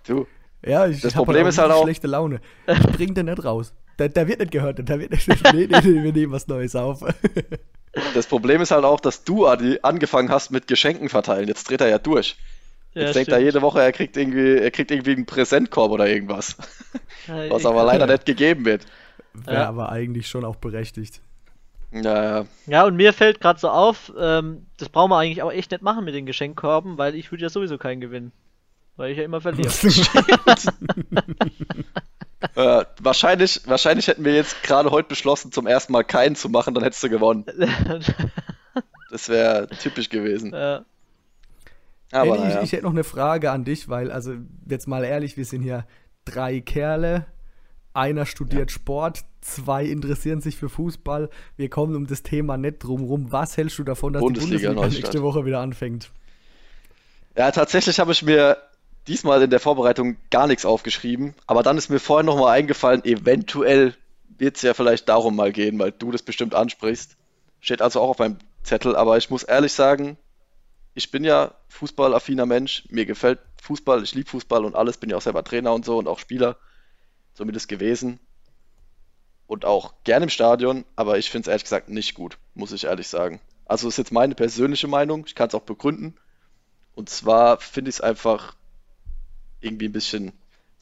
du, 0.07 0.27
ja, 0.65 0.87
ich 0.87 1.01
Das 1.03 1.15
hab 1.15 1.25
Problem 1.25 1.45
auch 1.45 1.49
ist 1.49 1.59
halt 1.59 1.73
auch- 1.73 1.83
schlechte 1.83 2.07
Laune. 2.07 2.41
Ich 2.67 2.79
bring 2.97 3.13
den 3.15 3.27
nicht 3.27 3.45
raus. 3.45 3.75
Der, 3.99 4.09
der 4.09 4.27
wird 4.29 4.39
nicht 4.41 4.51
gehört, 4.53 4.79
der 4.89 4.99
wird 5.01 5.11
nicht, 5.11 5.29
nee, 5.29 5.39
nee, 5.53 5.67
nee, 5.67 6.03
wir 6.05 6.13
nehmen 6.13 6.33
was 6.33 6.47
Neues 6.49 6.75
auf. 6.77 7.01
Das 8.15 8.27
Problem 8.27 8.61
ist 8.61 8.71
halt 8.71 8.85
auch, 8.85 9.01
dass 9.01 9.25
du, 9.25 9.47
Adi, 9.47 9.79
angefangen 9.83 10.31
hast 10.31 10.51
mit 10.51 10.67
Geschenken 10.67 11.09
verteilen. 11.09 11.49
Jetzt 11.49 11.69
dreht 11.71 11.81
er 11.81 11.89
ja 11.89 11.99
durch. 11.99 12.37
Ja, 12.95 13.03
Jetzt 13.03 13.17
denkt 13.17 13.33
er 13.33 13.41
jede 13.41 13.61
Woche, 13.63 13.83
er 13.83 13.93
kriegt 13.93 14.17
irgendwie, 14.17 14.59
er 14.59 14.71
kriegt 14.71 14.91
irgendwie 14.91 15.13
einen 15.13 15.27
Präsentkorb 15.27 15.91
oder 15.91 16.07
irgendwas. 16.07 16.57
Ja, 17.27 17.51
Was 17.51 17.67
aber 17.67 17.85
leider 17.85 18.07
nicht 18.07 18.25
gegeben 18.25 18.65
wird. 18.65 18.87
Wäre 19.33 19.57
Ja. 19.63 19.69
aber 19.69 19.91
eigentlich 19.91 20.29
schon 20.29 20.45
auch 20.45 20.57
berechtigt. 20.57 21.21
Naja, 21.91 22.47
Ja, 22.67 22.85
und 22.85 22.97
mir 22.97 23.13
fällt 23.13 23.41
gerade 23.41 23.59
so 23.61 23.69
auf, 23.69 24.13
ähm, 24.19 24.67
das 24.79 24.89
brauchen 24.89 25.11
wir 25.11 25.19
eigentlich 25.19 25.43
auch 25.43 25.53
echt 25.53 25.71
nicht 25.71 25.83
machen 25.83 26.05
mit 26.05 26.15
den 26.15 26.27
Geschenkkörben, 26.27 26.99
weil 26.99 27.15
ich 27.15 27.31
würde 27.31 27.43
ja 27.43 27.49
sowieso 27.49 27.79
keinen 27.79 28.01
gewinnen. 28.01 28.33
Weil 28.97 29.11
ich 29.11 29.19
ja 29.19 29.25
immer 29.25 29.41
verliere. 29.41 29.71
äh, 32.55 32.85
wahrscheinlich, 33.01 33.63
wahrscheinlich 33.67 34.09
hätten 34.09 34.25
wir 34.25 34.35
jetzt 34.35 34.63
gerade 34.63 34.91
heute 34.91 35.09
beschlossen, 35.09 35.53
zum 35.53 35.67
ersten 35.67 35.93
Mal 35.93 36.05
keinen 36.05 36.37
zu 36.37 36.49
machen, 36.49 36.75
dann 36.75 36.83
hättest 36.83 37.03
du 37.03 37.09
gewonnen. 37.09 37.45
Das 39.11 39.29
wäre 39.29 39.69
typisch 39.69 40.09
gewesen. 40.09 40.53
ja. 40.53 40.85
Aber 42.11 42.37
naja. 42.37 42.59
ich, 42.59 42.65
ich 42.65 42.73
hätte 42.73 42.83
noch 42.83 42.91
eine 42.91 43.05
Frage 43.05 43.53
an 43.53 43.65
dich, 43.65 43.89
weil, 43.89 44.11
also 44.11 44.35
jetzt 44.69 44.89
mal 44.89 45.05
ehrlich, 45.05 45.37
wir 45.37 45.45
sind 45.45 45.63
hier 45.63 45.87
drei 46.25 46.61
Kerle, 46.61 47.27
einer 47.93 48.27
studiert 48.27 48.71
Sport, 48.73 49.25
zwei 49.41 49.85
interessieren 49.85 50.41
sich 50.41 50.57
für 50.57 50.69
Fußball. 50.69 51.31
Wir 51.57 51.71
kommen 51.71 51.95
um 51.95 52.07
das 52.07 52.23
Thema 52.23 52.57
nicht 52.57 52.83
drum 52.83 53.05
rum. 53.05 53.31
Was 53.31 53.57
hältst 53.57 53.79
du 53.79 53.85
davon, 53.85 54.13
dass 54.13 54.21
Bundesliga 54.21 54.71
die 54.71 54.75
Bundesliga 54.75 55.03
nächste 55.03 55.23
Woche 55.23 55.45
wieder 55.45 55.61
anfängt? 55.61 56.11
Ja, 57.37 57.51
tatsächlich 57.51 57.99
habe 57.99 58.13
ich 58.13 58.23
mir 58.23 58.57
diesmal 59.07 59.43
in 59.43 59.51
der 59.51 59.61
Vorbereitung 59.61 60.17
gar 60.31 60.47
nichts 60.47 60.65
aufgeschrieben, 60.65 61.35
aber 61.47 61.63
dann 61.63 61.79
ist 61.79 61.91
mir 61.91 62.01
vorhin 62.01 62.27
nochmal 62.27 62.57
eingefallen, 62.59 63.05
eventuell 63.05 63.95
wird 64.39 64.57
es 64.57 64.63
ja 64.63 64.75
vielleicht 64.75 65.09
darum 65.09 65.37
mal 65.37 65.53
gehen, 65.53 65.79
weil 65.79 65.93
du 65.93 66.11
das 66.11 66.23
bestimmt 66.23 66.55
ansprichst. 66.55 67.17
Steht 67.61 67.83
also 67.83 68.01
auch 68.01 68.11
auf 68.11 68.19
meinem 68.19 68.39
Zettel, 68.63 68.97
aber 68.97 69.17
ich 69.17 69.31
muss 69.31 69.43
ehrlich 69.43 69.73
sagen, 69.73 70.17
ich 70.95 71.11
bin 71.11 71.25
ja 71.25 71.55
fußballaffiner 71.69 72.47
Mensch, 72.47 72.85
mir 72.89 73.07
gefällt 73.07 73.41
Fußball, 73.63 74.03
ich 74.03 74.15
liebe 74.15 74.29
Fußball 74.29 74.65
und 74.65 74.77
alles, 74.77 74.97
bin 74.97 75.11
ja 75.11 75.17
auch 75.17 75.23
selber 75.23 75.45
Trainer 75.45 75.73
und 75.73 75.85
so 75.85 75.99
und 75.99 76.09
auch 76.09 76.19
Spieler, 76.19 76.57
zumindest 77.35 77.69
gewesen. 77.69 78.21
Und 79.47 79.65
auch 79.65 79.95
gern 80.05 80.23
im 80.23 80.29
Stadion, 80.31 80.85
aber 80.97 81.19
ich 81.19 81.31
finde 81.31 81.49
es 81.49 81.49
ehrlich 81.49 81.65
gesagt 81.65 81.89
nicht 81.89 82.15
gut, 82.15 82.39
muss 82.55 82.73
ich 82.73 82.85
ehrlich 82.85 83.09
sagen. 83.09 83.41
Also 83.67 83.89
ist 83.89 83.99
jetzt 83.99 84.13
meine 84.13 84.35
persönliche 84.35 84.89
Meinung, 84.89 85.25
ich 85.27 85.35
kann 85.35 85.49
es 85.49 85.55
auch 85.55 85.63
begründen. 85.63 86.15
Und 86.95 87.09
zwar 87.09 87.59
finde 87.59 87.89
ich 87.89 87.97
es 87.97 88.01
einfach 88.01 88.55
irgendwie 89.65 89.89
ein 89.89 89.93
bisschen 89.93 90.33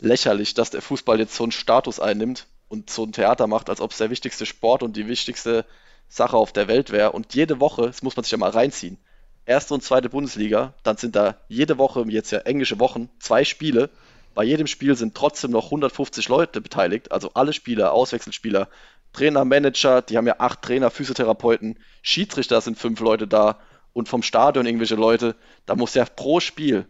lächerlich, 0.01 0.55
dass 0.55 0.71
der 0.71 0.83
Fußball 0.83 1.19
jetzt 1.19 1.35
so 1.35 1.45
einen 1.45 1.53
Status 1.53 2.01
einnimmt 2.01 2.47
und 2.69 2.91
so 2.91 3.05
ein 3.05 3.13
Theater 3.13 3.47
macht, 3.47 3.71
als 3.71 3.81
ob 3.81 3.93
es 3.93 3.99
der 3.99 4.11
wichtigste 4.11 4.47
Sport 4.47 4.83
und 4.83 4.97
die 4.97 5.07
wichtigste 5.07 5.65
Sache 6.09 6.37
auf 6.37 6.53
der 6.53 6.69
Welt 6.69 6.91
wäre. 6.91 7.13
Und 7.13 7.35
jede 7.35 7.61
Woche, 7.61 7.87
das 7.87 8.03
muss 8.03 8.17
man 8.17 8.25
sich 8.25 8.33
ja 8.33 8.39
mal 8.39 8.51
reinziehen, 8.51 8.99
erste 9.47 9.75
und 9.75 9.83
zweite 9.83 10.09
Bundesliga, 10.09 10.75
dann 10.83 10.97
sind 10.97 11.17
da 11.17 11.37
jede 11.49 11.79
Woche, 11.79 12.05
jetzt 12.09 12.31
ja 12.33 12.41
englische 12.41 12.79
Wochen, 12.81 13.09
zwei 13.19 13.45
Spiele. 13.45 13.91
Bei 14.35 14.45
jedem 14.45 14.67
Spiel 14.67 14.97
sind 14.97 15.15
trotzdem 15.15 15.51
noch 15.51 15.67
150 15.67 16.29
Leute 16.29 16.61
beteiligt, 16.61 17.13
also 17.13 17.31
alle 17.35 17.53
Spieler, 17.53 17.93
Auswechselspieler, 17.93 18.69
Trainer, 19.13 19.45
Manager, 19.45 20.01
die 20.01 20.17
haben 20.17 20.27
ja 20.27 20.37
acht 20.39 20.63
Trainer, 20.63 20.91
Physiotherapeuten, 20.91 21.79
Schiedsrichter 22.01 22.61
sind 22.61 22.79
fünf 22.79 23.01
Leute 23.01 23.27
da 23.27 23.61
und 23.93 24.09
vom 24.09 24.23
Stadion 24.23 24.65
irgendwelche 24.65 24.95
Leute. 24.95 25.37
Da 25.67 25.75
muss 25.75 25.93
ja 25.95 26.07
pro 26.07 26.41
Spiel, 26.41 26.87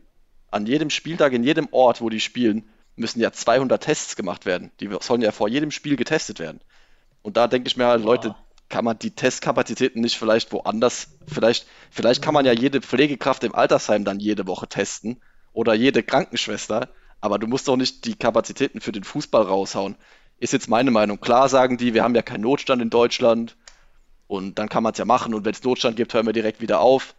an 0.53 0.67
jedem 0.67 0.91
Spieltag, 0.91 1.33
in 1.33 1.45
jedem 1.45 1.69
Ort, 1.73 2.01
wo 2.01 2.09
die 2.09 2.21
spielen, 2.21 2.65
müssen 2.97 3.21
ja 3.21 3.33
200 3.33 3.83
Tests 3.83 4.17
gemacht 4.17 4.47
werden. 4.47 4.71
Die 4.81 4.91
sollen 5.01 5.23
ja 5.23 5.33
vor 5.33 5.49
jedem 5.49 5.71
Spiel 5.71 5.97
getestet 5.97 6.39
werden. 6.39 6.61
Und 7.23 7.37
da 7.37 7.49
denke 7.49 7.69
ich 7.69 7.77
mir 7.77 7.87
halt, 7.87 8.05
Leute, 8.05 8.35
kann 8.69 8.85
man 8.85 8.99
die 8.99 9.11
Testkapazitäten 9.11 10.01
nicht 10.01 10.19
vielleicht 10.19 10.53
woanders, 10.53 11.09
vielleicht, 11.27 11.67
vielleicht 11.91 12.23
kann 12.23 12.35
man 12.35 12.47
ja 12.47 12.53
jede 12.53 12.81
Pflegekraft 12.81 13.45
im 13.45 13.55
Altersheim 13.55 14.05
dann 14.05 14.19
jede 14.19 14.47
Woche 14.47 14.67
testen 14.67 15.21
oder 15.53 15.75
jede 15.75 16.03
Krankenschwester, 16.03 16.89
aber 17.21 17.39
du 17.39 17.47
musst 17.47 17.69
doch 17.69 17.77
nicht 17.77 18.05
die 18.07 18.15
Kapazitäten 18.15 18.81
für 18.81 18.93
den 18.93 19.05
Fußball 19.05 19.43
raushauen. 19.43 19.97
Ist 20.39 20.55
jetzt 20.55 20.69
meine 20.69 20.91
Meinung. 20.91 21.21
Klar 21.21 21.49
sagen 21.49 21.77
die, 21.77 21.95
wir 21.95 22.03
haben 22.03 22.15
ja 22.15 22.23
keinen 22.23 22.41
Notstand 22.41 22.83
in 22.83 22.91
Deutschland 22.91 23.57
und 24.27 24.59
dann 24.59 24.69
kann 24.69 24.83
man 24.83 24.93
es 24.93 24.99
ja 24.99 25.05
machen 25.05 25.35
und 25.35 25.45
wenn 25.45 25.53
es 25.53 25.63
Notstand 25.63 25.97
gibt, 25.97 26.15
hören 26.15 26.27
wir 26.27 26.33
direkt 26.33 26.61
wieder 26.61 26.81
auf. 26.81 27.15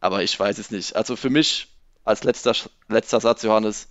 Aber 0.00 0.22
ich 0.22 0.38
weiß 0.38 0.58
es 0.58 0.70
nicht. 0.70 0.94
Also 0.94 1.16
für 1.16 1.30
mich 1.30 1.68
als 2.08 2.24
letzter, 2.24 2.54
letzter 2.88 3.20
Satz, 3.20 3.42
Johannes, 3.42 3.88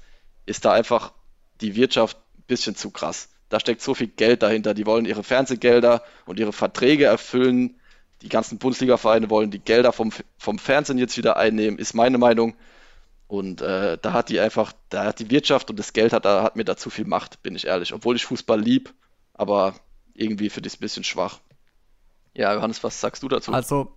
ist 0.48 0.66
da 0.66 0.74
einfach 0.74 1.14
die 1.62 1.76
Wirtschaft 1.76 2.18
ein 2.38 2.44
bisschen 2.48 2.76
zu 2.76 2.90
krass. 2.90 3.30
Da 3.50 3.60
steckt 3.60 3.82
so 3.82 3.94
viel 3.94 4.08
Geld 4.08 4.42
dahinter. 4.42 4.74
Die 4.74 4.86
wollen 4.86 5.06
ihre 5.06 5.24
Fernsehgelder 5.24 6.04
und 6.26 6.40
ihre 6.40 6.52
Verträge 6.52 7.06
erfüllen. 7.06 7.80
Die 8.24 8.30
ganzen 8.30 8.58
Bundesliga-Vereine 8.58 9.30
wollen 9.30 9.52
die 9.52 9.60
Gelder 9.60 9.94
vom, 9.94 10.12
vom 10.38 10.58
Fernsehen 10.58 10.98
jetzt 10.98 11.16
wieder 11.18 11.38
einnehmen, 11.38 11.78
ist 11.78 11.94
meine 11.94 12.18
Meinung. 12.18 12.56
Und 13.28 13.62
äh, 13.62 13.98
da 14.02 14.14
hat 14.14 14.30
die 14.30 14.40
einfach, 14.40 14.74
da 14.90 15.06
hat 15.06 15.20
die 15.20 15.30
Wirtschaft 15.30 15.70
und 15.70 15.78
das 15.78 15.94
Geld 15.94 16.12
hat, 16.12 16.26
da 16.26 16.42
hat 16.42 16.56
mir 16.56 16.66
da 16.66 16.76
zu 16.76 16.90
viel 16.90 17.06
Macht, 17.06 17.44
bin 17.44 17.56
ich 17.56 17.68
ehrlich. 17.68 17.94
Obwohl 17.94 18.16
ich 18.16 18.26
Fußball 18.26 18.60
lieb, 18.60 18.94
aber 19.34 19.76
irgendwie 20.16 20.50
finde 20.50 20.68
ich 20.68 20.74
es 20.74 20.80
ein 20.80 20.82
bisschen 20.82 21.04
schwach. 21.04 21.40
Ja, 22.34 22.54
Johannes, 22.56 22.84
was 22.84 23.00
sagst 23.00 23.22
du 23.22 23.28
dazu? 23.28 23.54
Also, 23.54 23.96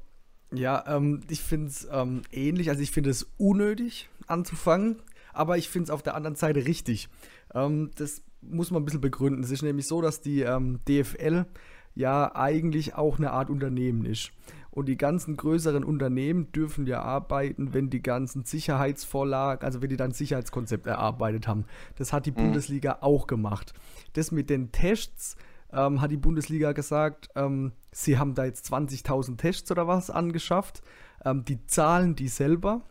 ja, 0.53 0.85
ähm, 0.87 1.21
ich 1.29 1.41
finde 1.41 1.69
es 1.69 1.89
ähm, 1.91 2.23
ähnlich. 2.33 2.71
Also, 2.71 2.83
ich 2.83 2.91
finde 2.91 3.11
es 3.11 3.29
unnötig 3.39 4.09
anzufangen, 4.27 4.97
aber 5.33 5.59
ich 5.59 5.69
finde 5.69 5.85
es 5.85 5.91
auf 5.91 6.03
der 6.03 6.15
anderen 6.15 6.37
Seite 6.37 6.67
richtig. 6.67 7.09
Ähm, 7.55 7.91
das 7.97 8.23
muss 8.43 8.71
man 8.71 8.83
ein 8.83 8.85
bisschen 8.85 9.01
begründen. 9.01 9.43
Es 9.43 9.51
ist 9.51 9.63
nämlich 9.63 9.87
so, 9.87 10.01
dass 10.01 10.21
die 10.21 10.41
ähm, 10.41 10.81
DFL 10.89 11.47
ja 11.95 12.35
eigentlich 12.35 12.95
auch 12.95 13.19
eine 13.19 13.33
Art 13.33 13.51
Unternehmen 13.51 14.05
ist. 14.05 14.31
Und 14.71 14.87
die 14.87 14.97
ganzen 14.97 15.37
größeren 15.37 15.83
Unternehmen 15.83 16.53
dürfen 16.53 16.87
ja 16.87 17.03
arbeiten, 17.03 17.75
wenn 17.75 17.91
die 17.91 18.03
ganzen 18.03 18.45
Sicherheitsvorlagen, 18.45 19.65
also 19.65 19.83
wenn 19.83 19.91
die 19.91 19.97
dann 19.97 20.13
Sicherheitskonzept 20.13 20.87
erarbeitet 20.87 21.49
haben. 21.49 21.65
Das 21.97 22.13
hat 22.13 22.27
die 22.27 22.31
Bundesliga 22.31 22.99
auch 23.01 23.27
gemacht. 23.27 23.75
Das 24.13 24.31
mit 24.31 24.49
den 24.49 24.71
Tests 24.71 25.37
ähm, 25.73 26.01
hat 26.01 26.11
die 26.11 26.17
Bundesliga 26.17 26.73
gesagt, 26.73 27.29
ähm, 27.35 27.73
sie 27.93 28.19
haben 28.19 28.35
da 28.35 28.45
jetzt 28.45 28.73
20.000 28.73 29.37
Tests 29.37 29.71
oder 29.71 29.87
was 29.87 30.11
angeschafft. 30.11 30.83
Ähm, 31.25 31.45
die 31.45 31.65
zahlen 31.67 32.15
die 32.17 32.29
selber. 32.29 32.83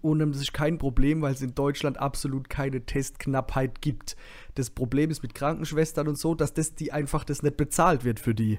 Und 0.00 0.20
das 0.20 0.38
ist 0.40 0.54
kein 0.54 0.78
Problem, 0.78 1.20
weil 1.20 1.34
es 1.34 1.42
in 1.42 1.54
Deutschland 1.54 1.98
absolut 1.98 2.48
keine 2.48 2.86
Testknappheit 2.86 3.82
gibt. 3.82 4.16
Das 4.54 4.70
Problem 4.70 5.10
ist 5.10 5.22
mit 5.22 5.34
Krankenschwestern 5.34 6.08
und 6.08 6.16
so, 6.16 6.34
dass 6.34 6.54
das 6.54 6.74
die 6.74 6.92
einfach 6.92 7.24
das 7.24 7.42
nicht 7.42 7.56
bezahlt 7.56 8.04
wird 8.04 8.18
für 8.18 8.34
die. 8.34 8.58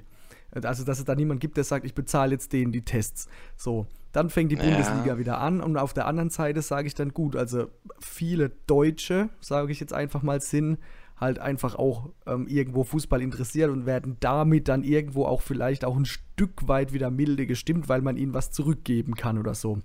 Also, 0.52 0.84
dass 0.84 1.00
es 1.00 1.04
da 1.04 1.16
niemand 1.16 1.40
gibt, 1.40 1.56
der 1.56 1.64
sagt, 1.64 1.84
ich 1.84 1.94
bezahle 1.94 2.32
jetzt 2.32 2.52
denen 2.52 2.70
die 2.70 2.84
Tests. 2.84 3.26
So, 3.56 3.86
dann 4.12 4.30
fängt 4.30 4.52
die 4.52 4.56
Ja. 4.56 4.62
Bundesliga 4.62 5.18
wieder 5.18 5.38
an 5.38 5.60
und 5.60 5.76
auf 5.76 5.92
der 5.92 6.06
anderen 6.06 6.30
Seite 6.30 6.62
sage 6.62 6.86
ich 6.86 6.94
dann 6.94 7.08
gut, 7.08 7.34
also 7.34 7.68
viele 7.98 8.50
Deutsche, 8.68 9.30
sage 9.40 9.72
ich 9.72 9.80
jetzt 9.80 9.92
einfach 9.92 10.22
mal, 10.22 10.40
sind 10.40 10.78
halt 11.16 11.38
einfach 11.38 11.74
auch 11.76 12.10
ähm, 12.26 12.46
irgendwo 12.46 12.84
Fußball 12.84 13.22
interessiert 13.22 13.70
und 13.70 13.86
werden 13.86 14.16
damit 14.20 14.68
dann 14.68 14.82
irgendwo 14.82 15.24
auch 15.26 15.42
vielleicht 15.42 15.84
auch 15.84 15.96
ein 15.96 16.04
Stück 16.06 16.66
weit 16.68 16.92
wieder 16.92 17.10
milde 17.10 17.46
gestimmt, 17.46 17.88
weil 17.88 18.02
man 18.02 18.16
ihnen 18.16 18.34
was 18.34 18.50
zurückgeben 18.50 19.14
kann 19.14 19.38
oder 19.38 19.54
so. 19.54 19.78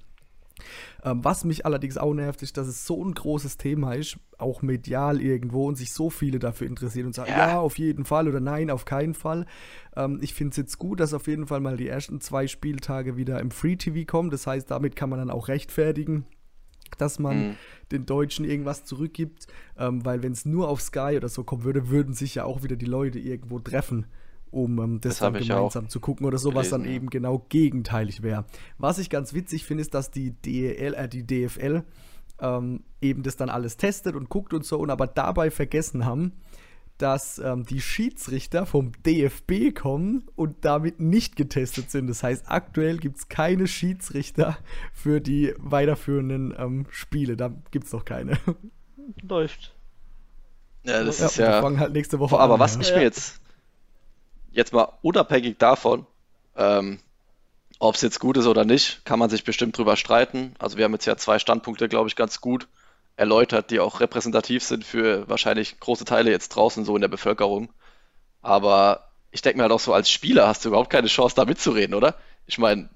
Ähm, 1.03 1.23
was 1.23 1.45
mich 1.45 1.65
allerdings 1.65 1.97
auch 1.97 2.13
nervt, 2.13 2.41
ist, 2.41 2.57
dass 2.57 2.67
es 2.67 2.85
so 2.85 3.03
ein 3.03 3.13
großes 3.13 3.57
Thema 3.57 3.93
ist, 3.93 4.17
auch 4.37 4.61
medial 4.61 5.21
irgendwo, 5.21 5.67
und 5.67 5.75
sich 5.75 5.93
so 5.93 6.09
viele 6.09 6.39
dafür 6.39 6.67
interessieren 6.67 7.07
und 7.07 7.13
sagen, 7.15 7.31
Ja. 7.31 7.47
ja, 7.47 7.59
auf 7.59 7.77
jeden 7.77 8.05
Fall 8.05 8.27
oder 8.27 8.39
nein, 8.39 8.69
auf 8.69 8.85
keinen 8.85 9.13
Fall. 9.13 9.45
Ähm, 9.95 10.19
ich 10.21 10.33
finde 10.33 10.51
es 10.51 10.57
jetzt 10.57 10.77
gut, 10.77 10.99
dass 10.99 11.13
auf 11.13 11.27
jeden 11.27 11.47
Fall 11.47 11.61
mal 11.61 11.77
die 11.77 11.87
ersten 11.87 12.19
zwei 12.21 12.47
Spieltage 12.47 13.15
wieder 13.15 13.39
im 13.39 13.51
Free 13.51 13.75
TV 13.77 14.05
kommen. 14.05 14.29
Das 14.29 14.47
heißt, 14.47 14.69
damit 14.69 14.95
kann 14.95 15.09
man 15.09 15.19
dann 15.19 15.29
auch 15.29 15.47
rechtfertigen, 15.47 16.25
dass 16.97 17.19
man 17.19 17.49
Mhm. 17.49 17.55
den 17.91 18.05
Deutschen 18.05 18.45
irgendwas 18.45 18.85
zurückgibt, 18.85 19.47
ähm, 19.77 20.03
weil 20.05 20.23
wenn 20.23 20.31
es 20.31 20.45
nur 20.45 20.67
auf 20.69 20.81
Sky 20.81 21.13
oder 21.17 21.29
so 21.29 21.43
kommen 21.43 21.63
würde, 21.63 21.89
würden 21.89 22.13
sich 22.13 22.35
ja 22.35 22.43
auch 22.45 22.63
wieder 22.63 22.75
die 22.75 22.85
Leute 22.85 23.19
irgendwo 23.19 23.59
treffen, 23.59 24.05
um 24.51 24.79
ähm, 24.79 25.01
das, 25.01 25.19
Das 25.19 25.31
dann 25.31 25.41
gemeinsam 25.41 25.89
zu 25.89 25.99
gucken 25.99 26.25
oder 26.25 26.37
so, 26.37 26.53
was 26.55 26.69
dann 26.69 26.85
ja. 26.85 26.91
eben 26.91 27.09
genau 27.09 27.45
gegenteilig 27.49 28.23
wäre. 28.23 28.45
Was 28.77 28.97
ich 28.97 29.09
ganz 29.09 29.33
witzig 29.33 29.65
finde, 29.65 29.81
ist, 29.81 29.93
dass 29.93 30.11
die 30.11 30.31
DEL, 30.31 30.93
äh, 30.95 31.07
die 31.07 31.25
DFL 31.25 31.83
ähm, 32.41 32.83
eben 33.01 33.23
das 33.23 33.35
dann 33.35 33.49
alles 33.49 33.77
testet 33.77 34.15
und 34.15 34.29
guckt 34.29 34.53
und 34.53 34.65
so 34.65 34.79
und 34.79 34.89
aber 34.89 35.07
dabei 35.07 35.51
vergessen 35.51 36.05
haben, 36.05 36.33
dass 36.99 37.39
ähm, 37.39 37.65
die 37.65 37.81
Schiedsrichter 37.81 38.65
vom 38.65 38.91
DFB 39.03 39.73
kommen 39.73 40.29
und 40.35 40.65
damit 40.65 40.99
nicht 40.99 41.35
getestet 41.35 41.89
sind. 41.89 42.07
Das 42.07 42.23
heißt, 42.23 42.45
aktuell 42.47 42.97
gibt 42.97 43.17
es 43.17 43.29
keine 43.29 43.67
Schiedsrichter 43.67 44.57
für 44.93 45.21
die 45.21 45.53
weiterführenden 45.57 46.53
ähm, 46.57 46.85
Spiele. 46.91 47.37
Da 47.37 47.51
gibt 47.71 47.87
es 47.87 47.93
noch 47.93 48.05
keine. 48.05 48.37
Läuft. 49.21 49.73
Ja, 50.83 51.03
das 51.03 51.19
Ja, 51.19 51.25
ist 51.27 51.31
und 51.31 51.45
wir 51.45 51.51
ja. 51.51 51.61
fangen 51.61 51.79
halt 51.79 51.93
nächste 51.93 52.19
Woche 52.19 52.37
Aber 52.37 52.55
an. 52.55 52.59
was 52.59 52.75
ja. 52.75 52.81
ich 52.81 52.91
mir 52.93 53.01
jetzt, 53.01 53.39
jetzt 54.51 54.73
mal 54.73 54.91
unabhängig 55.01 55.57
davon, 55.57 56.05
ähm, 56.55 56.99
ob 57.79 57.95
es 57.95 58.01
jetzt 58.01 58.19
gut 58.19 58.35
ist 58.35 58.45
oder 58.45 58.65
nicht, 58.65 59.05
kann 59.05 59.19
man 59.19 59.29
sich 59.29 59.45
bestimmt 59.45 59.77
drüber 59.77 59.95
streiten. 59.95 60.53
Also 60.59 60.77
wir 60.77 60.83
haben 60.83 60.93
jetzt 60.93 61.05
ja 61.05 61.15
zwei 61.15 61.39
Standpunkte, 61.39 61.87
glaube 61.87 62.09
ich, 62.09 62.17
ganz 62.17 62.41
gut 62.41 62.67
erläutert, 63.19 63.69
die 63.69 63.81
auch 63.81 63.99
repräsentativ 63.99 64.63
sind 64.63 64.85
für 64.85 65.27
wahrscheinlich 65.27 65.79
große 65.79 66.05
Teile 66.05 66.31
jetzt 66.31 66.49
draußen 66.49 66.85
so 66.85 66.95
in 66.95 67.01
der 67.01 67.09
Bevölkerung. 67.09 67.69
Aber 68.41 69.11
ich 69.31 69.41
denke 69.41 69.57
mir 69.57 69.63
halt 69.63 69.73
auch 69.73 69.79
so, 69.81 69.93
als 69.93 70.09
Spieler 70.09 70.47
hast 70.47 70.63
du 70.63 70.69
überhaupt 70.69 70.89
keine 70.89 71.07
Chance, 71.07 71.35
da 71.35 71.43
mitzureden, 71.43 71.95
oder? 71.95 72.15
Ich 72.45 72.57
meine, 72.57 72.89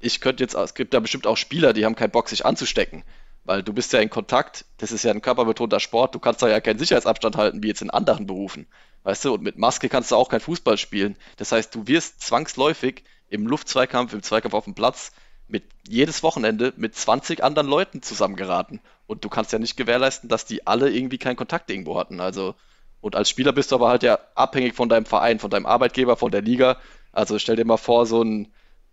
ich 0.00 0.20
könnte 0.20 0.42
jetzt, 0.42 0.54
es 0.54 0.74
gibt 0.74 0.92
ja 0.92 0.98
bestimmt 0.98 1.28
auch 1.28 1.36
Spieler, 1.36 1.72
die 1.72 1.84
haben 1.84 1.94
keinen 1.94 2.10
Bock, 2.10 2.28
sich 2.28 2.44
anzustecken. 2.44 3.04
Weil 3.44 3.62
du 3.62 3.72
bist 3.72 3.92
ja 3.92 4.00
in 4.00 4.10
Kontakt, 4.10 4.64
das 4.78 4.90
ist 4.90 5.04
ja 5.04 5.12
ein 5.12 5.22
körperbetonter 5.22 5.78
Sport, 5.78 6.16
du 6.16 6.18
kannst 6.18 6.42
da 6.42 6.48
ja 6.48 6.60
keinen 6.60 6.80
Sicherheitsabstand 6.80 7.36
halten, 7.36 7.62
wie 7.62 7.68
jetzt 7.68 7.80
in 7.80 7.90
anderen 7.90 8.26
Berufen. 8.26 8.66
Weißt 9.04 9.24
du, 9.24 9.34
und 9.34 9.42
mit 9.42 9.56
Maske 9.56 9.88
kannst 9.88 10.10
du 10.10 10.16
auch 10.16 10.28
kein 10.28 10.40
Fußball 10.40 10.78
spielen. 10.78 11.16
Das 11.36 11.52
heißt, 11.52 11.72
du 11.74 11.86
wirst 11.86 12.20
zwangsläufig 12.22 13.04
im 13.28 13.46
Luftzweikampf, 13.46 14.12
im 14.14 14.22
Zweikampf 14.22 14.54
auf 14.54 14.64
dem 14.64 14.74
Platz 14.74 15.12
mit 15.50 15.64
jedes 15.88 16.22
Wochenende 16.22 16.72
mit 16.76 16.94
20 16.94 17.42
anderen 17.42 17.68
Leuten 17.68 18.02
zusammengeraten. 18.02 18.80
Und 19.06 19.24
du 19.24 19.28
kannst 19.28 19.52
ja 19.52 19.58
nicht 19.58 19.76
gewährleisten, 19.76 20.28
dass 20.28 20.46
die 20.46 20.66
alle 20.66 20.90
irgendwie 20.90 21.18
keinen 21.18 21.36
Kontakt 21.36 21.70
irgendwo 21.70 21.98
hatten. 21.98 22.20
Also, 22.20 22.54
und 23.00 23.16
als 23.16 23.28
Spieler 23.28 23.52
bist 23.52 23.72
du 23.72 23.76
aber 23.76 23.88
halt 23.88 24.02
ja 24.02 24.18
abhängig 24.34 24.74
von 24.74 24.88
deinem 24.88 25.06
Verein, 25.06 25.38
von 25.38 25.50
deinem 25.50 25.66
Arbeitgeber, 25.66 26.16
von 26.16 26.30
der 26.30 26.42
Liga. 26.42 26.78
Also 27.12 27.38
stell 27.38 27.56
dir 27.56 27.64
mal 27.64 27.76
vor, 27.76 28.06
so 28.06 28.22
ein, 28.22 28.48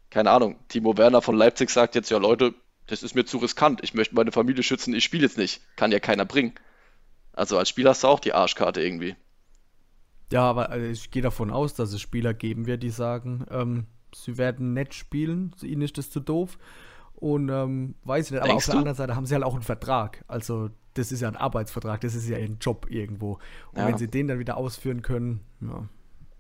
keine 0.10 0.32
Ahnung, 0.32 0.58
Timo 0.68 0.98
Werner 0.98 1.22
von 1.22 1.38
Leipzig 1.38 1.70
sagt 1.70 1.96
jetzt, 1.96 2.10
ja 2.10 2.18
Leute, 2.18 2.54
das 2.88 3.04
ist 3.04 3.16
mir 3.16 3.26
zu 3.26 3.38
riskant, 3.38 3.84
ich 3.84 3.94
möchte 3.94 4.16
meine 4.16 4.32
Familie 4.32 4.64
schützen, 4.64 4.96
ich 4.96 5.04
spiele 5.04 5.24
jetzt 5.24 5.38
nicht. 5.38 5.62
Kann 5.76 5.92
ja 5.92 6.00
keiner 6.00 6.26
bringen. 6.26 6.54
Also 7.34 7.58
als 7.58 7.70
Spieler 7.70 7.92
hast 7.92 8.04
du 8.04 8.08
auch 8.08 8.20
die 8.20 8.34
Arschkarte 8.34 8.82
irgendwie. 8.82 9.16
Ja, 10.32 10.44
aber 10.44 10.70
also 10.70 10.88
ich 10.88 11.12
gehe 11.12 11.22
davon 11.22 11.52
aus, 11.52 11.74
dass 11.76 11.94
es 11.94 12.02
Spieler 12.02 12.34
geben 12.34 12.66
wird, 12.66 12.84
die 12.84 12.90
sagen, 12.90 13.46
ähm, 13.52 13.86
sie 14.14 14.38
werden 14.38 14.74
nett 14.74 14.94
spielen, 14.94 15.54
ihnen 15.62 15.82
ist 15.82 15.98
das 15.98 16.10
zu 16.10 16.20
doof. 16.20 16.58
Und 17.16 17.50
ähm, 17.50 17.96
weiß 18.04 18.28
ich 18.28 18.32
nicht, 18.32 18.42
aber 18.42 18.50
Denkst 18.50 18.66
auf 18.66 18.66
der 18.66 18.74
du? 18.74 18.80
anderen 18.80 18.98
Seite 18.98 19.16
haben 19.16 19.26
sie 19.26 19.34
halt 19.34 19.44
auch 19.44 19.54
einen 19.54 19.64
Vertrag. 19.64 20.24
Also 20.28 20.70
das 20.94 21.12
ist 21.12 21.22
ja 21.22 21.28
ein 21.28 21.36
Arbeitsvertrag, 21.36 22.02
das 22.02 22.16
ist 22.16 22.28
ja 22.28 22.38
ein 22.38 22.58
Job 22.60 22.88
irgendwo. 22.90 23.40
Und 23.72 23.80
ja. 23.80 23.88
wenn 23.88 23.98
sie 23.98 24.08
den 24.08 24.28
dann 24.28 24.40
wieder 24.40 24.58
ausführen 24.58 25.02
können, 25.02 25.42
ja. 25.62 25.88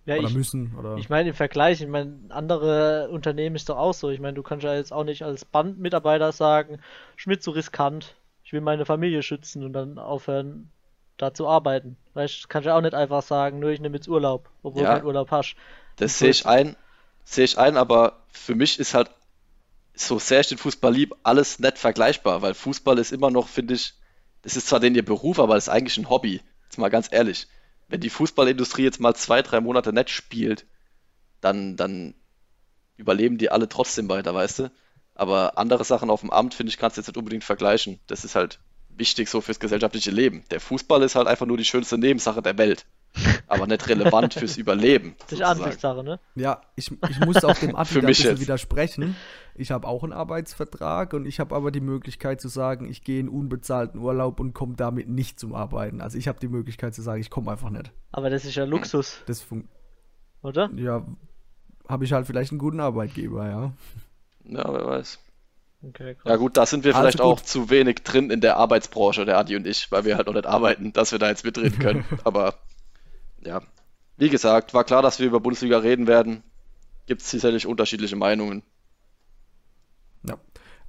ja 0.05 0.15
oder 0.17 0.27
ich, 0.27 0.35
müssen. 0.35 0.75
Oder 0.77 0.97
ich 0.97 1.09
meine, 1.09 1.29
im 1.29 1.35
Vergleich, 1.35 1.81
ich 1.81 1.87
meine, 1.87 2.19
andere 2.29 3.09
Unternehmen 3.09 3.55
ist 3.55 3.69
doch 3.69 3.77
auch 3.77 3.93
so. 3.93 4.09
Ich 4.09 4.19
meine, 4.19 4.33
du 4.33 4.43
kannst 4.43 4.63
ja 4.63 4.75
jetzt 4.75 4.93
auch 4.93 5.03
nicht 5.03 5.23
als 5.23 5.45
Bandmitarbeiter 5.45 6.31
sagen, 6.31 6.79
Schmidt 7.15 7.41
so 7.41 7.51
riskant, 7.51 8.15
ich 8.43 8.53
will 8.53 8.61
meine 8.61 8.85
Familie 8.85 9.23
schützen 9.23 9.63
und 9.63 9.73
dann 9.73 9.97
aufhören, 9.97 10.69
da 11.17 11.33
zu 11.33 11.47
arbeiten. 11.47 11.97
Weißt 12.13 12.43
du, 12.43 12.47
kannst 12.47 12.67
ja 12.67 12.77
auch 12.77 12.81
nicht 12.81 12.93
einfach 12.93 13.21
sagen, 13.23 13.59
nur 13.59 13.71
ich 13.71 13.81
nehme 13.81 13.95
jetzt 13.95 14.07
Urlaub, 14.07 14.49
obwohl 14.63 14.83
ja, 14.83 14.89
du 14.89 14.95
keinen 14.97 15.07
Urlaub 15.07 15.31
hast. 15.31 15.55
Das 15.97 16.19
sehe 16.19 16.29
ich 16.29 16.45
ein, 16.45 16.75
sehe 17.27 17.45
ich 17.45 17.57
ein, 17.57 17.77
aber 17.77 18.23
für 18.29 18.55
mich 18.55 18.79
ist 18.79 18.93
halt, 18.93 19.11
so 19.93 20.19
sehr 20.19 20.41
ich 20.41 20.47
den 20.47 20.57
Fußball 20.57 20.93
lieb, 20.93 21.13
alles 21.23 21.59
nicht 21.59 21.77
vergleichbar, 21.77 22.41
weil 22.41 22.53
Fußball 22.53 22.97
ist 22.99 23.11
immer 23.11 23.31
noch, 23.31 23.47
finde 23.47 23.73
ich, 23.73 23.95
das 24.43 24.55
ist 24.55 24.67
zwar 24.67 24.79
den 24.79 24.95
ihr 24.95 25.03
Beruf, 25.03 25.39
aber 25.39 25.55
das 25.55 25.65
ist 25.65 25.69
eigentlich 25.69 25.97
ein 25.97 26.09
Hobby. 26.09 26.41
Jetzt 26.63 26.77
mal 26.77 26.89
ganz 26.89 27.09
ehrlich. 27.11 27.47
Wenn 27.87 27.99
die 27.99 28.09
Fußballindustrie 28.09 28.83
jetzt 28.83 28.99
mal 28.99 29.15
zwei, 29.15 29.41
drei 29.41 29.59
Monate 29.59 29.91
nicht 29.91 30.09
spielt, 30.09 30.65
dann, 31.41 31.75
dann 31.75 32.15
überleben 32.95 33.37
die 33.37 33.49
alle 33.49 33.67
trotzdem 33.67 34.07
weiter, 34.09 34.33
weißt 34.33 34.59
du? 34.59 34.71
Aber 35.15 35.57
andere 35.57 35.83
Sachen 35.83 36.09
auf 36.09 36.21
dem 36.21 36.29
Amt, 36.29 36.53
finde 36.53 36.69
ich, 36.69 36.77
kannst 36.77 36.95
du 36.95 37.01
jetzt 37.01 37.07
nicht 37.07 37.17
unbedingt 37.17 37.43
vergleichen. 37.43 37.99
Das 38.07 38.23
ist 38.23 38.35
halt 38.35 38.59
wichtig 38.89 39.29
so 39.29 39.41
fürs 39.41 39.59
gesellschaftliche 39.59 40.11
Leben. 40.11 40.43
Der 40.51 40.59
Fußball 40.59 41.01
ist 41.03 41.15
halt 41.15 41.27
einfach 41.27 41.45
nur 41.45 41.57
die 41.57 41.65
schönste 41.65 41.97
Nebensache 41.97 42.41
der 42.41 42.57
Welt. 42.57 42.85
Aber 43.47 43.65
nicht 43.65 43.87
relevant 43.87 44.33
fürs 44.33 44.57
Überleben. 44.57 45.15
Das 45.21 45.33
ist 45.33 45.41
Ansichtssache, 45.41 46.03
ne? 46.03 46.19
Ja, 46.35 46.61
ich, 46.75 46.91
ich 47.09 47.19
muss 47.21 47.43
auch 47.43 47.57
dem 47.57 47.75
Adi 47.75 47.99
ein 47.99 48.05
bisschen 48.05 48.39
widersprechen. 48.39 49.15
Ich 49.55 49.71
habe 49.71 49.87
auch 49.87 50.03
einen 50.03 50.13
Arbeitsvertrag 50.13 51.13
und 51.13 51.25
ich 51.25 51.39
habe 51.39 51.55
aber 51.55 51.71
die 51.71 51.81
Möglichkeit 51.81 52.39
zu 52.41 52.47
sagen, 52.47 52.87
ich 52.89 53.03
gehe 53.03 53.19
in 53.19 53.29
unbezahlten 53.29 53.99
Urlaub 53.99 54.39
und 54.39 54.53
komme 54.53 54.75
damit 54.75 55.09
nicht 55.09 55.39
zum 55.39 55.55
Arbeiten. 55.55 56.01
Also 56.01 56.17
ich 56.17 56.27
habe 56.27 56.39
die 56.39 56.47
Möglichkeit 56.47 56.93
zu 56.93 57.01
sagen, 57.01 57.21
ich 57.21 57.29
komme 57.29 57.51
einfach 57.51 57.69
nicht. 57.69 57.91
Aber 58.11 58.29
das 58.29 58.45
ist 58.45 58.55
ja 58.55 58.65
Luxus. 58.65 59.21
Das 59.25 59.45
Oder? 60.43 60.69
Ja, 60.75 61.05
habe 61.87 62.05
ich 62.05 62.13
halt 62.13 62.27
vielleicht 62.27 62.51
einen 62.51 62.59
guten 62.59 62.79
Arbeitgeber, 62.79 63.47
ja. 63.47 63.73
Ja, 64.43 64.73
wer 64.73 64.85
weiß. 64.85 65.19
Okay, 65.83 66.15
ja 66.25 66.35
gut, 66.37 66.57
da 66.57 66.65
sind 66.65 66.83
wir 66.83 66.95
also 66.95 67.01
vielleicht 67.01 67.19
gut. 67.19 67.25
auch 67.25 67.41
zu 67.41 67.69
wenig 67.69 68.03
drin 68.03 68.31
in 68.31 68.41
der 68.41 68.57
Arbeitsbranche, 68.57 69.25
der 69.25 69.37
Adi 69.37 69.55
und 69.55 69.67
ich, 69.67 69.91
weil 69.91 70.05
wir 70.05 70.17
halt 70.17 70.27
noch 70.27 70.33
nicht 70.33 70.47
arbeiten, 70.47 70.91
dass 70.91 71.11
wir 71.11 71.19
da 71.19 71.29
jetzt 71.29 71.45
mitreden 71.45 71.77
können. 71.77 72.05
Aber 72.23 72.55
ja, 73.43 73.61
wie 74.17 74.29
gesagt, 74.29 74.73
war 74.73 74.83
klar, 74.83 75.01
dass 75.01 75.19
wir 75.19 75.27
über 75.27 75.39
Bundesliga 75.39 75.77
reden 75.77 76.07
werden. 76.07 76.43
Gibt 77.05 77.21
es 77.21 77.29
sicherlich 77.29 77.67
unterschiedliche 77.67 78.15
Meinungen. 78.15 78.63
Ja. 80.27 80.37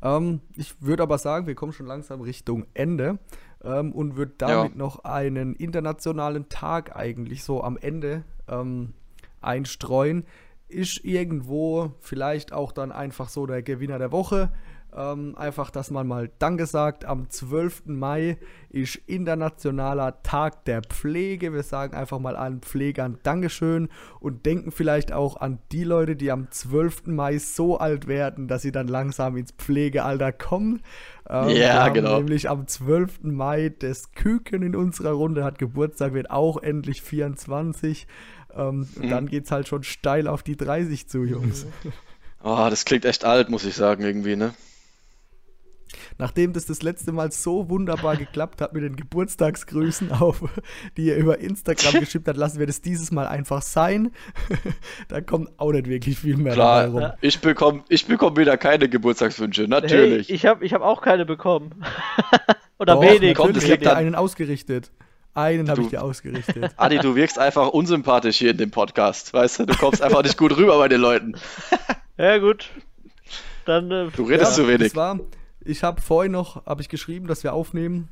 Ähm, 0.03 0.41
ich 0.57 0.81
würde 0.83 1.03
aber 1.03 1.19
sagen, 1.19 1.47
wir 1.47 1.55
kommen 1.55 1.73
schon 1.73 1.87
langsam 1.87 2.23
Richtung 2.23 2.67
Ende 2.75 3.19
ähm, 3.63 3.93
und 3.93 4.17
würde 4.17 4.35
damit 4.39 4.73
ja. 4.73 4.79
noch 4.79 5.05
einen 5.05 5.55
internationalen 5.55 6.49
Tag 6.49 6.97
eigentlich 6.97 7.45
so 7.45 7.63
am 7.63 7.77
Ende 7.77 8.25
ähm, 8.49 8.95
einstreuen. 9.41 10.25
Ist 10.69 11.05
irgendwo 11.05 11.93
vielleicht 12.01 12.53
auch 12.53 12.73
dann 12.73 12.93
einfach 12.93 13.29
so 13.29 13.47
der 13.47 13.63
Gewinner 13.63 13.99
der 13.99 14.13
Woche. 14.13 14.51
Ähm, 14.97 15.37
einfach, 15.37 15.71
dass 15.71 15.91
man 15.91 16.07
mal 16.07 16.31
Danke 16.39 16.65
sagt. 16.65 17.05
Am 17.05 17.29
12. 17.29 17.83
Mai 17.87 18.39
ist 18.71 18.97
Internationaler 19.07 20.23
Tag 20.23 20.65
der 20.65 20.83
Pflege. 20.83 21.53
Wir 21.53 21.63
sagen 21.63 21.95
einfach 21.95 22.19
mal 22.19 22.37
allen 22.37 22.61
Pflegern 22.61 23.19
Dankeschön 23.23 23.91
und 24.19 24.47
denken 24.47 24.71
vielleicht 24.71 25.13
auch 25.13 25.37
an 25.37 25.59
die 25.73 25.85
Leute, 25.85 26.17
die 26.17 26.31
am 26.31 26.51
12. 26.51 27.07
Mai 27.09 27.39
so 27.39 27.79
alt 27.79 28.09
werden, 28.09 28.49
dass 28.49 28.63
sie 28.63 28.73
dann 28.73 28.89
langsam 28.89 29.37
ins 29.37 29.53
Pflegealter 29.53 30.33
kommen. 30.33 30.81
Ähm, 31.29 31.51
ja, 31.51 31.89
genau. 31.91 32.17
Nämlich 32.17 32.49
am 32.49 32.67
12. 32.67 33.25
Mai 33.25 33.71
das 33.79 34.13
Küken 34.13 34.63
in 34.63 34.75
unserer 34.75 35.13
Runde 35.13 35.45
hat 35.45 35.59
Geburtstag, 35.59 36.15
wird 36.15 36.31
auch 36.31 36.57
endlich 36.63 37.03
24. 37.03 38.07
Ähm, 38.57 38.89
mhm. 38.97 39.11
Dann 39.11 39.27
geht 39.27 39.45
es 39.45 39.51
halt 39.51 39.69
schon 39.69 39.83
steil 39.83 40.27
auf 40.27 40.43
die 40.43 40.57
30 40.57 41.09
zu, 41.09 41.25
Jungs. 41.25 41.67
Oh, 42.43 42.69
das 42.71 42.85
klingt 42.85 43.05
echt 43.05 43.25
alt, 43.25 43.49
muss 43.49 43.65
ich 43.65 43.75
sagen, 43.75 44.05
irgendwie, 44.05 44.37
ne? 44.37 44.55
Nachdem 46.19 46.53
das 46.53 46.67
das 46.67 46.83
letzte 46.83 47.13
Mal 47.13 47.33
so 47.33 47.69
wunderbar 47.69 48.17
geklappt 48.17 48.61
hat 48.61 48.73
mit 48.73 48.83
den 48.83 48.97
Geburtstagsgrüßen 48.97 50.13
auf, 50.13 50.45
die 50.97 51.07
ihr 51.07 51.17
über 51.17 51.39
Instagram 51.39 52.01
geschickt 52.01 52.29
habt, 52.29 52.39
lassen 52.39 52.59
wir 52.59 52.67
das 52.67 52.81
dieses 52.81 53.11
Mal 53.11 53.27
einfach 53.27 53.63
sein. 53.63 54.13
da 55.09 55.21
kommt 55.21 55.51
auch 55.59 55.73
nicht 55.73 55.87
wirklich 55.87 56.19
viel 56.19 56.37
mehr 56.37 56.55
Klar, 56.55 56.87
dabei 56.87 57.07
rum. 57.07 57.13
Ich 57.21 57.41
bekomme 57.41 57.85
ich 57.89 58.07
bekomm 58.07 58.37
wieder 58.37 58.57
keine 58.57 58.89
Geburtstagswünsche, 58.89 59.69
natürlich. 59.69 60.29
Hey, 60.29 60.35
ich 60.35 60.47
habe 60.47 60.65
ich 60.65 60.75
hab 60.75 60.83
auch 60.83 61.03
keine 61.03 61.25
bekommen. 61.25 61.85
Oder 62.79 62.95
Doch, 62.95 63.03
wenig. 63.03 63.37
Komm, 63.37 63.53
das 63.53 63.67
liegt 63.67 63.87
einen 63.87 64.15
ausgerichtet. 64.15 64.93
Einen 65.35 65.71
habe 65.71 65.83
ich 65.83 65.89
dir 65.89 66.03
ausgerichtet. 66.03 66.73
Adi, 66.77 66.99
du 66.99 67.15
wirkst 67.15 67.39
einfach 67.39 67.69
unsympathisch 67.69 68.39
hier 68.39 68.51
in 68.51 68.57
dem 68.57 68.71
Podcast. 68.71 69.33
Weißt 69.33 69.61
du, 69.61 69.67
du 69.67 69.77
kommst 69.77 70.03
einfach 70.03 70.23
nicht 70.23 70.37
gut 70.37 70.57
rüber 70.57 70.79
bei 70.79 70.89
den 70.89 71.01
Leuten. 71.01 71.37
Ja, 72.17 72.39
gut. 72.39 72.71
Dann, 73.65 73.91
äh, 73.91 74.09
du 74.17 74.25
redest 74.25 74.57
ja, 74.57 74.65
zu 74.65 74.69
wenig. 74.69 74.89
Das 74.89 74.97
war, 74.97 75.21
ich 75.69 75.83
habe 75.83 76.01
vorhin 76.01 76.33
noch, 76.33 76.65
habe 76.67 76.81
ich 76.81 76.89
geschrieben, 76.89 77.27
dass 77.27 77.45
wir 77.45 77.53
aufnehmen. 77.53 78.09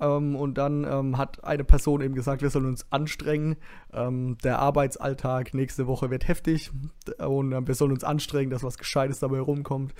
Ähm, 0.00 0.36
und 0.36 0.58
dann 0.58 0.84
ähm, 0.84 1.18
hat 1.18 1.42
eine 1.42 1.64
Person 1.64 2.02
eben 2.02 2.14
gesagt, 2.14 2.42
wir 2.42 2.50
sollen 2.50 2.66
uns 2.66 2.86
anstrengen. 2.92 3.56
Ähm, 3.92 4.36
der 4.44 4.60
Arbeitsalltag 4.60 5.54
nächste 5.54 5.86
Woche 5.86 6.10
wird 6.10 6.28
heftig 6.28 6.70
und 7.18 7.52
äh, 7.52 7.66
wir 7.66 7.74
sollen 7.74 7.92
uns 7.92 8.04
anstrengen, 8.04 8.50
dass 8.50 8.62
was 8.62 8.78
Gescheites 8.78 9.18
dabei 9.18 9.40
rumkommt. 9.40 9.94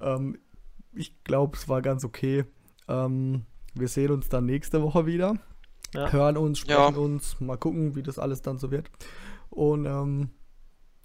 Ähm, 0.00 0.38
ich 0.94 1.22
glaube, 1.24 1.56
es 1.56 1.68
war 1.68 1.82
ganz 1.82 2.04
okay. 2.04 2.44
Ähm, 2.88 3.42
wir 3.74 3.88
sehen 3.88 4.12
uns 4.12 4.28
dann 4.28 4.46
nächste 4.46 4.82
Woche 4.82 5.04
wieder. 5.04 5.34
Ja. 5.94 6.10
Hören 6.10 6.38
uns, 6.38 6.60
sprechen 6.60 6.94
ja. 6.94 7.00
uns, 7.00 7.38
mal 7.40 7.58
gucken, 7.58 7.94
wie 7.94 8.02
das 8.02 8.18
alles 8.18 8.40
dann 8.40 8.58
so 8.58 8.70
wird. 8.70 8.90
Und 9.50 9.84
ähm, 9.84 10.30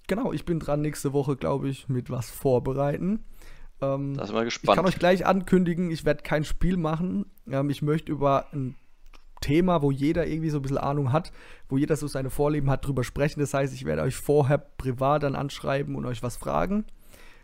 genau, 0.06 0.32
ich 0.32 0.46
bin 0.46 0.60
dran 0.60 0.80
nächste 0.80 1.12
Woche, 1.12 1.36
glaube 1.36 1.68
ich, 1.68 1.88
mit 1.88 2.08
was 2.08 2.30
vorbereiten. 2.30 3.24
Ähm, 3.80 4.14
da 4.14 4.26
sind 4.26 4.34
wir 4.34 4.44
gespannt. 4.44 4.74
Ich 4.74 4.76
kann 4.76 4.86
euch 4.86 4.98
gleich 4.98 5.26
ankündigen, 5.26 5.90
ich 5.90 6.04
werde 6.04 6.22
kein 6.22 6.44
Spiel 6.44 6.76
machen. 6.76 7.26
Ähm, 7.50 7.70
ich 7.70 7.82
möchte 7.82 8.10
über 8.10 8.46
ein 8.52 8.74
Thema, 9.40 9.82
wo 9.82 9.90
jeder 9.90 10.26
irgendwie 10.26 10.50
so 10.50 10.58
ein 10.58 10.62
bisschen 10.62 10.78
Ahnung 10.78 11.12
hat, 11.12 11.32
wo 11.68 11.76
jeder 11.76 11.96
so 11.96 12.08
seine 12.08 12.30
Vorlieben 12.30 12.70
hat, 12.70 12.86
drüber 12.86 13.04
sprechen. 13.04 13.40
Das 13.40 13.54
heißt, 13.54 13.72
ich 13.72 13.84
werde 13.84 14.02
euch 14.02 14.16
vorher 14.16 14.58
privat 14.58 15.22
dann 15.22 15.36
anschreiben 15.36 15.94
und 15.94 16.06
euch 16.06 16.22
was 16.22 16.36
fragen. 16.36 16.84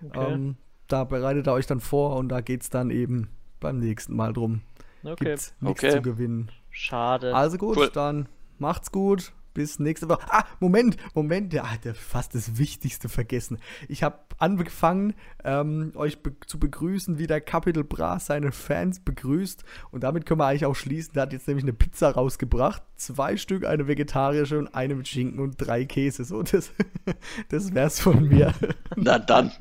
Okay. 0.05 0.33
Ähm, 0.33 0.57
da 0.89 1.05
bereitet 1.05 1.47
ihr 1.47 1.53
euch 1.53 1.67
dann 1.67 1.81
vor 1.81 2.17
und 2.17 2.29
da 2.29 2.41
geht 2.41 2.63
es 2.63 2.71
dann 2.71 2.91
eben 2.91 3.29
beim 3.61 3.79
nächsten 3.79 4.17
Mal 4.17 4.33
drum. 4.33 4.63
Okay. 5.05 5.25
Gibt's 5.25 5.55
nichts 5.61 5.85
okay. 5.85 5.93
zu 5.93 6.03
gewinnen. 6.03 6.51
Schade. 6.71 7.35
Also 7.35 7.59
gut, 7.59 7.77
cool. 7.77 7.91
dann 7.93 8.29
macht's 8.59 8.91
gut 8.91 9.33
bis 9.55 9.79
nächste 9.79 10.09
Woche. 10.09 10.27
Ah, 10.29 10.45
Moment, 10.61 10.97
Moment, 11.15 11.53
ja, 11.53 11.65
der 11.83 11.95
fast 11.95 12.35
das 12.35 12.59
Wichtigste 12.59 13.09
vergessen. 13.09 13.59
Ich 13.89 14.03
habe 14.03 14.19
angefangen, 14.39 15.15
ähm, 15.45 15.93
euch 15.95 16.23
be 16.23 16.35
zu 16.47 16.59
begrüßen, 16.59 17.19
wie 17.19 17.27
der 17.27 17.41
Capital 17.41 17.85
Bra 17.85 18.19
seine 18.19 18.53
Fans 18.53 19.01
begrüßt. 19.01 19.65
Und 19.91 20.03
damit 20.03 20.27
können 20.27 20.41
wir 20.41 20.47
eigentlich 20.47 20.67
auch 20.67 20.75
schließen. 20.75 21.15
Der 21.15 21.23
hat 21.23 21.33
jetzt 21.33 21.47
nämlich 21.47 21.65
eine 21.65 21.73
Pizza 21.73 22.11
rausgebracht. 22.11 22.83
Zwei 22.97 23.37
Stück, 23.37 23.65
eine 23.65 23.87
vegetarische 23.87 24.59
und 24.59 24.75
eine 24.75 24.95
mit 24.95 25.09
Schinken 25.09 25.41
und 25.41 25.57
drei 25.57 25.85
Käse. 25.85 26.25
So, 26.25 26.43
das, 26.43 26.73
das 27.49 27.73
wär's 27.75 28.01
von 28.01 28.29
mir. 28.29 28.53
Na 28.97 29.19
dann. 29.19 29.53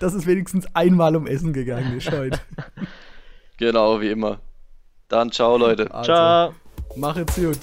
Das 0.00 0.14
ist 0.14 0.26
wenigstens 0.26 0.66
einmal 0.74 1.16
um 1.16 1.26
Essen 1.26 1.52
gegangen 1.52 1.96
ist 1.96 2.10
heute. 2.10 2.40
Genau, 3.58 4.00
wie 4.00 4.10
immer. 4.10 4.38
Dann 5.08 5.32
ciao, 5.32 5.58
Leute. 5.58 5.92
Also, 5.92 6.12
ciao. 6.12 6.54
Mach 6.94 7.16
es 7.16 7.34
gut. 7.34 7.58